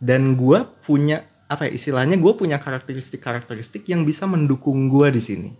dan 0.00 0.34
gue 0.34 0.62
punya 0.82 1.22
apa 1.48 1.68
ya 1.68 1.72
istilahnya 1.76 2.20
gue 2.20 2.32
punya 2.36 2.60
karakteristik-karakteristik 2.60 3.88
yang 3.88 4.04
bisa 4.04 4.28
mendukung 4.28 4.92
gue 4.92 5.08
di 5.08 5.22
sini 5.22 5.50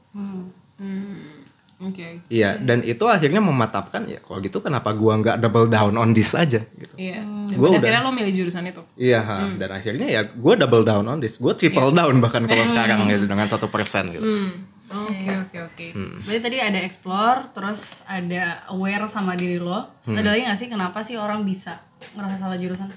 Oke. 1.78 2.18
Iya, 2.26 2.58
dan 2.58 2.82
itu 2.82 3.06
akhirnya 3.06 3.38
mematapkan 3.38 4.02
ya 4.04 4.18
kalau 4.18 4.42
gitu 4.42 4.58
kenapa 4.58 4.90
gua 4.92 5.14
nggak 5.16 5.38
double 5.38 5.70
down 5.70 5.94
on 5.94 6.10
this 6.10 6.34
aja 6.34 6.58
gitu. 6.74 6.94
Iya. 6.98 7.22
Dan 7.22 7.54
Gua 7.54 7.70
udah- 7.70 7.78
akhirnya 7.78 8.02
lo 8.02 8.10
milih 8.10 8.34
jurusan 8.34 8.66
itu. 8.66 8.82
Iya, 8.98 9.20
ha. 9.22 9.36
dan 9.54 9.70
akhirnya 9.70 10.06
ya 10.10 10.26
gua 10.26 10.58
double 10.58 10.82
down 10.82 11.06
on 11.06 11.18
this, 11.18 11.38
gua 11.38 11.54
triple 11.54 11.94
down 11.94 12.18
bahkan 12.18 12.42
kalau 12.44 12.64
sekarang 12.64 13.06
gitu 13.06 13.24
dengan 13.24 13.46
satu 13.46 13.70
persen 13.70 14.10
gitu. 14.10 14.26
Hmm. 14.26 14.50
Oke 14.88 15.28
oke 15.28 15.58
oke. 15.68 15.86
berarti 16.24 16.40
tadi 16.40 16.56
ada 16.64 16.80
explore 16.80 17.52
terus 17.52 18.00
ada 18.08 18.64
aware 18.72 19.04
sama 19.04 19.36
diri 19.36 19.60
lo 19.60 19.84
terus 20.00 20.16
ada 20.16 20.32
lagi 20.32 20.48
gak 20.48 20.56
sih 20.56 20.68
kenapa 20.72 21.04
sih 21.04 21.20
orang 21.20 21.44
bisa 21.44 21.76
ngerasa 22.16 22.40
salah 22.40 22.56
jurusan 22.56 22.88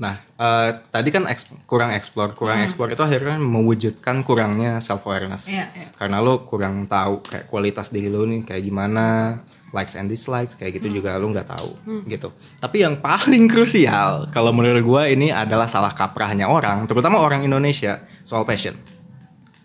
Nah, 0.00 0.16
eh, 0.16 0.70
tadi 0.88 1.12
kan 1.12 1.28
eks- 1.28 1.52
kurang 1.64 1.92
explore, 1.92 2.32
kurang 2.32 2.64
explore 2.64 2.90
itu 2.90 3.00
akhirnya 3.00 3.36
mewujudkan 3.36 4.24
kurangnya 4.24 4.80
self 4.80 5.04
awareness. 5.04 5.44
Iya, 5.46 5.68
Karena 5.92 6.18
lo 6.18 6.42
kurang 6.42 6.88
tahu 6.88 7.20
kayak 7.22 7.46
kualitas 7.46 7.92
diri 7.92 8.08
lo 8.08 8.24
nih 8.24 8.42
kayak 8.42 8.64
gimana, 8.64 9.36
likes 9.70 9.94
and 9.94 10.08
dislikes 10.08 10.56
kayak 10.56 10.80
gitu 10.80 10.98
juga 10.98 11.14
lo 11.14 11.28
nggak 11.28 11.46
tahu 11.46 11.70
gitu. 12.08 12.32
Tapi 12.56 12.80
yang 12.80 12.96
paling 12.98 13.44
krusial 13.46 14.26
kalau 14.32 14.50
menurut 14.50 14.80
gua 14.80 15.02
ini 15.04 15.28
adalah 15.28 15.68
salah 15.68 15.92
kaprahnya 15.92 16.48
orang, 16.48 16.88
terutama 16.88 17.20
orang 17.20 17.44
Indonesia 17.44 18.00
soal 18.24 18.42
passion. 18.42 18.74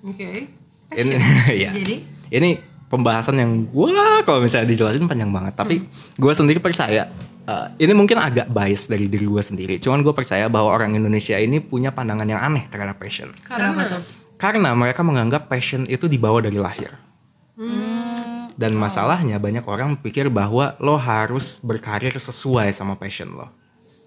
Oke. 0.03 0.51
Ini 0.91 1.13
ya. 1.63 1.71
Jadi? 1.71 1.95
Ini 2.27 2.49
pembahasan 2.85 3.35
yang 3.35 3.51
wah 3.71 4.21
kalau 4.21 4.39
misalnya 4.39 4.69
dijelasin 4.69 5.07
panjang 5.07 5.31
banget. 5.31 5.55
Tapi 5.55 5.81
gue 6.15 6.33
sendiri 6.35 6.61
percaya 6.61 7.09
uh, 7.47 7.67
ini 7.77 7.93
mungkin 7.93 8.17
agak 8.19 8.49
bias 8.49 8.89
dari 8.89 9.05
diri 9.07 9.25
gue 9.25 9.43
sendiri. 9.43 9.75
Cuman 9.77 10.01
gue 10.01 10.13
percaya 10.13 10.49
bahwa 10.49 10.73
orang 10.73 10.97
Indonesia 10.97 11.37
ini 11.37 11.61
punya 11.61 11.93
pandangan 11.93 12.27
yang 12.27 12.41
aneh 12.41 12.65
terhadap 12.67 12.97
passion. 12.97 13.31
Karena 13.45 13.71
Karena 14.35 14.69
mereka 14.75 15.01
menganggap 15.01 15.47
passion 15.47 15.87
itu 15.87 16.11
dibawa 16.11 16.43
dari 16.43 16.59
lahir. 16.59 16.91
Dan 18.55 18.75
masalahnya 18.75 19.39
banyak 19.39 19.63
orang 19.67 19.99
pikir 19.99 20.31
bahwa 20.31 20.75
lo 20.79 20.95
harus 20.95 21.59
berkarir 21.63 22.15
sesuai 22.15 22.71
sama 22.71 22.95
passion 22.95 23.31
lo. 23.35 23.47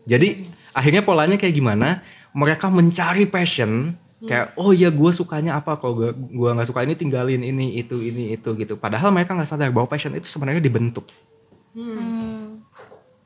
Jadi 0.08 0.48
akhirnya 0.72 1.04
polanya 1.04 1.36
kayak 1.36 1.52
gimana? 1.52 2.00
Mereka 2.32 2.72
mencari 2.72 3.28
passion 3.28 3.92
kayak 4.18 4.58
oh 4.58 4.74
ya 4.74 4.90
gue 4.90 5.10
sukanya 5.14 5.62
apa 5.62 5.78
kalau 5.78 5.94
gue 5.94 6.10
gua 6.34 6.50
nggak 6.50 6.74
suka 6.74 6.82
ini 6.82 6.98
tinggalin 6.98 7.38
ini 7.38 7.78
itu 7.78 8.00
ini 8.00 8.34
itu 8.34 8.50
gitu. 8.56 8.74
Padahal 8.80 9.12
mereka 9.12 9.36
nggak 9.36 9.48
sadar 9.48 9.70
bahwa 9.70 9.88
passion 9.88 10.12
itu 10.16 10.28
sebenarnya 10.28 10.64
dibentuk. 10.64 11.04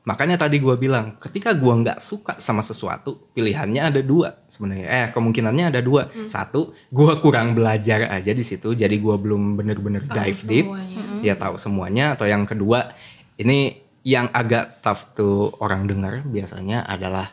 Makanya 0.03 0.35
tadi 0.35 0.59
gue 0.59 0.75
bilang, 0.75 1.15
ketika 1.15 1.55
gue 1.55 1.71
nggak 1.71 2.03
suka 2.03 2.35
sama 2.35 2.59
sesuatu, 2.59 3.31
pilihannya 3.31 3.87
ada 3.87 4.01
dua 4.03 4.35
sebenarnya. 4.51 4.87
Eh 4.91 5.07
kemungkinannya 5.15 5.71
ada 5.71 5.79
dua. 5.79 6.11
Satu, 6.27 6.75
gue 6.91 7.11
kurang 7.23 7.55
belajar 7.55 8.11
aja 8.11 8.35
di 8.35 8.43
situ, 8.43 8.75
jadi 8.75 8.91
gue 8.91 9.15
belum 9.15 9.55
bener-bener 9.55 10.03
dive 10.03 10.41
deep, 10.43 10.67
ya 11.23 11.39
tahu 11.39 11.55
semuanya. 11.55 12.19
Atau 12.19 12.27
yang 12.27 12.43
kedua, 12.43 12.91
ini 13.39 13.79
yang 14.03 14.27
agak 14.35 14.83
tough 14.83 15.15
tuh 15.15 15.55
orang 15.63 15.87
dengar 15.87 16.19
biasanya 16.27 16.83
adalah 16.83 17.31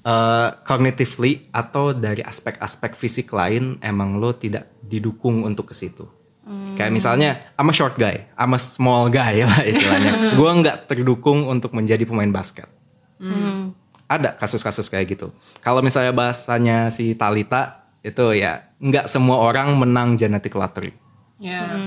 eh, 0.00 0.48
cognitively 0.64 1.52
atau 1.52 1.92
dari 1.92 2.24
aspek-aspek 2.24 2.96
fisik 2.96 3.28
lain 3.36 3.76
emang 3.84 4.16
lo 4.16 4.32
tidak 4.32 4.72
didukung 4.80 5.44
untuk 5.44 5.68
ke 5.68 5.76
situ. 5.76 6.08
Kayak 6.74 6.92
misalnya, 6.92 7.30
I'm 7.54 7.68
a 7.70 7.74
short 7.74 7.94
guy, 7.94 8.26
I'm 8.34 8.50
a 8.54 8.60
small 8.60 9.06
guy 9.06 9.42
lah 9.48 9.62
istilahnya. 9.62 10.34
Gue 10.34 10.50
nggak 10.50 10.90
terdukung 10.90 11.46
untuk 11.46 11.70
menjadi 11.72 12.02
pemain 12.02 12.28
basket. 12.28 12.66
Ada 14.10 14.34
kasus-kasus 14.34 14.90
kayak 14.90 15.14
gitu. 15.14 15.30
Kalau 15.62 15.78
misalnya 15.84 16.10
bahasanya 16.10 16.90
si 16.90 17.14
Talita 17.14 17.86
itu 18.02 18.34
ya 18.34 18.66
nggak 18.80 19.06
semua 19.06 19.38
orang 19.44 19.76
menang 19.78 20.18
genetic 20.18 20.56
lottery. 20.56 20.90
ya. 21.38 21.78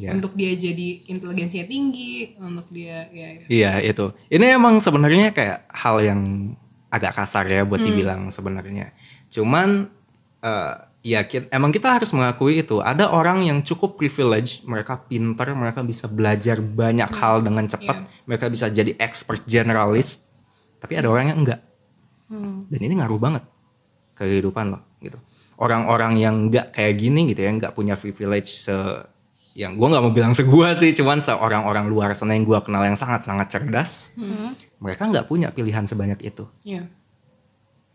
Ya. 0.00 0.16
Untuk 0.16 0.32
dia 0.32 0.56
jadi 0.56 1.04
inteligensinya 1.12 1.68
tinggi, 1.68 2.32
untuk 2.40 2.64
dia 2.72 3.04
ya, 3.12 3.28
ya. 3.36 3.44
Iya 3.52 3.72
itu. 3.84 4.16
Ini 4.32 4.56
emang 4.56 4.80
sebenarnya 4.80 5.28
kayak 5.36 5.68
hal 5.68 6.00
yang 6.00 6.20
agak 6.88 7.12
kasar 7.20 7.44
ya 7.44 7.68
buat 7.68 7.84
dibilang 7.84 8.32
sebenarnya. 8.32 8.96
Cuman 9.28 9.92
eh, 10.40 10.74
ya 11.00 11.24
ki- 11.24 11.48
emang 11.48 11.68
kita 11.68 11.88
harus 11.90 12.12
mengakui 12.12 12.60
itu. 12.60 12.78
Ada 12.78 13.08
orang 13.08 13.40
yang 13.40 13.60
cukup 13.60 13.96
privilege 13.96 14.60
mereka 14.64 15.00
pintar 15.00 15.52
mereka 15.52 15.80
bisa 15.80 16.04
belajar 16.06 16.58
banyak 16.58 17.08
hal 17.10 17.40
dengan 17.40 17.64
cepat 17.64 17.96
mereka 18.24 18.46
bisa 18.46 18.68
jadi 18.68 18.92
expert 18.96 19.44
generalis 19.44 20.24
tapi 20.76 20.96
ada 20.96 21.08
orang 21.08 21.32
yang 21.32 21.38
enggak. 21.40 21.60
Dan 22.66 22.80
ini 22.80 22.94
ngaruh 22.96 23.16
banget 23.16 23.44
ke 24.14 24.22
kehidupan 24.22 24.70
lo 24.70 24.80
gitu. 25.00 25.16
Orang-orang 25.56 26.16
yang 26.16 26.48
enggak 26.48 26.70
kayak 26.70 26.96
gini 26.96 27.28
gitu 27.28 27.42
ya 27.42 27.50
enggak 27.50 27.72
punya 27.72 27.92
privilege 27.94 28.60
se 28.60 28.72
yang 29.50 29.74
gue 29.74 29.82
nggak 29.82 29.98
mau 29.98 30.14
bilang 30.14 30.30
segua 30.30 30.72
sih 30.72 30.94
cuman 30.94 31.18
seorang 31.18 31.66
orang 31.66 31.90
luar 31.90 32.14
sana 32.14 32.32
yang 32.32 32.46
gue 32.46 32.54
kenal 32.62 32.86
yang 32.86 32.94
sangat 32.94 33.26
sangat 33.26 33.50
cerdas 33.50 34.14
mereka 34.78 35.04
nggak 35.04 35.26
punya 35.26 35.50
pilihan 35.50 35.84
sebanyak 35.84 36.22
itu. 36.22 36.46
Iya. 36.62 36.86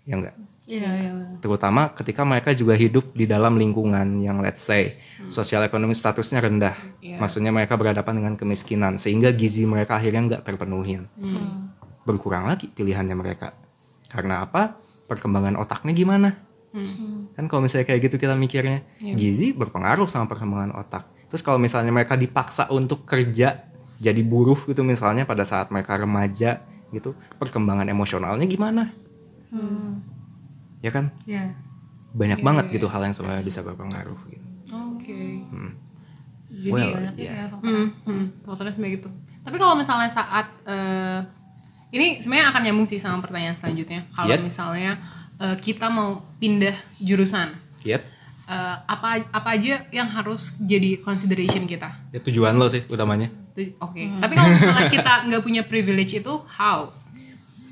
ya 0.04 0.14
enggak 0.20 0.36
Iya, 0.66 0.90
iya. 0.98 1.12
terutama 1.46 1.94
ketika 1.94 2.26
mereka 2.26 2.50
juga 2.58 2.74
hidup 2.74 3.14
di 3.14 3.30
dalam 3.30 3.54
lingkungan 3.54 4.18
yang 4.18 4.42
let's 4.42 4.66
say 4.66 4.98
sosial 5.30 5.62
ekonomi 5.62 5.94
statusnya 5.94 6.42
rendah. 6.42 6.74
Iya. 7.06 7.22
maksudnya 7.22 7.54
mereka 7.54 7.78
berhadapan 7.78 8.18
dengan 8.18 8.34
kemiskinan 8.34 8.98
sehingga 8.98 9.30
gizi 9.30 9.70
mereka 9.70 10.02
akhirnya 10.02 10.26
nggak 10.26 10.42
terpenuhin 10.42 11.06
berkurang 12.02 12.50
lagi 12.50 12.70
pilihannya 12.70 13.14
mereka. 13.14 13.54
Karena 14.10 14.46
apa? 14.46 14.78
Perkembangan 15.06 15.58
otaknya 15.58 15.94
gimana? 15.94 16.34
Kan 17.38 17.46
kalau 17.46 17.62
misalnya 17.62 17.86
kayak 17.86 18.10
gitu 18.10 18.18
kita 18.18 18.34
mikirnya 18.34 18.82
gizi 18.98 19.54
berpengaruh 19.54 20.10
sama 20.10 20.26
perkembangan 20.26 20.74
otak. 20.82 21.06
Terus 21.30 21.46
kalau 21.46 21.62
misalnya 21.62 21.94
mereka 21.94 22.18
dipaksa 22.18 22.70
untuk 22.74 23.06
kerja 23.06 23.66
jadi 24.00 24.22
buruh 24.22 24.60
gitu 24.68 24.84
misalnya 24.84 25.24
pada 25.24 25.48
saat 25.48 25.72
mereka 25.72 25.96
remaja 25.96 26.64
gitu 26.92 27.16
perkembangan 27.40 27.88
emosionalnya 27.88 28.46
gimana 28.48 28.92
ya 30.86 30.92
kan 30.92 31.10
Iya. 31.26 31.50
banyak 32.14 32.40
banget 32.40 32.66
gitu 32.72 32.86
hal 32.86 33.02
yang 33.02 33.12
sebenarnya 33.12 33.42
bisa 33.42 33.60
berpengaruh 33.60 34.20
gitu. 34.30 34.46
Oke. 34.94 35.42
Jadi 36.46 36.70
Well, 36.70 36.94
banyak 36.94 37.14
iya. 37.18 37.32
ya 37.34 37.46
faktor. 37.50 37.66
Hmm, 37.68 37.88
hmm, 38.06 38.26
faktornya 38.42 38.72
sebenarnya 38.72 38.96
gitu. 38.96 39.10
Tapi 39.42 39.56
kalau 39.58 39.74
misalnya 39.74 40.08
saat 40.08 40.46
eh, 40.64 41.20
ini 41.90 42.22
sebenarnya 42.22 42.54
akan 42.54 42.62
nyambung 42.64 42.86
sih 42.86 42.98
sama 42.98 43.18
pertanyaan 43.20 43.54
selanjutnya. 43.54 44.06
Kalau 44.12 44.30
Yep. 44.30 44.42
misalnya 44.42 44.92
eh, 45.36 45.56
kita 45.58 45.90
mau 45.90 46.22
pindah 46.38 46.72
jurusan, 46.98 47.50
Yep. 47.84 48.02
eh, 48.48 48.76
apa 48.86 49.08
apa 49.28 49.50
aja 49.52 49.84
yang 49.90 50.08
harus 50.08 50.54
jadi 50.56 51.02
consideration 51.02 51.66
kita? 51.66 51.90
Ya 52.10 52.22
tujuan 52.22 52.56
lo 52.56 52.70
sih 52.70 52.86
utamanya. 52.88 53.28
Oke. 53.82 54.06
Tapi 54.14 54.34
kalau 54.34 54.50
misalnya 54.52 54.88
kita 54.96 55.14
nggak 55.28 55.42
punya 55.42 55.62
privilege 55.64 56.14
itu, 56.16 56.34
how? 56.56 56.94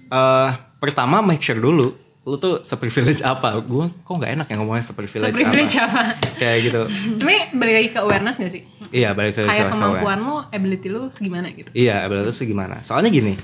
eh 0.10 0.50
pertama 0.78 1.20
make 1.20 1.42
sure 1.42 1.58
dulu 1.58 1.90
lu 2.24 2.40
tuh 2.40 2.64
seprivilege 2.64 3.20
apa. 3.22 3.60
Gue 3.60 3.92
kok 3.92 4.14
nggak 4.16 4.32
enak 4.40 4.48
ya 4.48 4.56
ngomongnya 4.56 4.86
seprivilege, 4.86 5.36
Privilege 5.36 5.76
apa. 5.76 6.16
apa? 6.16 6.38
Kayak 6.40 6.58
gitu. 6.64 6.82
sebenarnya 7.20 7.44
balik 7.52 7.74
lagi 7.76 7.90
ke 7.92 8.00
awareness 8.00 8.36
gak 8.40 8.52
sih? 8.52 8.64
Iya 8.94 9.12
balik 9.12 9.36
ke 9.36 9.42
Kayak 9.44 9.70
ke 9.70 9.76
kemampuan 9.76 10.18
lu, 10.24 10.36
ability 10.48 10.88
lu 10.88 11.12
segimana 11.12 11.52
gitu? 11.52 11.68
Iya, 11.76 12.08
berarti 12.08 12.32
itu 12.32 12.44
gimana? 12.48 12.80
Soalnya 12.80 13.12
gini, 13.12 13.36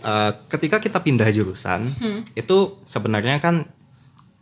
eh, 0.00 0.30
ketika 0.50 0.82
kita 0.82 0.98
pindah 0.98 1.30
jurusan, 1.30 1.94
itu 2.34 2.56
sebenarnya 2.82 3.38
kan 3.38 3.68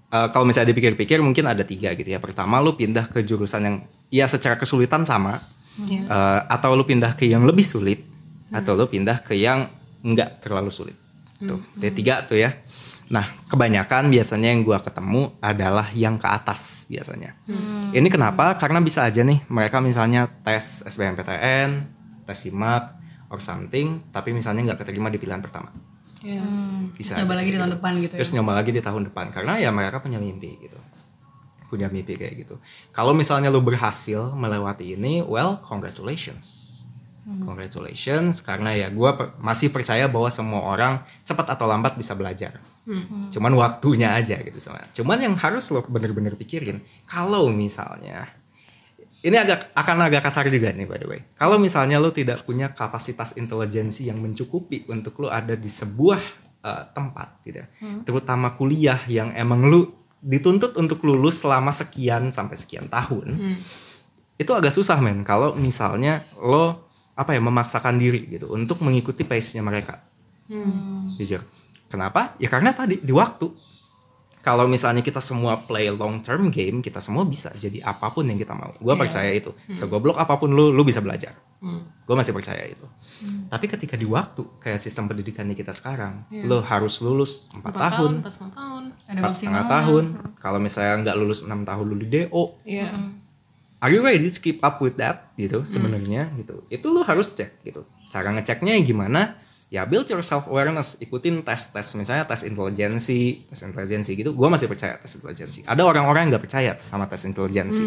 eh, 0.09 0.29
kalau 0.33 0.45
misalnya 0.45 0.73
dipikir-pikir 0.73 1.21
mungkin 1.21 1.45
ada 1.45 1.61
tiga 1.61 1.93
gitu 1.93 2.09
ya. 2.09 2.17
Pertama, 2.17 2.65
lu 2.65 2.73
pindah 2.73 3.13
ke 3.13 3.21
jurusan 3.21 3.61
yang 3.61 3.77
ya 4.09 4.25
secara 4.25 4.57
kesulitan 4.57 5.05
sama, 5.05 5.37
Iya. 5.85 6.05
eh, 6.09 6.41
atau 6.49 6.73
lu 6.73 6.85
pindah 6.85 7.13
ke 7.13 7.29
yang 7.29 7.45
lebih 7.45 7.65
sulit, 7.65 8.01
atau 8.49 8.73
lu 8.73 8.89
pindah 8.89 9.21
ke 9.21 9.37
yang 9.37 9.69
enggak 10.01 10.41
terlalu 10.41 10.73
sulit. 10.73 10.97
Tuh, 11.43 11.59
ada 11.77 11.91
tiga 11.91 12.23
tuh 12.23 12.39
ya. 12.39 12.55
Nah, 13.12 13.29
kebanyakan 13.53 14.09
biasanya 14.09 14.57
yang 14.57 14.64
gua 14.64 14.81
ketemu 14.81 15.37
adalah 15.44 15.92
yang 15.92 16.16
ke 16.16 16.25
atas 16.25 16.88
biasanya. 16.88 17.37
Ini 17.92 18.09
kenapa? 18.09 18.57
Karena 18.57 18.81
bisa 18.81 19.05
aja 19.05 19.20
nih 19.20 19.44
mereka 19.53 19.85
misalnya 19.85 20.33
tes 20.40 20.81
SBMPTN, 20.88 21.68
tes 22.25 22.38
SIMAK, 22.40 23.03
or 23.33 23.40
something, 23.40 24.01
tapi 24.12 24.37
misalnya 24.37 24.72
nggak 24.72 24.85
keterima 24.85 25.09
di 25.09 25.16
pilihan 25.16 25.40
pertama. 25.40 25.72
Iya. 26.22 26.44
Bisa 26.94 27.18
Nyoba 27.18 27.35
lagi 27.40 27.51
di 27.51 27.57
kayak 27.57 27.64
tahun 27.64 27.68
gitu. 27.72 27.77
depan 27.81 27.92
gitu 27.98 28.12
ya. 28.12 28.18
Terus 28.20 28.33
nyoba 28.37 28.53
lagi 28.55 28.70
di 28.70 28.83
tahun 28.85 29.03
depan 29.11 29.27
karena 29.33 29.53
ya 29.59 29.70
mereka 29.72 29.98
punya 30.05 30.20
mimpi 30.20 30.61
gitu. 30.61 30.79
Punya 31.72 31.88
mimpi 31.88 32.20
kayak 32.20 32.35
gitu. 32.44 32.61
Kalau 32.92 33.16
misalnya 33.16 33.48
lu 33.48 33.64
berhasil 33.64 34.31
melewati 34.37 34.92
ini, 34.92 35.25
well, 35.25 35.59
congratulations. 35.64 36.62
Congratulations 37.23 38.43
karena 38.43 38.75
ya 38.75 38.91
gua 38.91 39.15
per- 39.15 39.39
masih 39.39 39.71
percaya 39.71 40.11
bahwa 40.11 40.27
semua 40.27 40.67
orang 40.67 40.99
cepat 41.23 41.55
atau 41.55 41.71
lambat 41.71 41.95
bisa 41.95 42.19
belajar. 42.19 42.59
Cuman 43.31 43.55
waktunya 43.55 44.11
aja 44.11 44.43
gitu 44.43 44.59
sama. 44.59 44.83
Cuman 44.91 45.23
yang 45.23 45.39
harus 45.39 45.71
lo 45.71 45.87
bener-bener 45.87 46.35
pikirin 46.35 46.83
kalau 47.07 47.47
misalnya 47.47 48.27
ini 49.23 49.39
agak 49.39 49.71
akan 49.71 50.11
agak 50.11 50.27
kasar 50.27 50.51
juga 50.51 50.75
nih 50.75 50.83
by 50.83 50.99
the 50.99 51.07
way. 51.07 51.21
Kalau 51.39 51.63
misalnya 51.63 52.03
lo 52.03 52.11
tidak 52.11 52.43
punya 52.43 52.75
kapasitas 52.75 53.39
intelijensi 53.39 54.11
yang 54.11 54.19
mencukupi 54.19 54.91
untuk 54.91 55.23
lo 55.23 55.31
ada 55.31 55.55
di 55.55 55.71
sebuah 55.71 56.19
uh, 56.67 56.91
tempat 56.91 57.39
gitu, 57.47 57.63
ya. 57.63 57.67
terutama 58.03 58.59
kuliah 58.59 58.99
yang 59.07 59.31
emang 59.39 59.71
lu 59.71 59.95
dituntut 60.19 60.75
untuk 60.75 61.07
lulus 61.07 61.39
selama 61.39 61.71
sekian 61.71 62.35
sampai 62.35 62.59
sekian 62.59 62.91
tahun, 62.91 63.39
itu 64.39 64.51
agak 64.51 64.75
susah 64.75 64.99
men. 64.99 65.23
Kalau 65.23 65.55
misalnya 65.55 66.27
lo 66.43 66.91
apa 67.12 67.37
ya 67.37 67.40
memaksakan 67.40 68.01
diri 68.01 68.25
gitu 68.27 68.48
untuk 68.48 68.81
mengikuti 68.81 69.22
pace-nya 69.22 69.61
mereka, 69.61 70.01
jujur. 71.16 71.42
Kenapa? 71.88 72.33
Ya 72.40 72.48
karena 72.48 72.72
tadi 72.72 72.96
di 72.98 73.12
waktu 73.12 73.53
kalau 74.42 74.66
misalnya 74.66 75.07
kita 75.07 75.22
semua 75.22 75.55
play 75.55 75.87
long 75.87 76.18
term 76.18 76.51
game, 76.51 76.83
kita 76.83 76.98
semua 76.98 77.22
bisa 77.22 77.53
jadi 77.55 77.79
apa 77.87 78.11
pun 78.11 78.27
yang 78.27 78.35
kita 78.35 78.57
mau. 78.59 78.75
Gue 78.75 78.90
percaya 78.98 79.31
itu. 79.31 79.55
Segoblok 79.70 80.18
apa 80.18 80.35
pun 80.35 80.51
lu, 80.51 80.75
lu 80.75 80.83
bisa 80.83 80.98
belajar. 80.98 81.31
Gue 82.03 82.16
masih 82.18 82.35
percaya 82.35 82.66
itu. 82.66 82.83
Tapi 83.46 83.70
ketika 83.70 83.94
di 83.94 84.03
waktu, 84.03 84.42
kayak 84.59 84.83
sistem 84.83 85.07
pendidikannya 85.07 85.55
kita 85.55 85.70
sekarang, 85.70 86.27
lu 86.33 86.59
harus 86.59 86.98
lulus 86.98 87.46
4, 87.55 87.62
Empat 87.62 87.72
tahun, 87.94 88.12
pas 88.18 88.35
enam 88.35 88.51
tahun. 88.51 88.83
Ada 88.90 88.98
empat 88.98 89.31
maksimal. 89.31 89.38
setengah 89.38 89.64
tahun. 89.70 90.05
Kalau 90.42 90.59
misalnya 90.59 90.94
nggak 91.07 91.16
lulus 91.22 91.40
6 91.46 91.62
tahun 91.62 91.85
lu 91.87 91.96
di 92.03 92.07
DO, 92.11 92.42
Iya. 92.66 92.88
Are 93.83 93.90
you 93.90 94.01
ready 94.01 94.31
to 94.31 94.38
keep 94.38 94.62
up 94.62 94.79
with 94.79 94.95
that? 94.97 95.35
Gitu 95.35 95.66
sebenarnya 95.66 96.31
gitu. 96.38 96.62
Itu 96.71 96.95
lo 96.95 97.03
harus 97.03 97.35
cek 97.35 97.66
gitu. 97.66 97.83
Cara 98.14 98.31
ngeceknya 98.31 98.79
gimana? 98.87 99.42
Ya 99.73 99.88
build 99.88 100.05
your 100.05 100.21
self 100.21 100.45
awareness 100.53 101.01
ikutin 101.01 101.40
tes 101.40 101.73
tes 101.73 101.97
misalnya 101.97 102.29
tes 102.29 102.45
intelijensi 102.45 103.49
tes 103.49 103.61
intelijensi 103.64 104.12
gitu. 104.21 104.37
Gue 104.37 104.53
masih 104.53 104.68
percaya 104.68 105.01
tes 105.01 105.09
intelijensi. 105.16 105.64
Ada 105.64 105.81
orang-orang 105.83 106.29
yang 106.29 106.37
nggak 106.37 106.45
percaya 106.45 106.77
sama 106.77 107.09
tes 107.09 107.25
intelijensi. 107.25 107.81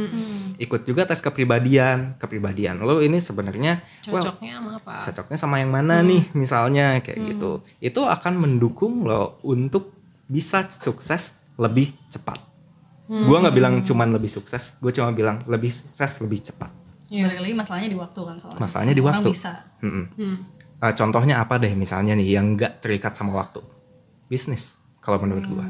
Ikut 0.57 0.81
juga 0.81 1.05
tes 1.05 1.21
kepribadian. 1.21 2.17
Kepribadian 2.17 2.81
lo 2.81 3.05
ini 3.05 3.21
sebenarnya 3.21 3.85
well, 4.09 4.17
Cocoknya 4.17 4.57
sama 4.57 4.71
apa? 4.81 4.93
cocoknya 5.05 5.37
sama 5.37 5.55
yang 5.61 5.71
mana 5.71 6.01
nih 6.01 6.25
misalnya 6.33 6.97
kayak 7.05 7.37
gitu. 7.37 7.61
Itu 7.77 8.09
akan 8.09 8.33
mendukung 8.41 9.05
lo 9.05 9.37
untuk 9.45 9.93
bisa 10.25 10.65
sukses 10.65 11.37
lebih 11.61 11.93
cepat 12.09 12.54
Gua 13.05 13.37
nggak 13.37 13.53
bilang 13.53 13.75
cuman 13.79 14.09
lebih 14.11 14.27
sukses 14.27 14.77
gue 14.77 14.89
cuma 14.89 15.11
bilang 15.11 15.37
lebih 15.45 15.69
sukses 15.69 16.17
lebih 16.19 16.41
cepat 16.41 16.73
Iya. 17.05 17.29
Balik 17.29 17.41
lagi 17.45 17.53
masalahnya 17.55 17.89
di 17.89 17.97
waktu 17.97 18.19
kan 18.19 18.35
soalnya. 18.35 18.59
Masalahnya 18.59 18.93
di 18.93 19.01
orang 19.01 19.21
waktu. 19.21 19.29
bisa. 19.29 19.51
Mm-mm. 19.79 20.05
Hmm. 20.17 20.37
Eh, 20.81 20.93
contohnya 20.93 21.35
apa 21.37 21.55
deh 21.55 21.69
misalnya 21.71 22.13
nih 22.13 22.27
yang 22.31 22.57
nggak 22.57 22.81
terikat 22.81 23.13
sama 23.13 23.37
waktu 23.37 23.61
bisnis 24.25 24.81
kalau 24.97 25.17
menurut 25.17 25.45
gua 25.45 25.65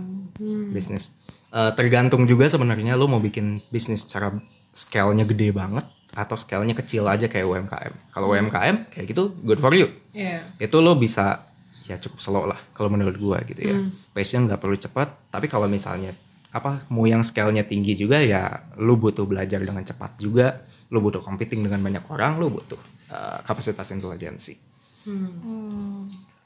bisnis 0.69 1.11
Eh, 1.51 1.71
tergantung 1.71 2.23
juga 2.23 2.47
sebenarnya 2.47 2.95
lo 2.95 3.07
mau 3.07 3.19
bikin 3.19 3.55
bisnis 3.67 4.03
secara 4.03 4.27
scale-nya 4.69 5.23
gede 5.23 5.51
banget 5.51 5.87
atau 6.11 6.35
scale-nya 6.35 6.71
kecil 6.73 7.03
aja 7.05 7.27
kayak 7.27 7.43
UMKM 7.43 7.93
kalau 8.11 8.27
UMKM 8.29 8.91
kayak 8.91 9.07
gitu 9.07 9.31
good 9.39 9.59
for 9.59 9.71
you 9.71 9.87
Iya. 10.11 10.43
itu 10.57 10.75
lo 10.77 10.95
bisa 10.95 11.43
ya 11.85 11.95
cukup 11.95 12.19
slow 12.19 12.43
lah 12.43 12.59
kalau 12.71 12.87
menurut 12.87 13.15
gua 13.15 13.39
gitu 13.41 13.59
ya 13.61 13.75
pace-nya 14.11 14.47
nggak 14.47 14.59
perlu 14.59 14.75
cepat 14.75 15.07
tapi 15.29 15.47
kalau 15.47 15.67
misalnya 15.67 16.11
apa 16.55 16.87
mau 16.87 17.03
yang 17.03 17.19
scale-nya 17.19 17.67
tinggi 17.67 17.99
juga 17.99 18.23
ya 18.23 18.47
lo 18.79 18.95
butuh 18.95 19.27
belajar 19.27 19.59
dengan 19.59 19.83
cepat 19.83 20.15
juga 20.15 20.63
lo 20.87 21.03
butuh 21.03 21.19
competing 21.19 21.59
dengan 21.59 21.83
banyak 21.83 22.07
orang 22.07 22.39
lo 22.39 22.47
butuh 22.47 22.79
uh, 23.11 23.43
kapasitas 23.43 23.91
intelijensi 23.91 24.55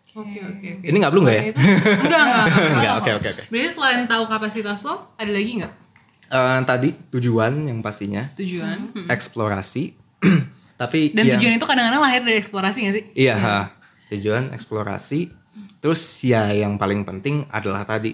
Oke 0.10 0.42
oke 0.42 0.68
oke. 0.82 0.86
Ini 0.90 0.98
nggak 0.98 1.12
belum 1.14 1.24
nggak 1.24 1.38
ya? 1.38 1.44
Enggak 2.02 2.22
enggak. 2.26 2.46
Enggak, 2.50 2.94
oke 3.00 3.10
oke 3.14 3.28
oke 3.30 3.44
Berarti 3.48 3.70
selain 3.70 4.02
tahu 4.10 4.24
kapasitas 4.26 4.80
lo, 4.82 5.14
ada 5.16 5.30
lagi 5.30 5.62
nggak 5.62 5.74
Eh, 6.30 6.60
tadi 6.62 6.90
tujuan 7.10 7.66
yang 7.66 7.82
pastinya 7.82 8.22
tujuan? 8.38 8.78
Hmm. 8.94 9.08
eksplorasi 9.10 9.98
tapi 10.82 11.10
Dan 11.10 11.26
yang- 11.26 11.38
tujuan 11.38 11.54
itu 11.58 11.66
kadang-kadang 11.66 12.02
lahir 12.02 12.22
dari 12.22 12.38
eksplorasi 12.38 12.78
nggak 12.86 12.96
sih? 12.96 13.06
Iya, 13.18 13.70
tujuan 14.10 14.54
eksplorasi. 14.54 15.20
Terus 15.80 16.02
ya 16.22 16.50
yang 16.52 16.76
paling 16.76 17.02
penting 17.02 17.46
adalah 17.50 17.82
tadi 17.82 18.14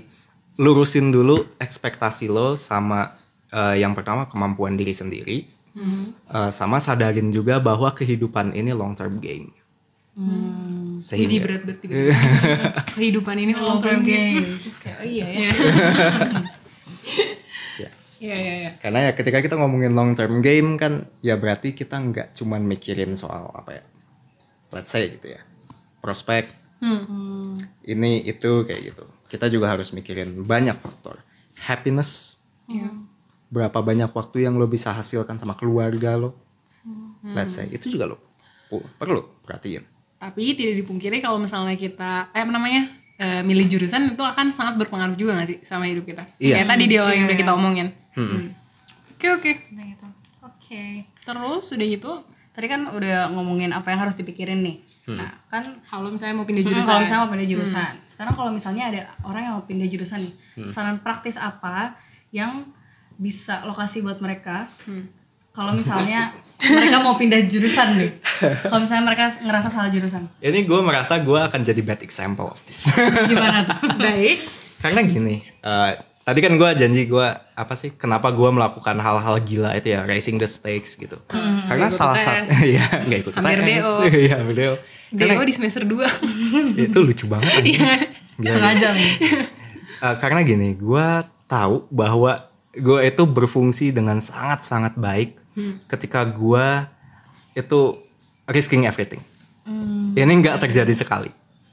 lurusin 0.55 1.11
dulu 1.11 1.43
ekspektasi 1.59 2.27
lo 2.27 2.55
sama 2.55 3.11
eh, 3.49 3.79
yang 3.79 3.91
pertama 3.93 4.25
kemampuan 4.25 4.75
diri 4.75 4.91
sendiri, 4.91 5.37
Eh, 5.75 6.51
sama 6.55 6.79
sadarin 6.79 7.35
juga 7.35 7.59
bahwa 7.59 7.91
kehidupan 7.91 8.55
ini 8.55 8.71
long 8.71 8.95
term 8.95 9.19
game. 9.19 9.51
Jadi 10.15 11.03
Sehingga 11.03 11.43
berat 11.43 11.61
banget 11.67 11.79
tiba-tiba. 11.83 12.15
Kehidupan 12.95 13.35
ini 13.35 13.51
long 13.59 13.83
term 13.83 13.99
game. 13.99 14.47
Terus 14.47 14.79
kayak 14.79 15.03
oh 15.03 15.07
iya 15.11 15.27
ya. 15.27 15.51
ya. 17.83 17.89
Iya 18.23 18.35
iya 18.39 18.53
iya. 18.55 18.71
Karena 18.79 18.99
ya 19.03 19.11
ketika 19.11 19.43
kita 19.43 19.59
ngomongin 19.59 19.91
long 19.91 20.15
term 20.15 20.39
game 20.39 20.79
kan 20.79 21.03
ya 21.19 21.35
berarti 21.35 21.75
kita 21.75 21.99
nggak 21.99 22.31
cuman 22.31 22.63
mikirin 22.63 23.19
soal 23.19 23.51
apa 23.51 23.75
ya. 23.75 23.83
Let's 24.71 24.95
say 24.95 25.11
gitu 25.11 25.35
ya. 25.35 25.43
Prospek 25.99 26.47
Hmm. 26.75 27.55
ini 27.83 28.23
itu 28.23 28.63
kayak 28.63 28.81
gitu. 28.93 29.03
Kita 29.25 29.49
juga 29.49 29.73
harus 29.73 29.89
mikirin 29.91 30.45
banyak 30.45 30.77
faktor. 30.77 31.19
Happiness, 31.65 32.35
Iya. 32.69 32.89
berapa 33.49 33.79
banyak 33.81 34.09
waktu 34.11 34.45
yang 34.45 34.57
lo 34.57 34.65
bisa 34.67 34.91
hasilkan 34.91 35.37
sama 35.37 35.55
keluarga 35.57 36.17
lo. 36.17 36.35
Let's 37.25 37.57
say 37.57 37.65
itu 37.73 37.89
juga 37.89 38.05
lo 38.05 38.17
perlu 39.01 39.25
perhatiin. 39.41 39.81
Tapi 40.21 40.53
tidak 40.53 40.85
dipungkiri 40.85 41.21
kalau 41.21 41.41
misalnya 41.41 41.73
kita 41.77 42.29
eh 42.33 42.41
apa 42.45 42.51
namanya? 42.53 42.85
eh, 43.15 43.39
milih 43.47 43.71
jurusan 43.71 44.11
itu 44.11 44.19
akan 44.19 44.51
sangat 44.51 44.75
berpengaruh 44.75 45.15
juga 45.15 45.39
gak 45.39 45.47
sih 45.47 45.57
sama 45.63 45.87
hidup 45.87 46.03
kita? 46.03 46.27
Iya. 46.35 46.59
Kayak 46.59 46.69
tadi 46.75 46.83
di 46.83 46.95
awal 46.99 47.11
yang 47.15 47.25
udah 47.31 47.39
kita 47.39 47.51
omongin. 47.55 47.87
Hmm. 48.11 48.51
Oke 49.15 49.27
oke. 49.31 49.51
Nah, 49.71 49.87
gitu. 49.87 50.05
Oke. 50.43 50.83
Terus 51.23 51.65
udah 51.71 51.87
gitu 51.87 52.11
Tadi 52.55 52.71
kan 52.71 52.87
udah 52.87 53.35
ngomongin 53.35 53.75
apa 53.75 53.91
yang 53.91 54.07
harus 54.07 54.15
dipikirin 54.15 54.63
nih. 54.63 54.79
Nah, 55.07 55.29
kan 55.45 55.61
kalau 55.83 56.09
misalnya 56.09 56.33
mau 56.33 56.43
pindah 56.43 56.61
Hmm, 56.61 56.71
jurusan. 56.71 56.87
kalau 56.87 57.01
misalnya 57.01 57.21
mau 57.21 57.31
pindah 57.31 57.45
jurusan. 57.47 57.91
Sekarang 58.03 58.33
kalau 58.33 58.49
misalnya 58.49 58.83
ada 58.87 58.99
orang 59.21 59.41
yang 59.43 59.53
mau 59.53 59.63
pindah 59.63 59.85
jurusan 59.85 60.19
nih, 60.19 60.33
saran 60.67 60.97
praktis 60.97 61.35
apa 61.35 61.93
yang 62.29 62.65
bisa 63.15 63.61
lokasi 63.63 64.01
buat 64.01 64.17
mereka? 64.17 64.65
Kalau 65.51 65.71
misalnya 65.71 66.33
mereka 66.59 66.99
mau 66.99 67.13
pindah 67.13 67.39
jurusan 67.43 67.95
nih, 67.95 68.11
kalau 68.65 68.81
misalnya 68.81 69.05
mereka 69.05 69.29
ngerasa 69.31 69.69
salah 69.69 69.87
jurusan, 69.87 70.25
Ini 70.39 70.59
gue 70.63 70.79
merasa 70.81 71.15
gue 71.17 71.39
akan 71.39 71.61
jadi 71.61 71.79
bad 71.79 72.01
example 72.01 72.49
of 72.49 72.59
this. 72.65 72.89
gimana 73.29 73.63
tuh? 73.63 73.77
Baik. 73.95 74.41
Karena 74.77 74.99
gini, 75.01 75.39
eh, 75.61 75.91
tadi 76.25 76.41
kan 76.41 76.57
gue 76.57 76.69
janji 76.73 77.05
gue 77.05 77.27
apa 77.37 77.73
sih? 77.77 77.93
Kenapa 77.93 78.33
gue 78.33 78.49
melakukan 78.49 78.97
hal-hal 78.97 79.35
gila 79.45 79.77
itu 79.77 79.93
ya, 79.93 80.01
raising 80.09 80.41
the 80.41 80.49
stakes 80.49 80.97
gitu. 80.97 81.21
Karena 81.29 81.85
ikut 81.85 81.93
salah 81.93 82.17
satu, 82.17 82.49
ya 82.75 82.85
nggak 83.05 83.19
ikut 83.21 83.33
Hampir 83.37 83.61
UTS. 83.61 83.85
DO. 83.85 83.93
Iya, 84.25 84.37
DO. 84.41 84.75
Karena 85.13 85.33
Deo 85.37 85.45
di 85.45 85.53
semester 85.53 85.85
2 85.85 86.01
itu 86.89 86.97
lucu 86.99 87.29
banget. 87.29 87.61
Gila, 87.61 87.95
Sengaja 88.41 88.89
nih. 88.97 89.13
Eh, 90.01 90.15
karena 90.17 90.41
gini, 90.41 90.73
gue 90.73 91.07
tahu 91.45 91.85
bahwa 91.93 92.41
gue 92.73 92.99
itu 93.05 93.23
berfungsi 93.23 93.93
dengan 93.93 94.17
sangat-sangat 94.17 94.97
baik 94.97 95.37
ketika 95.87 96.25
gue 96.25 96.65
itu 97.55 97.79
risking 98.49 98.89
everything. 98.89 99.21
Ini 100.17 100.27
nggak 100.41 100.57
terjadi 100.67 100.91
sekali. 100.91 101.31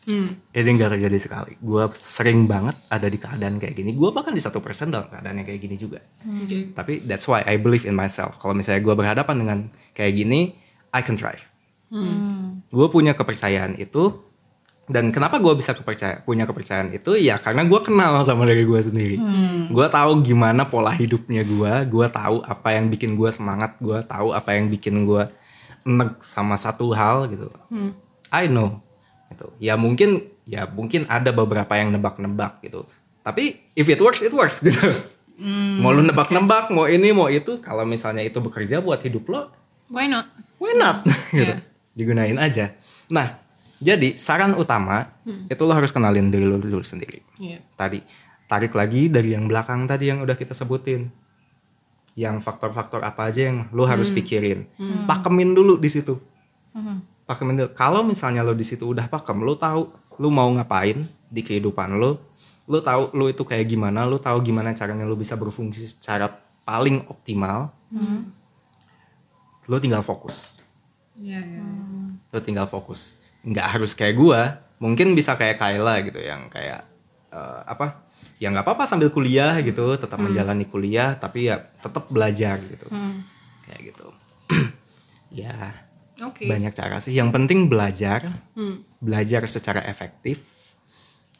Hmm. 0.09 0.55
Ini 0.55 0.70
nggak 0.78 0.90
terjadi 0.98 1.18
sekali. 1.18 1.53
Gue 1.62 1.86
sering 1.94 2.46
banget 2.50 2.76
ada 2.90 3.07
di 3.07 3.18
keadaan 3.18 3.57
kayak 3.62 3.74
gini. 3.76 3.94
Gue 3.94 4.11
bahkan 4.11 4.34
di 4.34 4.42
satu 4.42 4.59
persen 4.59 4.90
dalam 4.90 5.07
keadaan 5.07 5.38
yang 5.38 5.46
kayak 5.46 5.61
gini 5.62 5.76
juga. 5.78 6.03
Oke. 6.24 6.74
Tapi 6.74 7.07
that's 7.07 7.26
why 7.30 7.42
I 7.46 7.59
believe 7.59 7.86
in 7.86 7.94
myself. 7.94 8.36
Kalau 8.42 8.57
misalnya 8.57 8.82
gue 8.82 8.94
berhadapan 8.94 9.36
dengan 9.38 9.59
kayak 9.94 10.12
gini, 10.16 10.55
I 10.92 11.00
can 11.00 11.14
thrive. 11.14 11.42
Gue 12.72 12.86
punya 12.88 13.12
kepercayaan 13.12 13.76
itu. 13.76 14.32
Dan 14.82 15.14
kenapa 15.14 15.38
gue 15.38 15.55
bisa 15.55 15.78
kepercaya, 15.78 16.26
punya 16.26 16.42
kepercayaan 16.42 16.90
itu? 16.90 17.14
Ya 17.14 17.38
karena 17.38 17.62
gue 17.62 17.80
kenal 17.86 18.18
sama 18.26 18.44
diri 18.44 18.66
gue 18.66 18.80
sendiri. 18.82 19.16
Gue 19.70 19.86
tahu 19.86 20.26
gimana 20.26 20.66
pola 20.66 20.90
hidupnya 20.90 21.46
gue. 21.46 21.72
Gue 21.86 22.07
tahu 22.11 22.42
apa 22.42 22.74
yang 22.74 22.90
bikin 22.90 23.14
gue 23.14 23.30
semangat. 23.30 23.78
Gue 23.78 24.03
tahu 24.03 24.34
apa 24.34 24.59
yang 24.59 24.66
bikin 24.68 25.07
gue 25.07 25.24
enek 25.86 26.18
sama 26.22 26.59
satu 26.59 26.90
hal 26.92 27.30
gitu. 27.30 27.46
I 28.34 28.50
know. 28.50 28.82
Gitu. 29.32 29.46
Ya 29.58 29.74
mungkin, 29.80 30.28
ya 30.44 30.68
mungkin 30.68 31.08
ada 31.08 31.32
beberapa 31.32 31.72
yang 31.74 31.90
nebak-nebak 31.90 32.60
gitu. 32.62 32.84
Tapi 33.24 33.64
if 33.74 33.88
it 33.88 33.98
works, 33.98 34.20
it 34.20 34.34
works 34.34 34.60
gitu. 34.66 34.80
Mau 35.82 35.90
lu 35.90 36.04
nebak-nebak, 36.06 36.70
mau 36.70 36.86
ini, 36.86 37.10
mau 37.10 37.26
itu. 37.26 37.58
Kalau 37.58 37.82
misalnya 37.82 38.22
itu 38.22 38.38
bekerja 38.38 38.78
buat 38.78 39.00
hidup 39.02 39.26
lo, 39.32 39.50
Why 39.92 40.08
not? 40.08 40.24
why 40.56 40.72
not? 40.78 41.04
gitu. 41.34 41.52
Iya. 41.52 41.60
Digunain 41.92 42.38
aja. 42.40 42.72
Nah, 43.12 43.36
jadi 43.82 44.16
saran 44.16 44.56
utama 44.56 45.10
itu 45.26 45.62
lo 45.68 45.74
harus 45.74 45.92
kenalin 45.92 46.32
diri 46.32 46.46
lo 46.48 46.56
dulu 46.56 46.80
sendiri. 46.80 47.20
Iya. 47.36 47.60
Tadi 47.76 48.00
tarik 48.48 48.72
lagi 48.72 49.12
dari 49.12 49.34
yang 49.36 49.50
belakang 49.50 49.84
tadi 49.84 50.08
yang 50.08 50.24
udah 50.24 50.38
kita 50.38 50.56
sebutin. 50.56 51.12
Yang 52.12 52.44
faktor-faktor 52.44 53.00
apa 53.04 53.32
aja 53.32 53.52
yang 53.52 53.68
lo 53.72 53.88
harus 53.88 54.12
pikirin. 54.12 54.64
Pakemin 55.08 55.52
dulu 55.56 55.76
di 55.76 55.88
situ. 55.92 56.16
Pakemin 57.32 57.56
dulu. 57.56 57.70
Kalau 57.72 58.04
misalnya 58.04 58.44
lo 58.44 58.52
di 58.52 58.62
situ 58.62 58.84
udah 58.84 59.08
pakem, 59.08 59.40
lo 59.40 59.56
tahu 59.56 59.88
lo 60.20 60.28
mau 60.28 60.52
ngapain 60.52 61.00
di 61.26 61.40
kehidupan 61.40 61.96
lo. 61.96 62.20
Lo 62.68 62.78
tahu 62.78 63.16
lo 63.16 63.26
itu 63.26 63.40
kayak 63.42 63.64
gimana, 63.64 64.04
lo 64.04 64.20
tahu 64.20 64.44
gimana 64.44 64.76
caranya 64.76 65.08
lo 65.08 65.16
bisa 65.16 65.32
berfungsi 65.34 65.88
secara 65.88 66.28
paling 66.62 67.08
optimal. 67.08 67.72
Lo 69.64 69.76
tinggal 69.78 70.02
fokus 70.02 70.58
Iya, 71.12 71.38
iya. 71.38 71.62
lo 72.32 72.40
tinggal 72.40 72.64
fokus 72.64 73.20
nggak 73.44 73.66
harus 73.76 73.92
kayak 73.92 74.16
gua 74.16 74.64
mungkin 74.80 75.12
bisa 75.12 75.36
kayak 75.36 75.60
Kayla 75.60 76.00
gitu 76.02 76.18
yang 76.18 76.48
kayak 76.48 76.82
eh, 77.28 77.60
apa 77.68 78.00
ya 78.40 78.48
nggak 78.48 78.64
apa-apa 78.64 78.88
sambil 78.88 79.12
kuliah 79.12 79.60
gitu 79.60 79.92
tetap 79.94 80.16
menjalani 80.18 80.64
kuliah 80.64 81.14
tapi 81.14 81.52
ya 81.52 81.60
tetap 81.60 82.08
belajar 82.08 82.58
gitu 82.64 82.88
kayak 83.68 83.80
gitu 83.92 84.06
ya 85.44 85.52
Oke. 86.22 86.46
banyak 86.46 86.70
cara 86.70 86.96
sih 86.98 87.12
yang 87.12 87.28
penting 87.28 87.66
belajar 87.66 88.22
Hmm. 88.54 88.80
belajar 88.98 89.42
secara 89.44 89.82
efektif 89.82 90.38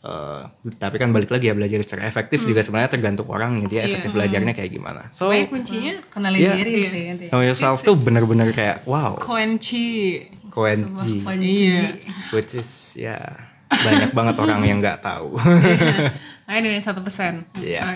Eh, 0.03 0.43
tapi 0.77 0.99
kan 0.99 1.15
balik 1.15 1.31
lagi 1.31 1.47
ya 1.47 1.55
belajar 1.55 1.79
secara 1.79 2.11
efektif 2.11 2.43
juga 2.43 2.59
sebenarnya 2.59 2.91
tergantung 2.91 3.31
orang 3.31 3.63
dia 3.71 3.87
efektif 3.87 4.11
belajarnya 4.11 4.51
kayak 4.51 4.75
gimana 4.75 5.07
so 5.15 5.31
Pokoknya 5.31 5.47
kuncinya 5.47 5.95
Kenalin 6.11 6.39
Iya. 6.43 6.53
diri 6.59 6.73
Iya. 6.75 6.91
sih 6.91 7.05
know 7.31 7.39
yourself 7.39 7.87
tuh 7.87 7.95
bener-bener 7.95 8.51
kayak 8.51 8.83
wow 8.83 9.15
kunci. 9.15 10.27
kunci. 10.51 11.23
Iya. 11.39 12.03
which 12.35 12.59
is 12.59 12.99
ya 12.99 13.15
banyak 13.71 14.11
banget 14.11 14.37
orang 14.37 14.59
yang 14.67 14.83
nggak 14.83 14.99
tahu 15.01 15.39
Nah, 16.51 16.59
dari 16.59 16.83
satu 16.83 16.99
persen. 17.01 17.47
Iya. 17.57 17.87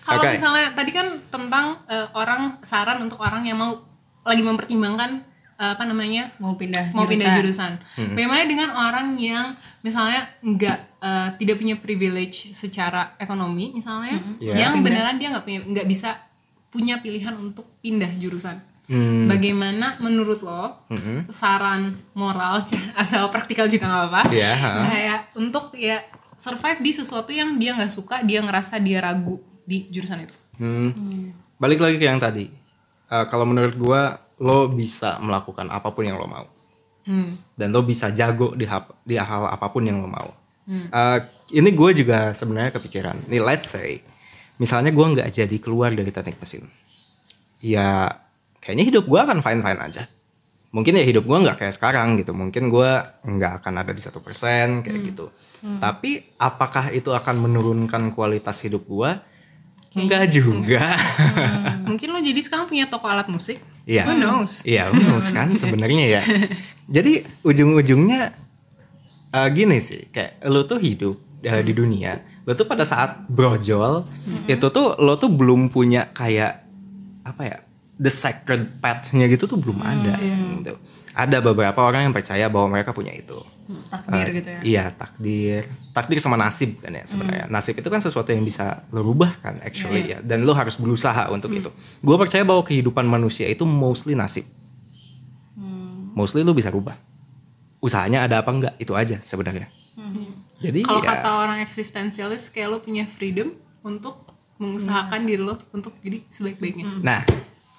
Kalau 0.00 0.24
misalnya 0.24 0.72
tadi 0.72 0.90
kan 0.90 1.20
tentang 1.28 1.84
eh, 1.86 2.08
orang 2.16 2.58
saran 2.64 2.98
untuk 2.98 3.20
orang 3.20 3.44
yang 3.44 3.60
mau 3.60 3.76
lagi 4.24 4.40
mempertimbangkan 4.40 5.20
apa 5.58 5.82
namanya 5.82 6.28
Mau 6.36 6.52
pindah 6.52 6.92
mau 6.92 7.04
pindah 7.04 7.32
jurusan. 7.34 7.72
jurusan. 7.80 8.12
Bagaimana 8.12 8.42
dengan 8.44 8.70
orang 8.72 9.16
yang 9.16 9.52
misalnya 9.80 10.28
nggak 10.40 10.78
eh, 10.98 11.28
tidak 11.36 11.56
punya 11.56 11.76
privilege 11.76 12.52
secara 12.52 13.16
ekonomi 13.16 13.72
misalnya, 13.72 14.20
Iya. 14.36 14.54
yang 14.62 14.80
beneran 14.80 15.16
dia 15.16 15.30
nggak 15.30 15.42
punya 15.42 15.60
nggak 15.62 15.86
bisa 15.86 16.20
punya 16.68 16.98
pilihan 16.98 17.32
untuk 17.34 17.64
pindah 17.78 18.10
jurusan. 18.14 18.60
Hmm, 18.86 19.26
Bagaimana 19.26 19.98
menurut 19.98 20.38
lo 20.40 20.76
saran 21.26 21.88
moral 22.12 22.62
atau 23.02 23.26
praktikal 23.28 23.66
juga 23.66 23.84
nggak 23.84 24.02
apa-apa? 24.04 24.22
Ha. 24.30 24.70
Kayak 24.86 25.20
untuk 25.34 25.74
ya 25.74 25.98
survive 26.34 26.78
di 26.78 26.92
sesuatu 26.92 27.30
yang 27.30 27.56
dia 27.56 27.72
nggak 27.72 27.88
suka, 27.88 28.20
dia 28.20 28.38
ngerasa 28.38 28.78
dia 28.78 29.00
ragu 29.00 29.36
di 29.62 29.88
jurusan 29.88 30.22
itu. 30.22 30.36
hmm. 30.56 31.56
balik 31.56 31.80
lagi 31.80 31.96
ke 31.96 32.04
yang 32.04 32.16
tadi 32.18 32.46
Eh, 33.06 33.24
kalau 33.26 33.42
menurut 33.44 33.74
gua 33.74 34.18
lo 34.38 34.68
bisa 34.68 35.16
melakukan 35.18 35.68
apa 35.68 35.88
pun 35.90 36.04
yang 36.04 36.18
lo 36.18 36.28
mau. 36.28 36.46
Hmm. 37.06 37.38
dan 37.54 37.70
lo 37.70 37.86
bisa 37.86 38.10
jago 38.10 38.58
di 38.58 38.66
hap- 38.66 38.98
di 39.06 39.14
hal 39.14 39.46
apa 39.46 39.70
pun 39.70 39.86
yang 39.86 40.02
lo 40.02 40.10
mau. 40.10 40.34
Eh, 40.90 41.18
ini 41.54 41.70
gue 41.70 42.02
juga 42.02 42.34
sebenarnya 42.34 42.74
kepikiran. 42.74 43.30
Nih 43.30 43.38
let's 43.38 43.70
say 43.70 44.02
misalnya 44.56 44.90
gua 44.92 45.12
nggak 45.12 45.28
jadi 45.30 45.56
keluar 45.60 45.92
dari 45.92 46.08
teknik 46.10 46.40
mesin. 46.40 46.66
Ya 47.62 48.10
kayaknya 48.60 48.84
hidup 48.88 49.04
gua 49.06 49.22
akan 49.28 49.38
fine 49.38 49.62
fine 49.62 49.80
aja. 49.80 50.02
Mungkin 50.74 50.98
ya 50.98 51.04
hidup 51.06 51.24
gua 51.24 51.38
nggak 51.40 51.62
kayak 51.62 51.74
sekarang 51.76 52.18
gitu. 52.20 52.34
Mungkin 52.34 52.68
gua 52.68 53.20
nggak 53.22 53.62
akan 53.62 53.74
ada 53.86 53.92
di 53.94 54.02
satu 54.02 54.20
persen 54.20 54.82
kayak 54.82 55.00
gitu. 55.14 55.30
Tapi 55.80 56.36
apakah 56.36 56.92
itu 56.92 57.10
akan 57.10 57.36
menurunkan 57.38 58.12
kualitas 58.12 58.60
hidup 58.66 58.84
gua 58.86 59.22
Enggak 59.96 60.28
juga. 60.28 60.92
Mungkin 61.88 62.12
lo 62.12 62.20
jadi 62.20 62.40
sekarang 62.44 62.68
punya 62.68 62.84
toko 62.84 63.08
alat 63.08 63.26
musik. 63.32 63.56
Iya. 63.88 64.04
Who 64.04 64.14
knows? 64.20 64.60
Iya, 64.68 64.92
who 64.92 65.00
knows 65.00 65.32
kan 65.32 65.56
sebenarnya 65.56 66.20
ya. 66.20 66.22
Jadi 67.00 67.24
ujung-ujungnya 67.42 68.34
eh, 69.32 69.48
gini 69.56 69.78
sih, 69.80 70.10
kayak 70.12 70.44
lo 70.46 70.68
tuh 70.68 70.78
hidup 70.78 71.16
eh, 71.42 71.62
di 71.64 71.72
dunia, 71.72 72.18
lo 72.44 72.52
tuh 72.54 72.66
pada 72.68 72.84
saat 72.86 73.26
brojol 73.26 74.06
itu 74.46 74.66
tuh 74.70 74.98
lo 75.00 75.18
tuh 75.18 75.30
belum 75.32 75.70
punya 75.70 76.10
kayak 76.14 76.62
apa 77.26 77.42
ya, 77.42 77.58
the 77.98 78.10
sacred 78.12 78.78
path-nya 78.78 79.26
gitu 79.26 79.50
tuh 79.50 79.58
belum 79.58 79.82
ada. 79.82 80.14
Gitu. 80.18 80.74
Ada 81.16 81.40
beberapa 81.40 81.80
orang 81.80 82.04
yang 82.04 82.12
percaya 82.12 82.44
bahwa 82.52 82.76
mereka 82.76 82.92
punya 82.92 83.08
itu. 83.08 83.40
Takdir 83.88 84.28
Eh, 84.28 84.34
gitu 84.36 84.48
ya. 84.52 84.60
Iya, 84.60 84.84
takdir. 84.92 85.64
Takdir 85.96 86.20
sama 86.20 86.36
nasib 86.36 86.76
kan 86.76 86.92
ya 86.92 87.08
sebenarnya. 87.08 87.48
Nasib 87.48 87.72
itu 87.80 87.88
kan 87.88 88.04
sesuatu 88.04 88.28
yang 88.36 88.44
bisa 88.44 88.84
lo 88.92 89.00
rubah 89.00 89.32
kan 89.40 89.56
actually 89.64 90.12
ya. 90.12 90.20
Dan 90.20 90.44
lo 90.44 90.52
harus 90.52 90.76
berusaha 90.76 91.32
untuk 91.32 91.48
itu. 91.56 91.72
Gue 92.04 92.16
percaya 92.20 92.44
bahwa 92.44 92.60
kehidupan 92.60 93.08
manusia 93.08 93.48
itu 93.48 93.64
mostly 93.64 94.12
nasib. 94.12 94.44
Mostly 96.12 96.44
lo 96.44 96.52
bisa 96.52 96.68
rubah. 96.68 96.96
Usahanya 97.80 98.28
ada 98.28 98.44
apa 98.44 98.52
enggak 98.52 98.74
itu 98.76 98.92
aja 98.92 99.16
sebenarnya. 99.24 99.72
Jadi 100.60 100.84
Kalau 100.84 101.00
ya 101.00 101.16
kata 101.16 101.30
orang 101.36 101.58
eksistensialis 101.60 102.48
kayak 102.48 102.68
lo 102.72 102.78
punya 102.80 103.04
freedom 103.04 103.52
untuk 103.80 104.20
mengusahakan 104.56 105.28
diri 105.28 105.40
lo 105.44 105.60
untuk 105.72 105.92
jadi 106.00 106.24
sebaik-baiknya 106.32 107.04
Nah, 107.04 107.20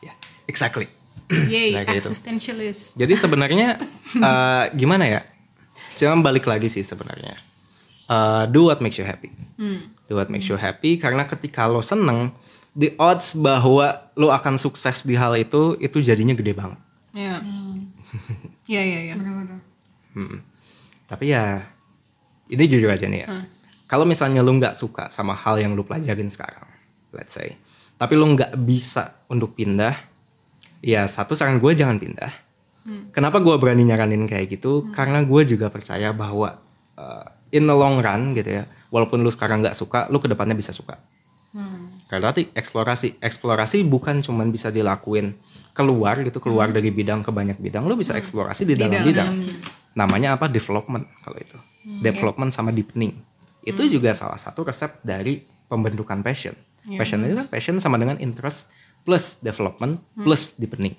ya, 0.01 0.13
exactly. 0.45 0.85
Yay 1.27 1.75
Nah, 1.75 1.83
kayak 1.83 1.99
gitu. 1.99 2.09
existentialist 2.11 2.95
Jadi 2.95 3.13
sebenarnya 3.13 3.75
eh, 4.15 4.63
gimana 4.75 5.05
ya? 5.05 5.21
Cuma 5.97 6.21
balik 6.23 6.45
lagi 6.45 6.69
sih 6.69 6.85
sebenarnya. 6.85 7.35
Eh, 8.07 8.43
do 8.47 8.71
what 8.71 8.79
makes 8.79 8.95
you 8.95 9.03
happy. 9.03 9.27
Do 10.07 10.15
what 10.15 10.31
makes 10.31 10.47
you 10.47 10.55
happy 10.55 10.95
karena 10.95 11.27
ketika 11.27 11.67
lo 11.67 11.83
seneng, 11.83 12.31
the 12.71 12.95
odds 12.95 13.35
bahwa 13.35 14.07
lo 14.15 14.31
akan 14.31 14.55
sukses 14.55 15.03
di 15.03 15.19
hal 15.19 15.35
itu 15.35 15.75
itu 15.83 15.99
jadinya 15.99 16.31
gede 16.31 16.55
banget. 16.55 16.79
ya 17.11 17.41
ya 18.73 18.81
ya 18.85 18.99
ya 19.11 19.13
Bener-bener. 19.19 19.59
Hmm. 20.15 20.39
Tapi 21.09 21.33
ya 21.33 21.65
ini 22.47 22.63
jujur 22.71 22.87
aja 22.87 23.03
nih 23.03 23.27
ya. 23.27 23.43
Kalau 23.87 24.07
misalnya 24.07 24.39
lu 24.43 24.55
nggak 24.55 24.75
suka 24.75 25.11
sama 25.11 25.35
hal 25.35 25.59
yang 25.59 25.75
lu 25.75 25.83
pelajarin 25.83 26.27
sekarang, 26.31 26.63
let's 27.11 27.35
say, 27.35 27.55
tapi 27.95 28.15
lu 28.15 28.27
nggak 28.35 28.55
bisa 28.63 29.15
untuk 29.27 29.55
pindah, 29.55 29.95
ya 30.81 31.05
satu 31.05 31.33
saran 31.33 31.61
gue 31.61 31.71
jangan 31.73 31.97
pindah. 32.01 32.31
Kenapa 33.11 33.43
gue 33.43 33.51
berani 33.59 33.83
nyaranin 33.83 34.23
kayak 34.31 34.47
gitu? 34.47 34.87
Karena 34.95 35.19
gue 35.19 35.41
juga 35.43 35.67
percaya 35.67 36.15
bahwa 36.15 36.55
uh, 36.95 37.27
in 37.51 37.67
the 37.67 37.75
long 37.75 37.99
run 37.99 38.31
gitu 38.31 38.63
ya, 38.63 38.63
walaupun 38.87 39.19
lu 39.19 39.27
sekarang 39.27 39.59
nggak 39.59 39.75
suka, 39.75 40.07
lu 40.07 40.23
ke 40.23 40.31
depannya 40.31 40.55
bisa 40.55 40.71
suka. 40.71 40.95
Karena 42.07 42.31
nanti 42.31 42.47
eksplorasi, 42.55 43.19
eksplorasi 43.19 43.83
bukan 43.83 44.23
cuman 44.23 44.47
bisa 44.47 44.71
dilakuin 44.71 45.35
keluar 45.75 46.23
gitu, 46.23 46.39
keluar 46.39 46.71
dari 46.71 46.87
bidang 46.87 47.19
ke 47.27 47.31
banyak 47.35 47.59
bidang, 47.59 47.83
lu 47.83 47.99
bisa 47.99 48.15
eksplorasi 48.15 48.63
di 48.63 48.79
dalam 48.79 49.03
bidang. 49.03 49.35
Namanya 49.99 50.39
apa? 50.39 50.47
Development 50.47 51.03
kalau 51.27 51.35
itu. 51.35 51.57
Development 51.99 52.55
sama 52.55 52.71
deepening. 52.71 53.11
Itu 53.67 53.83
juga 53.91 54.15
salah 54.15 54.39
satu 54.39 54.63
resep 54.63 55.03
dari 55.03 55.43
pembentukan 55.67 56.23
passion. 56.23 56.55
Passion 56.87 57.19
itu 57.27 57.35
kan 57.35 57.47
passion 57.51 57.75
sama 57.83 57.99
dengan 57.99 58.15
interest 58.23 58.71
plus 59.07 59.39
development 59.39 60.03
plus 60.19 60.59
deepening. 60.59 60.91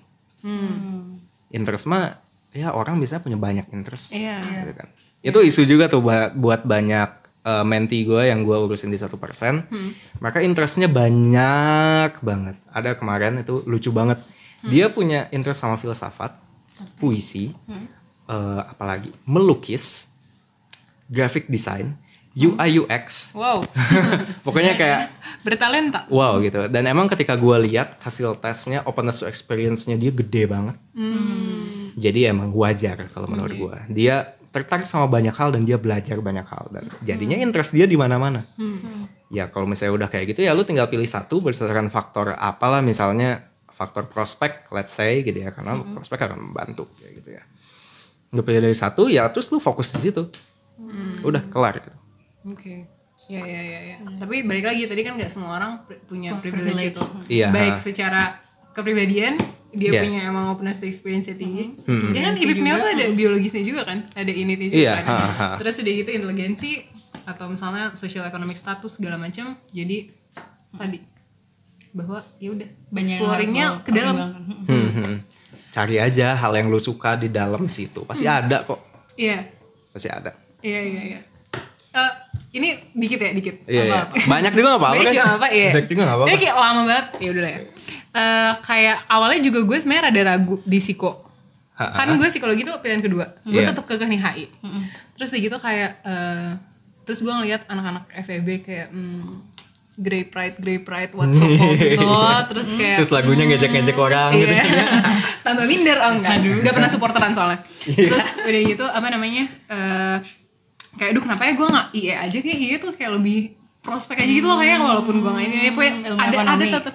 Interest 1.53 1.85
mah 1.85 2.17
ya 2.57 2.73
orang 2.73 2.97
bisa 2.97 3.21
punya 3.21 3.37
banyak 3.37 3.69
interest. 3.77 4.17
Iya. 4.17 4.41
gitu 4.41 4.73
kan. 4.73 4.89
Itu 5.21 5.45
isu 5.45 5.69
juga 5.69 5.93
tuh 5.93 6.01
buat, 6.01 6.33
buat 6.33 6.65
banyak 6.65 7.11
uh, 7.45 7.65
menti 7.69 8.09
gue 8.09 8.33
yang 8.33 8.49
gue 8.49 8.57
urusin 8.57 8.89
di 8.89 8.97
satu 8.97 9.21
persen. 9.21 9.69
Maka 10.25 10.41
interestnya 10.41 10.89
banyak 10.89 12.17
banget. 12.25 12.57
Ada 12.73 12.97
kemarin 12.97 13.45
itu 13.45 13.61
lucu 13.69 13.93
banget. 13.93 14.17
Dia 14.65 14.91
punya 14.91 15.31
interest 15.31 15.63
sama 15.63 15.79
filsafat, 15.79 16.35
puisi, 16.99 17.55
uh, 18.27 18.63
apalagi 18.67 19.13
melukis, 19.23 20.11
graphic 21.07 21.47
design, 21.47 21.95
UI 22.39 22.86
UX. 22.86 23.34
wow 23.34 23.59
Pokoknya 24.47 24.78
kayak 24.78 25.01
bertalenta 25.43 26.07
wow 26.07 26.39
gitu. 26.39 26.70
Dan 26.70 26.86
emang 26.86 27.11
ketika 27.11 27.34
gue 27.34 27.57
lihat 27.66 27.99
hasil 27.99 28.39
tesnya, 28.39 28.86
openness 28.86 29.22
to 29.22 29.26
experience-nya 29.26 29.99
dia 29.99 30.14
gede 30.14 30.47
banget. 30.47 30.78
Jadi 31.99 32.30
emang 32.30 32.55
wajar 32.55 33.11
kalau 33.11 33.26
menurut 33.26 33.55
gue. 33.59 33.76
Dia 33.91 34.39
tertarik 34.49 34.89
sama 34.89 35.05
banyak 35.11 35.34
hal 35.36 35.53
dan 35.53 35.68
dia 35.68 35.76
belajar 35.76 36.16
banyak 36.24 36.47
hal 36.49 36.72
dan 36.72 36.84
jadinya 37.05 37.36
interest 37.36 37.76
dia 37.76 37.84
di 37.84 37.99
mana-mana. 38.01 38.41
Ya 39.28 39.51
kalau 39.53 39.68
misalnya 39.68 39.93
udah 39.99 40.09
kayak 40.09 40.32
gitu 40.32 40.41
ya 40.47 40.57
lu 40.57 40.64
tinggal 40.64 40.89
pilih 40.89 41.05
satu 41.05 41.45
berdasarkan 41.45 41.93
faktor 41.93 42.32
apalah 42.32 42.80
misalnya 42.80 43.45
faktor 43.68 44.09
prospek 44.09 44.72
let's 44.72 44.97
say 44.97 45.20
gitu 45.20 45.39
ya 45.43 45.53
karena 45.53 45.76
prospek 45.95 46.18
akan 46.32 46.39
membantu 46.51 46.89
gitu 47.03 47.36
ya. 47.36 47.43
Lu 48.32 48.41
pilih 48.41 48.64
dari 48.64 48.76
satu 48.76 49.12
ya 49.12 49.28
terus 49.28 49.53
lu 49.53 49.61
fokus 49.61 49.93
di 49.99 50.09
situ. 50.09 50.22
Udah 51.26 51.45
kelar 51.51 51.76
gitu. 51.82 51.99
Oke. 52.45 52.86
Ya 53.26 53.43
ya 53.43 53.61
ya 53.61 53.80
ya. 53.82 53.97
Tapi 54.14 54.47
balik 54.47 54.64
lagi 54.64 54.86
tadi 54.86 55.03
kan 55.03 55.18
nggak 55.18 55.26
semua 55.26 55.59
orang 55.59 55.82
punya 56.07 56.39
privilege, 56.39 56.78
privilege. 56.78 56.95
itu. 56.95 57.05
Iya, 57.43 57.51
Baik 57.51 57.74
ha. 57.74 57.82
secara 57.82 58.22
kepribadian 58.70 59.34
dia 59.68 59.91
Iya. 59.91 60.01
punya 60.01 60.20
emang 60.24 60.55
openness 60.55 60.78
to 60.78 60.86
experience 60.86 61.26
tinggi. 61.28 61.74
Ya 62.14 62.30
kan 62.30 62.34
hidupnya 62.34 62.78
tuh 62.78 62.89
ada 62.89 63.05
biologisnya 63.11 63.61
juga 63.61 63.84
kan, 63.84 64.01
ada 64.14 64.30
innate 64.30 64.70
juga 64.70 64.80
Iya, 64.80 64.93
kan. 65.03 65.05
ha, 65.05 65.18
ha. 65.18 65.49
Terus 65.59 65.82
udah 65.82 65.93
gitu 65.93 66.11
inteligensi 66.14 66.70
atau 67.26 67.51
misalnya 67.51 67.93
social 67.93 68.24
economic 68.24 68.57
status 68.57 68.97
segala 68.97 69.18
macam. 69.18 69.59
Jadi 69.68 70.09
tadi 70.72 70.99
bahwa 71.91 72.22
ya 72.39 72.55
udah 72.55 72.68
Banyak 72.89 73.18
exploringnya 73.18 73.66
ke 73.82 73.91
dalam. 73.93 74.14
Hmm, 74.64 74.91
hmm. 74.95 75.14
Cari 75.68 76.01
aja 76.01 76.32
hal 76.32 76.55
yang 76.55 76.70
lu 76.70 76.80
suka 76.80 77.18
di 77.18 77.28
dalam 77.28 77.66
situ. 77.68 78.07
Pasti 78.07 78.24
ada 78.24 78.62
kok. 78.62 78.78
Iya. 79.18 79.43
Pasti 79.93 80.09
ada. 80.09 80.32
Iya 80.64 80.80
iya 80.80 81.03
iya. 81.05 81.20
Eh, 81.99 82.11
ini 82.51 82.68
dikit 82.92 83.18
ya, 83.18 83.30
dikit. 83.30 83.57
Iya, 83.64 83.82
iya. 83.82 83.92
Apa-apa. 84.01 84.14
Banyak 84.24 84.53
juga 84.53 84.66
gak 84.66 84.80
apa-apa 84.80 84.94
Banyak 84.94 85.05
kan? 85.05 85.12
juga 85.12 85.24
gak 85.24 85.36
apa 85.36 85.49
iya. 85.51 85.70
Banyak 85.70 85.88
juga 85.88 86.01
gak 86.01 86.16
apa-apa. 86.16 86.30
Kayak 86.32 86.55
lama 86.57 86.80
banget, 86.82 87.07
ya 87.18 87.28
udah 87.28 87.42
lah 87.42 87.53
ya. 87.53 87.61
Eh, 88.09 88.53
kayak 88.62 88.96
awalnya 89.07 89.40
juga 89.42 89.59
gue 89.62 89.76
sebenarnya 89.76 90.05
rada 90.09 90.22
ragu 90.26 90.55
di 90.62 90.78
psiko. 90.78 91.11
Ha-ha. 91.74 91.94
Kan 91.94 92.07
gue 92.12 92.26
psikologi 92.26 92.62
tuh 92.62 92.74
pilihan 92.78 92.99
kedua. 92.99 93.24
Gue 93.44 93.61
Iya. 93.61 93.70
tetap 93.70 93.84
kekeh 93.84 94.09
nih 94.09 94.18
HI. 94.18 94.44
Terus 95.14 95.28
kayak 95.28 95.42
gitu 95.44 95.57
kayak 95.57 95.90
eh, 96.03 96.51
terus 97.03 97.18
gue 97.20 97.30
ngeliat 97.30 97.62
anak-anak 97.66 98.05
FEB 98.18 98.49
kayak 98.61 98.88
hmm, 98.90 99.46
Grey 99.99 100.22
Pride, 100.24 100.55
Grey 100.57 100.78
Pride, 100.78 101.11
what's 101.12 101.34
cool 101.34 101.74
gitu. 101.74 102.07
Terus 102.51 102.68
kayak 102.72 102.96
Terus 103.03 103.11
lagunya 103.11 103.44
ngejek-ngejek 103.46 103.99
orang 103.99 104.30
gitu. 104.32 104.55
Iya. 104.55 104.64
Tambah 105.44 105.66
minder 105.66 105.99
oh 105.99 106.11
enggak. 106.14 106.38
Enggak 106.38 106.70
pernah 106.72 106.86
supporteran 106.86 107.34
soalnya. 107.34 107.59
Terus 107.82 108.38
udah 108.38 108.62
gitu 108.62 108.84
apa 108.86 109.07
namanya? 109.11 109.44
eh 109.68 110.16
kayak 110.97 111.11
aduh 111.12 111.22
kenapa 111.22 111.43
ya 111.45 111.53
gue 111.59 111.68
nggak 111.68 111.89
IE 111.93 112.14
aja? 112.14 112.39
Kayak 112.41 112.59
gitu 112.59 112.86
kayak 112.97 113.12
lebih 113.20 113.59
prospek 113.82 114.20
aja 114.20 114.32
gitu 114.32 114.47
loh 114.47 114.59
kayak 114.61 114.78
walaupun 114.82 115.16
gue 115.22 115.30
nggak 115.30 115.47
ini 115.49 115.70
pokoknya 115.72 115.93
ilmu 116.12 116.18
ada 116.20 116.26
ada 116.28 116.36
ekonomi. 116.36 116.68
tetap 116.74 116.95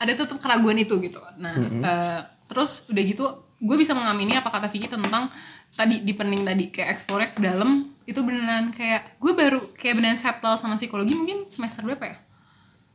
ada 0.00 0.12
tetap 0.12 0.38
keraguan 0.42 0.78
itu 0.78 0.94
gitu. 1.00 1.20
Nah 1.38 1.54
eh, 1.60 2.20
terus 2.50 2.90
udah 2.90 3.02
gitu 3.04 3.24
gue 3.60 3.76
bisa 3.76 3.92
mengamini 3.92 4.36
apa 4.36 4.48
kata 4.48 4.68
Vicky 4.72 4.88
tentang 4.88 5.28
tadi 5.76 6.02
di 6.02 6.12
pening 6.16 6.42
tadi 6.42 6.72
kayak 6.72 6.88
explore 6.96 7.30
ke 7.30 7.40
dalam 7.40 7.86
itu 8.08 8.20
beneran 8.26 8.74
kayak 8.74 9.20
gue 9.22 9.32
baru 9.36 9.60
kayak 9.78 10.02
beneran 10.02 10.18
settle 10.18 10.58
sama 10.58 10.74
psikologi 10.74 11.14
mungkin 11.14 11.46
semester 11.46 11.86
berapa 11.86 12.04
ya? 12.04 12.16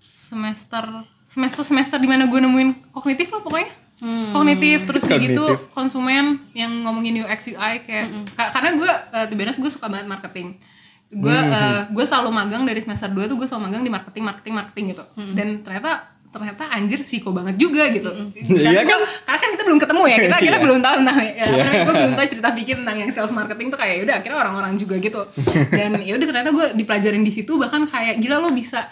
Semester 0.01 0.83
semester 1.31 1.63
semester 1.63 1.97
di 1.97 2.09
mana 2.09 2.27
gue 2.27 2.39
nemuin 2.39 2.91
kognitif 2.91 3.31
lah 3.31 3.41
pokoknya 3.41 3.84
kognitif 4.29 4.83
terus 4.83 5.03
kayak 5.03 5.21
gitu 5.25 5.39
Kognitif. 5.41 5.71
konsumen 5.71 6.25
yang 6.51 6.83
ngomongin 6.83 7.23
UX 7.23 7.47
UI 7.47 7.79
kayak 7.81 8.11
ka- 8.35 8.51
karena 8.51 8.75
gue 8.75 8.91
uh, 9.13 9.25
di 9.25 9.35
gue 9.37 9.71
suka 9.71 9.87
banget 9.87 10.05
marketing. 10.05 10.59
Gue 11.07 11.31
eh, 11.31 11.81
gue 11.87 12.03
selalu 12.03 12.27
magang 12.27 12.63
dari 12.63 12.81
semester 12.81 13.07
2 13.07 13.23
tuh 13.25 13.37
gue 13.37 13.47
selalu 13.47 13.63
magang 13.65 13.81
di 13.81 13.91
marketing 13.93 14.23
marketing 14.25 14.53
marketing 14.53 14.85
gitu. 14.91 15.03
Dan 15.31 15.47
ternyata 15.61 16.11
ternyata 16.27 16.67
anjir 16.67 16.99
siko 16.99 17.31
banget 17.31 17.55
juga 17.55 17.87
gitu. 17.87 18.11
Iya 18.35 18.75
Karena 18.75 18.83
kan? 18.83 18.99
gua- 18.99 19.11
karena 19.23 19.39
kan 19.39 19.49
kita 19.55 19.63
belum 19.63 19.79
ketemu 19.79 20.01
ya 20.03 20.17
kita 20.19 20.35
kita 20.43 20.51
Iya. 20.51 20.63
belum 20.67 20.79
tahu 20.83 20.93
tentang 20.99 21.15
ya, 21.23 21.45
gue 21.79 21.93
belum 21.95 22.13
tahu 22.13 22.25
cerita 22.27 22.49
Vicky 22.51 22.73
tentang 22.75 22.95
yang 22.99 23.07
self 23.07 23.31
marketing 23.31 23.67
tuh 23.71 23.79
kayak 23.79 24.03
udah 24.03 24.15
akhirnya 24.19 24.37
orang-orang 24.37 24.73
juga 24.75 24.99
gitu. 24.99 25.21
Dan 25.79 26.03
ya 26.03 26.13
udah 26.13 26.27
ternyata 26.27 26.51
gue 26.51 26.67
dipelajarin 26.75 27.23
di 27.23 27.31
situ 27.31 27.55
bahkan 27.55 27.87
kayak 27.87 28.19
gila 28.19 28.43
lo 28.43 28.51
bisa 28.51 28.83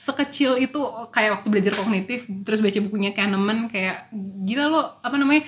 sekecil 0.00 0.56
itu 0.56 0.80
kayak 1.12 1.36
waktu 1.36 1.46
belajar 1.52 1.76
kognitif 1.76 2.24
terus 2.40 2.64
baca 2.64 2.78
bukunya 2.80 3.12
Kahneman 3.12 3.68
kayak 3.68 4.08
gila 4.48 4.64
lo 4.72 4.80
apa 5.04 5.20
namanya 5.20 5.44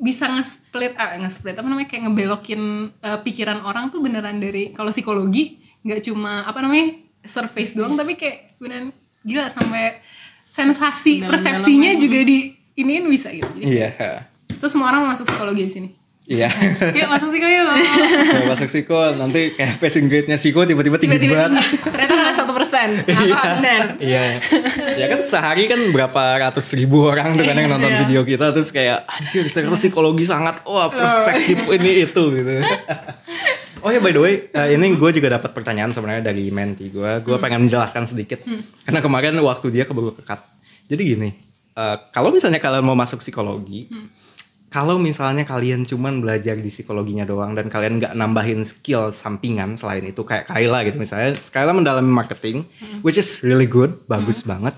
bisa 0.00 0.32
nge-split 0.32 0.96
ah, 0.96 1.20
nge-split 1.20 1.60
apa 1.60 1.68
namanya 1.68 1.88
kayak 1.92 2.08
ngebelokin 2.08 2.88
eh, 2.88 3.18
pikiran 3.20 3.60
orang 3.68 3.92
tuh 3.92 4.00
beneran 4.00 4.40
dari 4.40 4.72
kalau 4.72 4.88
psikologi 4.88 5.60
nggak 5.84 6.08
cuma 6.08 6.48
apa 6.48 6.64
namanya 6.64 6.96
surface 7.20 7.76
doang 7.76 8.00
tapi 8.00 8.16
kayak 8.16 8.56
beneran 8.56 8.96
gila 9.20 9.52
sampai 9.52 10.00
sensasi 10.48 11.28
persepsinya 11.28 12.00
juga 12.00 12.24
di 12.24 12.56
iniin 12.80 13.04
bisa 13.12 13.28
gitu. 13.28 13.60
Iya. 13.60 14.24
terus 14.56 14.72
semua 14.72 14.88
orang 14.88 15.04
masuk 15.04 15.28
psikologi 15.28 15.68
di 15.68 15.72
sini 15.72 15.88
Iya. 16.26 16.50
yuk 16.90 17.06
masuk 17.06 17.30
psikologi 17.30 17.54
yuk 17.54 17.70
Kalau 18.26 18.46
masuk 18.50 18.66
Siko 18.66 18.98
nanti 19.14 19.54
kayak 19.54 19.78
passing 19.78 20.06
grade-nya 20.06 20.34
Siko 20.34 20.62
tiba-tiba 20.62 20.98
tinggi 20.98 21.22
tiba-tiba 21.22 21.46
banget. 21.46 21.62
ternyata 21.86 22.12
karena 22.12 22.34
satu 22.34 22.50
persen 22.50 22.88
benar 23.54 23.94
Iya. 23.96 24.42
Ya 24.94 25.06
kan 25.06 25.20
sehari 25.20 25.64
kan 25.64 25.78
berapa 25.88 26.22
ratus 26.42 26.66
ribu 26.74 27.06
orang 27.06 27.34
tuh 27.34 27.42
kan 27.42 27.54
yang 27.54 27.70
nonton 27.70 27.88
Iya. 27.88 28.00
video 28.02 28.22
kita 28.22 28.50
terus 28.50 28.70
kayak 28.70 29.06
anjir 29.06 29.46
ternyata 29.48 29.78
psikologi 29.78 30.26
sangat 30.26 30.60
wah 30.62 30.90
perspektif 30.90 31.62
ini 31.70 32.04
itu 32.04 32.22
gitu. 32.34 32.52
Oh 33.80 33.90
ya 33.90 34.02
by 34.02 34.10
the 34.10 34.18
way, 34.18 34.34
eh, 34.48 34.74
ini 34.74 34.92
gue 34.92 35.10
juga 35.12 35.30
dapat 35.30 35.54
pertanyaan 35.54 35.94
sebenarnya 35.94 36.26
dari 36.26 36.50
menti 36.50 36.90
gue. 36.90 37.22
Gue 37.22 37.38
pengen 37.38 37.62
menjelaskan 37.62 38.02
sedikit 38.04 38.42
karena 38.82 38.98
kemarin 38.98 39.38
waktu 39.38 39.70
dia 39.70 39.86
keburu 39.86 40.10
kekat. 40.12 40.42
Jadi 40.86 41.02
gini, 41.06 41.30
eh, 41.72 41.96
kalau 42.10 42.28
misalnya 42.28 42.58
kalian 42.58 42.82
mau 42.82 42.94
masuk 42.94 43.22
psikologi, 43.22 43.86
kalau 44.66 44.98
misalnya 44.98 45.46
kalian 45.46 45.86
cuman 45.86 46.18
belajar 46.18 46.58
di 46.58 46.66
psikologinya 46.66 47.22
doang 47.22 47.54
dan 47.54 47.70
kalian 47.70 48.02
nggak 48.02 48.12
nambahin 48.12 48.66
skill 48.66 49.14
sampingan 49.14 49.78
selain 49.78 50.02
itu 50.02 50.20
kayak 50.20 50.46
Kayla 50.46 50.82
gitu 50.84 50.98
misalnya, 50.98 51.38
Kayla 51.38 51.70
mendalami 51.70 52.10
marketing, 52.10 52.66
which 53.00 53.16
is 53.16 53.40
really 53.40 53.64
good, 53.64 53.94
bagus 54.04 54.42
banget. 54.42 54.74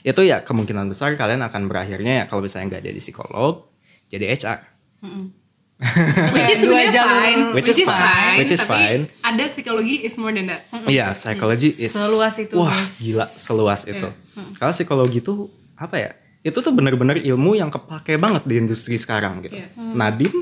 Itu 0.00 0.20
ya 0.20 0.40
kemungkinan 0.40 0.88
besar 0.88 1.14
kalian 1.14 1.40
akan 1.40 1.68
berakhirnya 1.68 2.12
ya 2.12 2.24
kalau 2.24 2.42
misalnya 2.42 2.76
nggak 2.76 2.84
jadi 2.88 2.98
psikolog, 2.98 3.68
jadi 4.08 4.32
HR. 4.32 4.58
which 6.36 6.50
is 6.50 6.60
Dua 6.60 6.92
jalur. 6.92 7.20
fine 7.24 7.42
Which 7.56 7.70
is 7.70 7.80
fine, 7.80 8.36
which 8.36 8.52
is 8.52 8.60
tapi 8.60 8.68
fine. 8.68 9.02
ada 9.24 9.48
psikologi 9.48 10.04
is 10.04 10.20
more 10.20 10.28
than 10.28 10.52
that 10.52 10.60
Iya, 10.84 11.16
psychology 11.16 11.72
is 11.72 11.96
Seluas 11.96 12.36
itu, 12.36 12.52
Wah, 12.52 12.68
guys. 12.68 13.00
gila 13.00 13.24
seluas 13.24 13.80
itu. 13.88 14.08
Kalau 14.60 14.72
psikologi 14.72 15.24
itu 15.24 15.48
apa 15.72 15.96
ya? 15.96 16.10
Itu 16.40 16.58
tuh 16.60 16.72
bener-bener 16.72 17.20
ilmu 17.20 17.52
yang 17.52 17.68
kepake 17.68 18.16
banget 18.16 18.42
di 18.48 18.54
industri 18.56 18.96
sekarang 18.96 19.44
gitu. 19.44 19.56
Iya. 19.56 19.68
Nadim, 19.76 20.32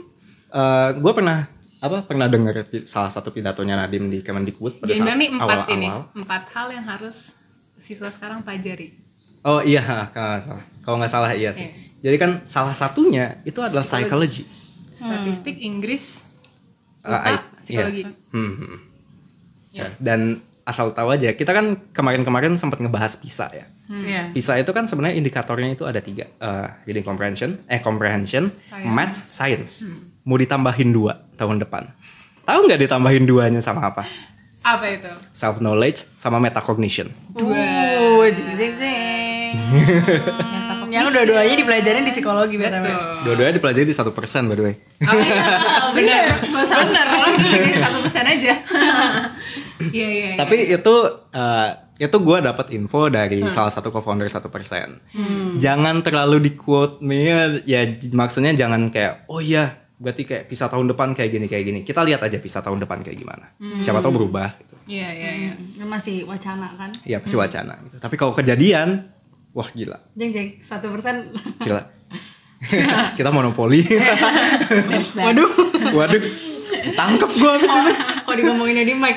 gue 0.94 1.12
pernah 1.12 1.50
apa 1.78 2.02
pernah 2.02 2.26
dengar 2.26 2.58
salah 2.84 3.06
satu 3.06 3.30
pidatonya 3.30 3.78
Nadim 3.78 4.10
di 4.10 4.18
Kemendikbud 4.18 4.82
pada 4.82 4.90
Jadi 4.90 4.98
saat 4.98 5.14
ini 5.14 5.26
empat 5.30 5.58
ini 5.70 5.86
awal-awal. 5.86 6.10
empat 6.18 6.42
hal 6.50 6.66
yang 6.74 6.82
harus 6.84 7.38
siswa 7.78 8.10
sekarang 8.10 8.42
pelajari 8.42 8.98
Oh 9.40 9.62
iya, 9.62 10.10
kalau 10.10 10.34
nggak 10.34 10.42
salah. 10.42 10.64
Kalau 10.82 10.96
nggak 10.98 11.12
salah 11.14 11.30
iya 11.30 11.54
sih. 11.54 11.70
Iya. 11.70 12.10
Jadi 12.10 12.16
kan 12.18 12.30
salah 12.44 12.74
satunya 12.74 13.38
itu 13.42 13.62
adalah 13.62 13.86
Psikologi. 13.86 14.42
psychology. 14.42 14.44
statistik 14.90 15.56
Inggris 15.58 16.26
Ah, 17.00 17.22
IPA, 17.22 17.30
I- 17.30 17.46
psikologi 17.62 18.00
iya. 18.02 18.10
Hmm, 18.34 18.52
hmm. 18.52 18.76
Ya. 19.70 19.78
Ya, 19.78 19.88
Dan 19.96 20.20
asal 20.62 20.90
tahu 20.90 21.08
aja, 21.08 21.30
kita 21.30 21.54
kan 21.54 21.78
kemarin-kemarin 21.94 22.58
sempat 22.58 22.82
ngebahas 22.82 23.14
PISA 23.14 23.46
ya. 23.54 23.66
Iya. 23.88 24.30
PISA 24.30 24.60
itu 24.60 24.70
kan 24.70 24.84
sebenarnya 24.84 25.16
indikatornya 25.16 25.72
itu 25.72 25.82
ada 25.82 25.98
tiga, 25.98 26.28
Eh, 26.28 26.68
reading 26.84 27.02
comprehension, 27.02 27.56
eh 27.64 27.80
comprehension, 27.80 28.52
Science. 28.60 28.84
math, 28.86 29.16
science. 29.16 29.72
Mau 30.22 30.36
ditambahin 30.36 30.92
dua 30.92 31.16
tahun 31.34 31.56
depan. 31.58 31.88
Tahu 32.44 32.58
nggak 32.64 32.80
ditambahin 32.82 33.24
duanya 33.24 33.58
sama 33.58 33.88
apa? 33.88 34.04
apa 34.58 34.84
itu 34.84 35.08
Self 35.30 35.58
knowledge 35.58 36.04
sama 36.14 36.36
metacognition. 36.36 37.08
dua 37.32 37.56
Uh, 37.56 38.28
jeng 38.28 38.52
jeng 38.52 38.74
jeng. 38.76 39.52
Hmm, 39.56 40.92
yang 40.92 41.08
dua-duanya 41.08 41.56
dipelajarin 41.56 42.04
di 42.04 42.12
psikologi 42.12 42.60
betul. 42.60 42.92
Dua-duanya 43.24 43.54
dipelajari 43.54 43.86
di 43.86 43.96
satu 43.96 44.12
persen 44.12 44.44
by 44.44 44.54
the 44.54 44.64
way. 44.64 44.74
Oh, 45.00 45.94
iya. 45.94 46.36
usah 46.58 46.84
sekolah 46.84 47.32
gitu 47.32 47.80
satu 47.80 47.98
persen 48.02 48.24
aja 48.26 48.52
iya 49.94 50.08
iya 50.08 50.26
iya. 50.34 50.36
Tapi 50.36 50.56
itu 50.68 50.94
eh, 51.32 51.68
itu 51.98 52.16
gue 52.22 52.38
dapat 52.38 52.66
info 52.78 53.10
dari 53.10 53.42
salah 53.50 53.74
satu 53.74 53.90
co-founder 53.90 54.30
satu 54.30 54.46
persen. 54.48 55.02
Jangan 55.58 56.00
terlalu 56.06 56.38
di 56.38 56.52
quote 56.54 57.02
me 57.02 57.58
ya 57.66 57.82
maksudnya 58.14 58.54
jangan 58.54 58.86
kayak 58.88 59.26
oh 59.26 59.42
iya 59.42 59.90
berarti 59.98 60.22
kayak 60.22 60.46
bisa 60.46 60.70
tahun 60.70 60.94
depan 60.94 61.10
kayak 61.12 61.30
gini 61.34 61.46
kayak 61.50 61.64
gini. 61.66 61.80
Kita 61.82 62.06
lihat 62.06 62.22
aja 62.22 62.38
bisa 62.38 62.62
tahun 62.62 62.78
depan 62.86 63.02
kayak 63.02 63.18
gimana. 63.18 63.50
Siapa 63.82 63.98
tahu 63.98 64.14
berubah 64.14 64.54
gitu. 64.62 64.74
iya 64.88 65.10
iya 65.12 65.30
iya 65.36 65.52
Ini 65.58 65.84
masih 65.84 66.24
wacana 66.24 66.70
kan? 66.78 66.90
Ya 67.02 67.18
pasti 67.18 67.34
wacana 67.34 67.74
gitu. 67.82 67.98
Tapi 67.98 68.14
kalau 68.14 68.30
kejadian 68.32 69.10
wah 69.50 69.66
gila. 69.74 69.98
Jeng 70.14 70.30
jeng 70.30 70.48
satu 70.62 70.94
persen. 70.94 71.34
Gila. 71.58 71.82
Kita 73.18 73.30
monopoli. 73.30 73.82
Waduh. 75.26 75.50
Waduh. 75.94 76.22
Tangkep 76.94 77.30
gue 77.34 77.50
abis 77.60 77.70
ini. 77.72 77.92
Kok 78.24 78.34
digomonginnya 78.36 78.84
di 78.84 78.94
mic? 78.94 79.16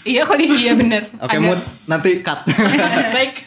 iya 0.00 0.24
kok 0.24 0.40
di 0.40 0.48
iya 0.48 0.72
bener 0.72 1.12
Oke, 1.20 1.36
Agak- 1.36 1.44
mood 1.44 1.60
nanti 1.84 2.20
cut. 2.24 2.40
Baik. 3.16 3.32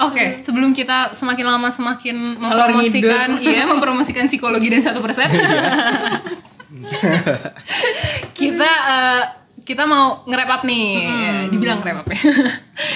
Oke, 0.00 0.40
sebelum 0.40 0.72
kita 0.72 1.12
semakin 1.12 1.44
lama 1.44 1.68
semakin 1.68 2.40
mempromosikan, 2.40 3.36
iya 3.44 3.68
mempromosikan 3.68 4.24
psikologi 4.32 4.72
dan 4.72 4.80
satu 4.80 4.96
persen. 5.04 5.28
kita 8.40 8.70
eh, 8.88 9.22
kita 9.60 9.84
mau 9.84 10.24
nge-wrap 10.24 10.50
up 10.56 10.62
nih, 10.64 11.04
dibilang 11.52 11.84
nge-wrap 11.84 12.00
up 12.00 12.08
ya. 12.08 12.20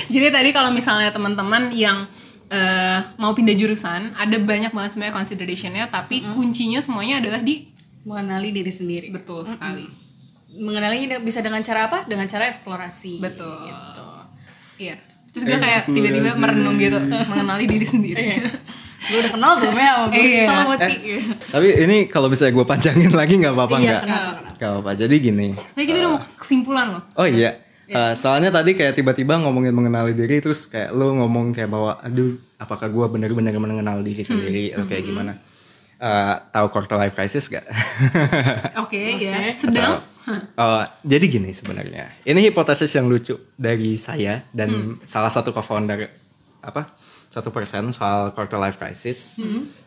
Jadi 0.09 0.32
tadi 0.32 0.48
kalau 0.57 0.72
misalnya 0.72 1.12
teman-teman 1.12 1.68
yang 1.76 2.09
eh, 2.48 2.98
mau 3.20 3.36
pindah 3.36 3.52
jurusan, 3.52 4.16
ada 4.16 4.36
banyak 4.40 4.72
banget 4.72 4.96
sebenarnya 4.96 5.12
considerationnya, 5.12 5.84
tapi 5.92 6.24
kuncinya 6.32 6.80
semuanya 6.80 7.20
adalah 7.20 7.44
di 7.44 7.68
Mengenali 8.05 8.48
diri 8.50 8.68
sendiri. 8.68 9.09
betul 9.09 9.42
sekali, 9.42 9.88
Mengenali 10.55 11.09
bisa 11.20 11.40
dengan 11.40 11.59
cara 11.61 11.88
apa? 11.88 12.05
Dengan 12.05 12.24
cara 12.24 12.46
eksplorasi. 12.46 13.18
betul. 13.18 13.64
Gitu. 13.64 14.07
Iya. 14.78 14.94
Terus 15.26 15.44
gue 15.44 15.59
kayak 15.59 15.88
tiba-tiba 15.88 16.30
merenung 16.36 16.76
gitu, 16.76 16.94
mengenali 17.32 17.64
diri 17.64 17.82
sendiri. 17.82 18.38
Gue 19.05 19.18
udah 19.18 19.32
kenal 19.34 19.52
belum 19.59 19.74
ya 19.74 19.90
sama 19.90 20.07
gue? 20.12 20.22
Iya. 20.22 20.44
Kalau 20.46 20.62
mau 20.62 20.74
Eh. 20.78 20.98
Tapi 21.50 21.68
ini 21.82 21.96
kalau 22.07 22.28
bisa 22.28 22.46
gue 22.46 22.62
panjangin 22.62 23.11
lagi 23.20 23.34
nggak 23.36 23.50
apa-apa 23.50 23.76
Iya, 23.76 23.84
nggak? 23.84 24.02
Nggak 24.55 24.70
apa-apa. 24.70 24.90
Jadi 24.94 25.14
gini. 25.18 25.48
Nah, 25.52 25.82
kita 25.82 25.96
udah 25.98 26.11
mau 26.12 26.20
kesimpulan 26.38 26.86
loh. 26.94 27.02
Oh 27.16 27.26
iya. 27.26 27.50
Eh, 27.84 28.14
soalnya 28.16 28.48
tadi 28.48 28.72
kayak 28.72 28.94
tiba-tiba 28.94 29.36
ngomongin 29.36 29.74
mengenali 29.74 30.16
diri 30.16 30.40
terus 30.40 30.64
kayak 30.64 30.94
lu 30.94 31.18
ngomong 31.20 31.52
kayak 31.52 31.68
bahwa 31.68 32.00
aduh 32.00 32.32
apakah 32.57 32.88
gue 32.88 33.07
benar-benar 33.11 33.52
mengenal 33.55 34.00
diri 34.00 34.24
sendiri 34.24 34.72
atau 34.72 34.86
kayak 34.86 35.05
gimana? 35.05 35.36
Eh, 36.01 36.34
tahu 36.51 36.66
quarter 36.74 36.99
life 36.99 37.14
crisis 37.14 37.47
gak? 37.47 37.64
Oke, 38.82 39.18
ya. 39.18 39.55
Sedang 39.55 40.03
Oh, 40.57 40.80
jadi 41.05 41.28
gini 41.28 41.53
sebenarnya. 41.53 42.09
Ini 42.24 42.49
hipotesis 42.49 42.88
yang 42.97 43.12
lucu 43.12 43.36
dari 43.61 44.01
saya 44.01 44.40
dan 44.57 44.97
salah 45.05 45.28
satu 45.28 45.53
co-founder 45.53 46.09
apa 46.64 46.88
satu 47.28 47.53
persen 47.53 47.92
soal 47.92 48.32
quarter 48.32 48.57
life 48.57 48.80
crisis. 48.80 49.36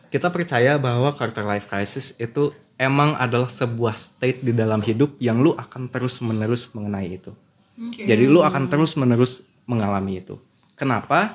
Kita 0.08 0.30
percaya 0.30 0.78
bahwa 0.78 1.10
quarter 1.18 1.42
life 1.42 1.66
crisis 1.66 2.14
itu 2.22 2.54
emang 2.78 3.18
adalah 3.18 3.50
sebuah 3.50 3.98
state 3.98 4.46
di 4.46 4.54
dalam 4.54 4.78
hidup 4.78 5.18
yang 5.18 5.42
lu 5.42 5.58
akan 5.58 5.90
terus 5.90 6.22
menerus 6.22 6.70
mengenai 6.70 7.18
itu. 7.18 7.34
Oke. 7.74 8.06
Jadi 8.06 8.24
lu 8.30 8.46
akan 8.46 8.70
terus 8.70 8.94
menerus 8.94 9.42
mengalami 9.66 10.22
itu. 10.22 10.38
Kenapa? 10.78 11.34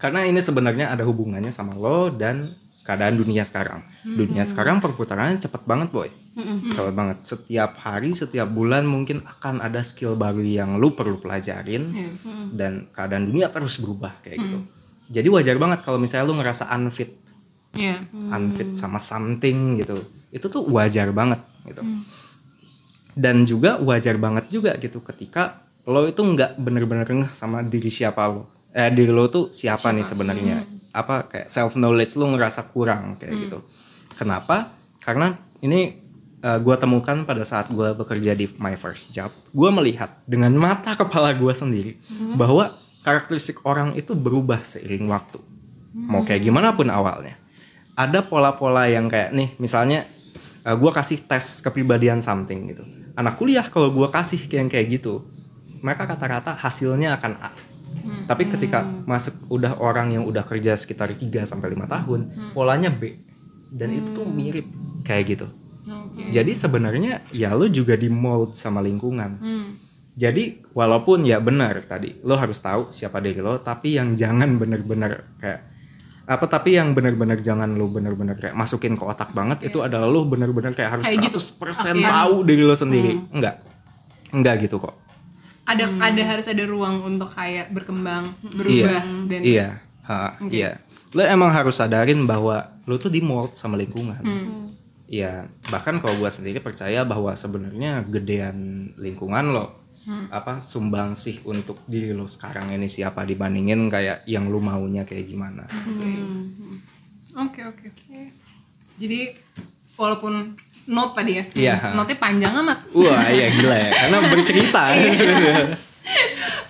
Karena 0.00 0.24
ini 0.24 0.40
sebenarnya 0.40 0.88
ada 0.88 1.04
hubungannya 1.04 1.52
sama 1.52 1.76
lo 1.76 2.08
dan 2.08 2.56
keadaan 2.82 3.18
dunia 3.18 3.46
sekarang. 3.46 3.82
Dunia 4.02 4.42
sekarang 4.46 4.82
perputarannya 4.82 5.38
cepet 5.38 5.62
banget 5.64 5.88
boy. 5.94 6.10
Cepet 6.74 6.94
banget. 6.94 7.18
Setiap 7.22 7.78
hari, 7.82 8.14
setiap 8.14 8.50
bulan 8.50 8.86
mungkin 8.86 9.22
akan 9.22 9.62
ada 9.62 9.80
skill 9.82 10.18
baru 10.18 10.42
yang 10.42 10.76
lu 10.76 10.92
perlu 10.92 11.18
pelajarin. 11.22 11.90
Dan 12.52 12.90
keadaan 12.90 13.30
dunia 13.30 13.48
terus 13.48 13.78
berubah 13.78 14.18
kayak 14.20 14.38
gitu. 14.38 14.58
Jadi 15.12 15.28
wajar 15.28 15.56
banget 15.60 15.80
kalau 15.84 15.98
misalnya 16.00 16.28
lu 16.28 16.34
ngerasa 16.36 16.68
unfit. 16.74 17.10
Iya. 17.78 18.04
Unfit 18.12 18.74
sama 18.74 19.00
something 19.00 19.80
gitu. 19.80 20.02
Itu 20.34 20.48
tuh 20.50 20.66
wajar 20.68 21.10
banget 21.14 21.40
gitu 21.68 21.82
dan 23.12 23.44
juga 23.44 23.76
wajar 23.80 24.16
banget 24.16 24.48
juga 24.48 24.72
gitu 24.80 25.04
ketika 25.04 25.68
lo 25.84 26.08
itu 26.08 26.22
nggak 26.22 26.56
bener-bener 26.56 27.04
ngeh 27.04 27.32
sama 27.36 27.60
diri 27.60 27.92
siapa 27.92 28.24
lo 28.30 28.48
eh 28.72 28.88
diri 28.88 29.12
lo 29.12 29.28
tuh 29.28 29.52
siapa, 29.52 29.92
nih 29.92 30.06
sebenarnya 30.06 30.64
apa 30.92 31.26
kayak 31.28 31.48
self 31.48 31.74
knowledge 31.74 32.14
lo 32.20 32.28
ngerasa 32.32 32.68
kurang 32.70 33.16
kayak 33.16 33.48
gitu. 33.48 33.58
Kenapa? 34.16 34.70
Karena 35.00 35.34
ini 35.64 35.96
eh, 36.44 36.58
gua 36.60 36.76
temukan 36.76 37.24
pada 37.24 37.42
saat 37.42 37.72
gua 37.72 37.96
bekerja 37.96 38.36
di 38.36 38.48
my 38.60 38.76
first 38.76 39.10
job 39.10 39.32
gua 39.56 39.72
melihat 39.72 40.12
dengan 40.28 40.52
mata 40.54 40.94
kepala 41.00 41.32
gua 41.32 41.56
sendiri 41.56 41.96
bahwa 42.36 42.70
karakteristik 43.02 43.64
orang 43.66 43.96
itu 43.96 44.12
berubah 44.12 44.60
seiring 44.62 45.08
waktu. 45.08 45.40
Mau 45.92 46.24
kayak 46.24 46.44
gimana 46.44 46.72
pun 46.72 46.88
awalnya. 46.88 47.36
Ada 47.92 48.24
pola-pola 48.24 48.88
yang 48.88 49.10
kayak 49.10 49.36
nih 49.36 49.52
misalnya 49.60 50.08
uh, 50.64 50.72
gue 50.72 50.88
kasih 50.88 51.28
tes 51.28 51.60
kepribadian 51.60 52.24
something 52.24 52.72
gitu. 52.72 52.80
Anak 53.12 53.36
kuliah 53.36 53.68
kalau 53.68 53.92
gue 53.92 54.08
kasih 54.08 54.40
yang 54.48 54.72
kayak 54.72 54.96
gitu 54.96 55.20
mereka 55.82 56.06
kata-kata 56.06 56.54
hasilnya 56.56 57.18
akan 57.18 57.32
A 57.42 57.50
tapi 58.26 58.48
ketika 58.48 58.84
masuk 59.04 59.34
udah 59.48 59.78
orang 59.82 60.14
yang 60.14 60.24
udah 60.24 60.42
kerja 60.46 60.76
sekitar 60.78 61.12
3 61.12 61.22
sampai 61.44 61.72
lima 61.72 61.86
tahun 61.90 62.52
polanya 62.52 62.90
B. 62.92 63.16
Dan 63.72 63.88
itu 63.88 64.08
tuh 64.12 64.28
mirip 64.28 64.68
kayak 65.00 65.24
gitu. 65.32 65.46
Oke. 65.82 66.30
jadi 66.30 66.52
sebenarnya 66.54 67.26
ya 67.34 67.58
lo 67.58 67.66
juga 67.66 67.98
di 67.98 68.06
mold 68.06 68.54
sama 68.54 68.78
lingkungan. 68.78 69.30
Hmm. 69.42 69.68
jadi 70.12 70.60
walaupun 70.76 71.24
ya 71.24 71.40
benar 71.40 71.80
tadi 71.88 72.20
lo 72.22 72.36
harus 72.36 72.60
tahu 72.60 72.92
siapa 72.92 73.18
diri 73.18 73.40
lo 73.40 73.58
tapi 73.64 73.96
yang 73.96 74.12
jangan 74.12 74.60
bener-bener 74.60 75.24
kayak 75.40 75.72
apa 76.28 76.44
tapi 76.46 76.76
yang 76.76 76.92
bener-bener 76.92 77.40
jangan 77.40 77.72
lo 77.74 77.88
bener-bener 77.90 78.38
kayak 78.38 78.54
masukin 78.54 78.94
ke 78.94 79.02
otak 79.02 79.34
banget 79.34 79.66
itu 79.66 79.82
adalah 79.82 80.06
lo 80.06 80.22
bener-bener 80.22 80.70
kayak 80.76 81.00
harus 81.00 81.04
Kayak 81.08 81.32
gitu. 81.32 81.40
100% 81.40 81.98
Oke. 81.98 82.06
tahu 82.06 82.34
diri 82.46 82.62
lo 82.62 82.76
sendiri. 82.78 83.18
Enggak. 83.34 83.58
Enggak 84.30 84.54
gitu 84.68 84.78
kok 84.78 85.01
Ada 85.62 85.86
ada 86.02 86.22
harus 86.26 86.46
ada 86.50 86.62
ruang 86.66 87.06
untuk 87.06 87.30
kayak 87.30 87.70
berkembang, 87.70 88.34
berubah 88.42 89.02
dan 89.30 89.40
iya. 89.46 89.68
Ha, 90.02 90.34
iya. 90.50 90.82
Lo 91.14 91.22
emang 91.22 91.54
harus 91.54 91.78
sadarin 91.78 92.26
bahwa 92.26 92.66
lo 92.90 92.98
tuh 92.98 93.12
di 93.12 93.22
mold 93.22 93.54
sama 93.54 93.78
lingkungan. 93.78 94.18
Iya, 95.06 95.46
bahkan 95.68 96.00
kalau 96.00 96.16
gua 96.18 96.32
sendiri 96.32 96.58
percaya 96.58 97.04
bahwa 97.04 97.36
sebenarnya 97.36 98.02
gedean 98.08 98.90
lingkungan 98.96 99.52
lo 99.52 99.66
apa 100.34 100.58
sumbang 100.66 101.14
sih 101.14 101.38
untuk 101.46 101.78
diri 101.86 102.10
lo 102.10 102.26
sekarang 102.26 102.74
ini 102.74 102.90
siapa 102.90 103.22
dibandingin 103.22 103.86
kayak 103.86 104.26
yang 104.26 104.50
lu 104.50 104.58
maunya 104.58 105.06
kayak 105.06 105.30
gimana. 105.30 105.62
Oke 107.38 107.62
oke 107.62 107.84
oke. 107.86 108.18
Jadi 108.98 109.20
walaupun 109.94 110.58
note 110.84 111.12
tadi 111.14 111.32
ya, 111.32 111.44
Iya. 111.52 111.74
note-nya 111.92 112.18
panjang 112.18 112.52
amat 112.56 112.78
Wah 112.90 113.26
iya 113.26 113.46
gila 113.48 113.76
ya, 113.76 113.90
karena 113.92 114.16
bercerita. 114.24 114.82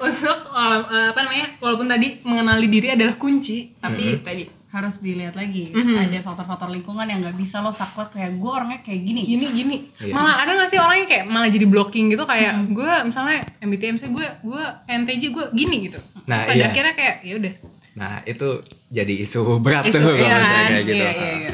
untuk 0.02 0.38
wala- 0.48 0.84
eh, 0.84 1.08
apa 1.08 1.20
namanya, 1.20 1.46
walaupun 1.58 1.86
tadi 1.86 2.20
mengenali 2.22 2.66
diri 2.66 2.88
adalah 2.90 3.14
kunci, 3.14 3.72
tapi 3.74 4.18
tadi 4.18 4.44
harus 4.68 4.98
dilihat 4.98 5.32
lagi 5.32 5.68
Mhm. 5.68 6.00
ada 6.00 6.18
faktor-faktor 6.22 6.68
lingkungan 6.70 7.04
yang 7.04 7.20
nggak 7.20 7.36
bisa 7.36 7.60
lo 7.60 7.68
saklek 7.70 8.08
kayak 8.10 8.32
gue 8.34 8.48
orangnya 8.50 8.80
kayak 8.80 9.00
gini 9.02 9.20
gini 9.20 9.46
gini 9.52 9.76
Iya. 9.98 10.16
malah 10.16 10.40
ada 10.40 10.56
gak 10.56 10.64
sih 10.66 10.80
orang 10.80 10.96
yang 10.96 11.10
kayak 11.10 11.24
malah 11.26 11.44
jadi 11.46 11.66
blocking 11.66 12.08
gitu 12.08 12.24
kayak 12.24 12.72
gue 12.72 12.88
misalnya 13.04 13.44
MBTI 13.60 13.92
misalnya 13.92 14.14
gue 14.14 14.26
gue 14.42 14.62
NTJ 14.90 15.22
gue 15.28 15.44
gini 15.52 15.76
gitu 15.84 16.00
Nah, 16.24 16.40
Terus 16.40 16.56
iya. 16.56 16.66
akhirnya 16.66 16.94
kayak 16.94 17.16
ya 17.20 17.34
udah 17.36 17.54
Nah 17.92 18.24
itu 18.24 18.48
jadi 18.88 19.14
isu 19.20 19.60
berat 19.60 19.84
Isu, 19.84 19.92
tuh 19.92 20.00
kalau 20.00 20.16
iya 20.16 20.32
misalnya 20.32 20.56
kan? 20.56 20.70
kayak 20.72 20.84
gitu. 20.86 20.96
Iya, 20.96 21.10
iya, 21.12 21.32
iya. 21.36 21.52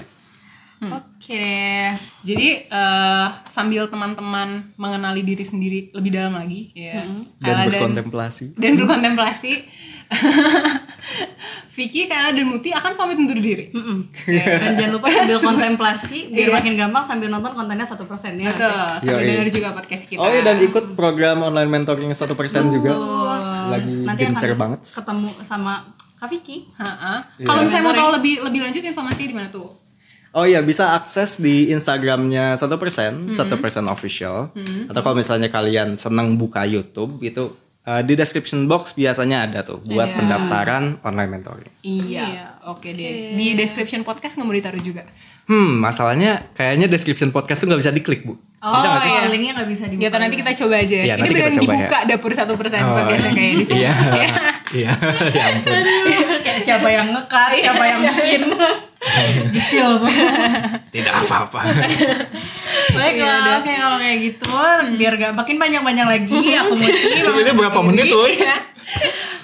Oke 0.81 1.33
deh 1.33 1.91
jadi 2.23 2.49
eh, 2.65 3.27
sambil 3.45 3.87
teman-teman 3.87 4.49
mengenali 4.75 5.21
diri 5.21 5.43
sendiri 5.43 5.91
lebih 5.93 6.11
dalam 6.11 6.33
lagi 6.33 6.71
ya 6.73 7.03
Kayla 7.37 7.67
Dan 7.67 7.67
berkontemplasi. 7.69 8.55
dan 8.55 8.73
berkontemplasi 8.77 9.53
Vicky, 11.71 12.07
Kayla 12.07 12.33
dan 12.33 12.43
Muti 12.45 12.71
akan 12.71 12.95
pamit 12.95 13.15
undur 13.17 13.37
diri 13.37 13.71
Mm-mm. 13.71 14.11
dan 14.27 14.75
jangan 14.75 14.93
lupa 14.93 15.07
sambil 15.09 15.39
kontemplasi 15.49 16.19
biar 16.29 16.49
Iya. 16.49 16.55
makin 16.55 16.75
gampang 16.75 17.05
sambil 17.05 17.29
nonton 17.29 17.53
kontennya 17.53 17.85
satu 17.85 18.03
persen 18.05 18.35
ya 18.35 18.49
betul 18.49 18.89
sambil 19.01 19.15
Yoi. 19.17 19.29
denger 19.29 19.49
juga 19.53 19.69
podcast 19.73 20.05
kita 20.07 20.19
Oh 20.19 20.27
iya 20.27 20.43
dan 20.43 20.59
ikut 20.59 20.85
program 20.95 21.39
online 21.41 21.69
mentoring 21.69 22.11
1% 22.11 22.27
juga. 22.69 22.91
Betul. 22.91 23.39
Lagi 23.69 23.95
nanti 24.03 24.23
gencar 24.25 24.49
akan 24.49 24.59
banget. 24.59 24.81
ketemu 24.83 25.31
sama 25.41 25.73
Kak 26.17 26.29
Vicky. 26.29 26.67
Iya. 26.73 27.13
Kalau 27.41 27.61
misalnya 27.63 27.85
mau 27.85 27.95
tahu 27.95 28.11
lebih 28.17 28.35
lebih 28.43 28.61
lanjut 28.61 28.83
informasi 28.83 29.23
di 29.25 29.35
mana 29.35 29.47
tuh? 29.49 29.71
Oh 30.31 30.45
iya 30.45 30.61
bisa 30.61 30.93
akses 30.93 31.37
di 31.37 31.69
Instagramnya 31.69 32.55
satu 32.55 32.77
persen, 32.77 33.27
Mm-hmm. 33.27 33.35
satu 33.35 33.57
persen 33.57 33.85
official. 33.87 34.53
Atau 34.87 35.01
kalau 35.01 35.17
misalnya 35.17 35.49
kalian 35.49 35.97
senang 35.97 36.37
buka 36.37 36.63
YouTube 36.63 37.19
itu 37.21 37.49
uh, 37.85 38.03
di 38.03 38.13
description 38.13 38.69
box 38.69 38.93
biasanya 38.93 39.49
ada 39.49 39.61
tuh 39.63 39.81
buat 39.83 40.05
Ada. 40.05 40.17
pendaftaran 40.17 40.85
online 41.01 41.31
mentoring. 41.33 41.73
Iya. 41.81 42.25
Iya. 42.25 42.47
Oke 42.69 42.93
deh. 42.93 43.33
Di 43.35 43.57
description 43.57 44.05
podcast 44.05 44.37
nggak 44.37 44.45
mau 44.45 44.53
ditaruh 44.55 44.83
juga. 44.83 45.09
Hmm, 45.49 45.81
masalahnya 45.81 46.45
kayaknya 46.53 46.87
description 46.87 47.29
podcast 47.29 47.59
tuh 47.59 47.67
nggak 47.67 47.81
bisa 47.81 47.89
diklik 47.89 48.21
bu. 48.21 48.37
oh, 48.59 48.69
Bisa 48.69 48.85
nggak 48.87 49.01
sih? 49.01 49.11
iya. 49.11 49.23
linknya 49.27 49.53
nggak 49.57 49.69
bisa 49.71 49.85
dibuka 49.87 50.05
Ya 50.05 50.19
nanti 50.21 50.37
kita 50.37 50.53
coba 50.55 50.75
aja. 50.77 50.99
Iya, 50.99 51.15
Ini 51.17 51.25
beneran 51.27 51.51
coba 51.51 51.63
dibuka 51.65 51.99
dapur 52.05 52.31
satu 52.31 52.53
persen 52.55 52.81
Oh, 52.81 52.93
podcastnya 52.93 53.33
kayak 53.33 53.53
di 53.55 53.65
sini. 53.65 53.79
Iya, 53.81 53.93
iya, 54.13 54.29
ya 54.85 54.93
ampun. 55.49 55.81
kayak 56.45 56.61
siapa 56.61 56.89
yang 56.91 57.07
ngekat 57.11 57.51
siapa 57.57 57.85
yang 57.87 58.01
bikin 58.05 58.43
Tidak 60.91 61.15
apa-apa. 61.15 61.61
baiklah 62.91 63.41
oke 63.57 63.73
kalau 63.73 63.99
kayak 63.99 64.19
gitu 64.21 64.53
biar 64.97 65.13
gak 65.17 65.33
makin 65.33 65.57
panjang-panjang 65.57 66.09
lagi 66.09 66.41
aku 66.55 66.73
mau 66.75 66.89
Ini 67.39 67.53
berapa 67.55 67.79
menit 67.83 68.05
tuh? 68.07 68.27
Iya. 68.27 68.55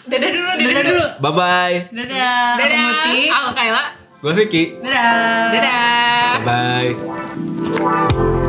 Dadah 0.04 0.30
dulu, 0.30 0.48
dadah, 0.50 0.64
dadah 0.64 0.82
dulu. 0.82 1.00
dulu 1.00 1.06
Bye 1.18 1.32
bye. 1.32 1.76
dadah 1.88 2.28
aku 2.50 2.60
Dadah. 2.60 2.80
Muti 2.82 3.18
Aku 3.30 3.50
Kayla. 3.54 3.82
Gue 4.24 4.32
Vicky. 4.32 4.80
dadah 4.80 5.52
Dadah. 5.52 6.40
Bye 6.48 6.96
bye. 6.96 8.40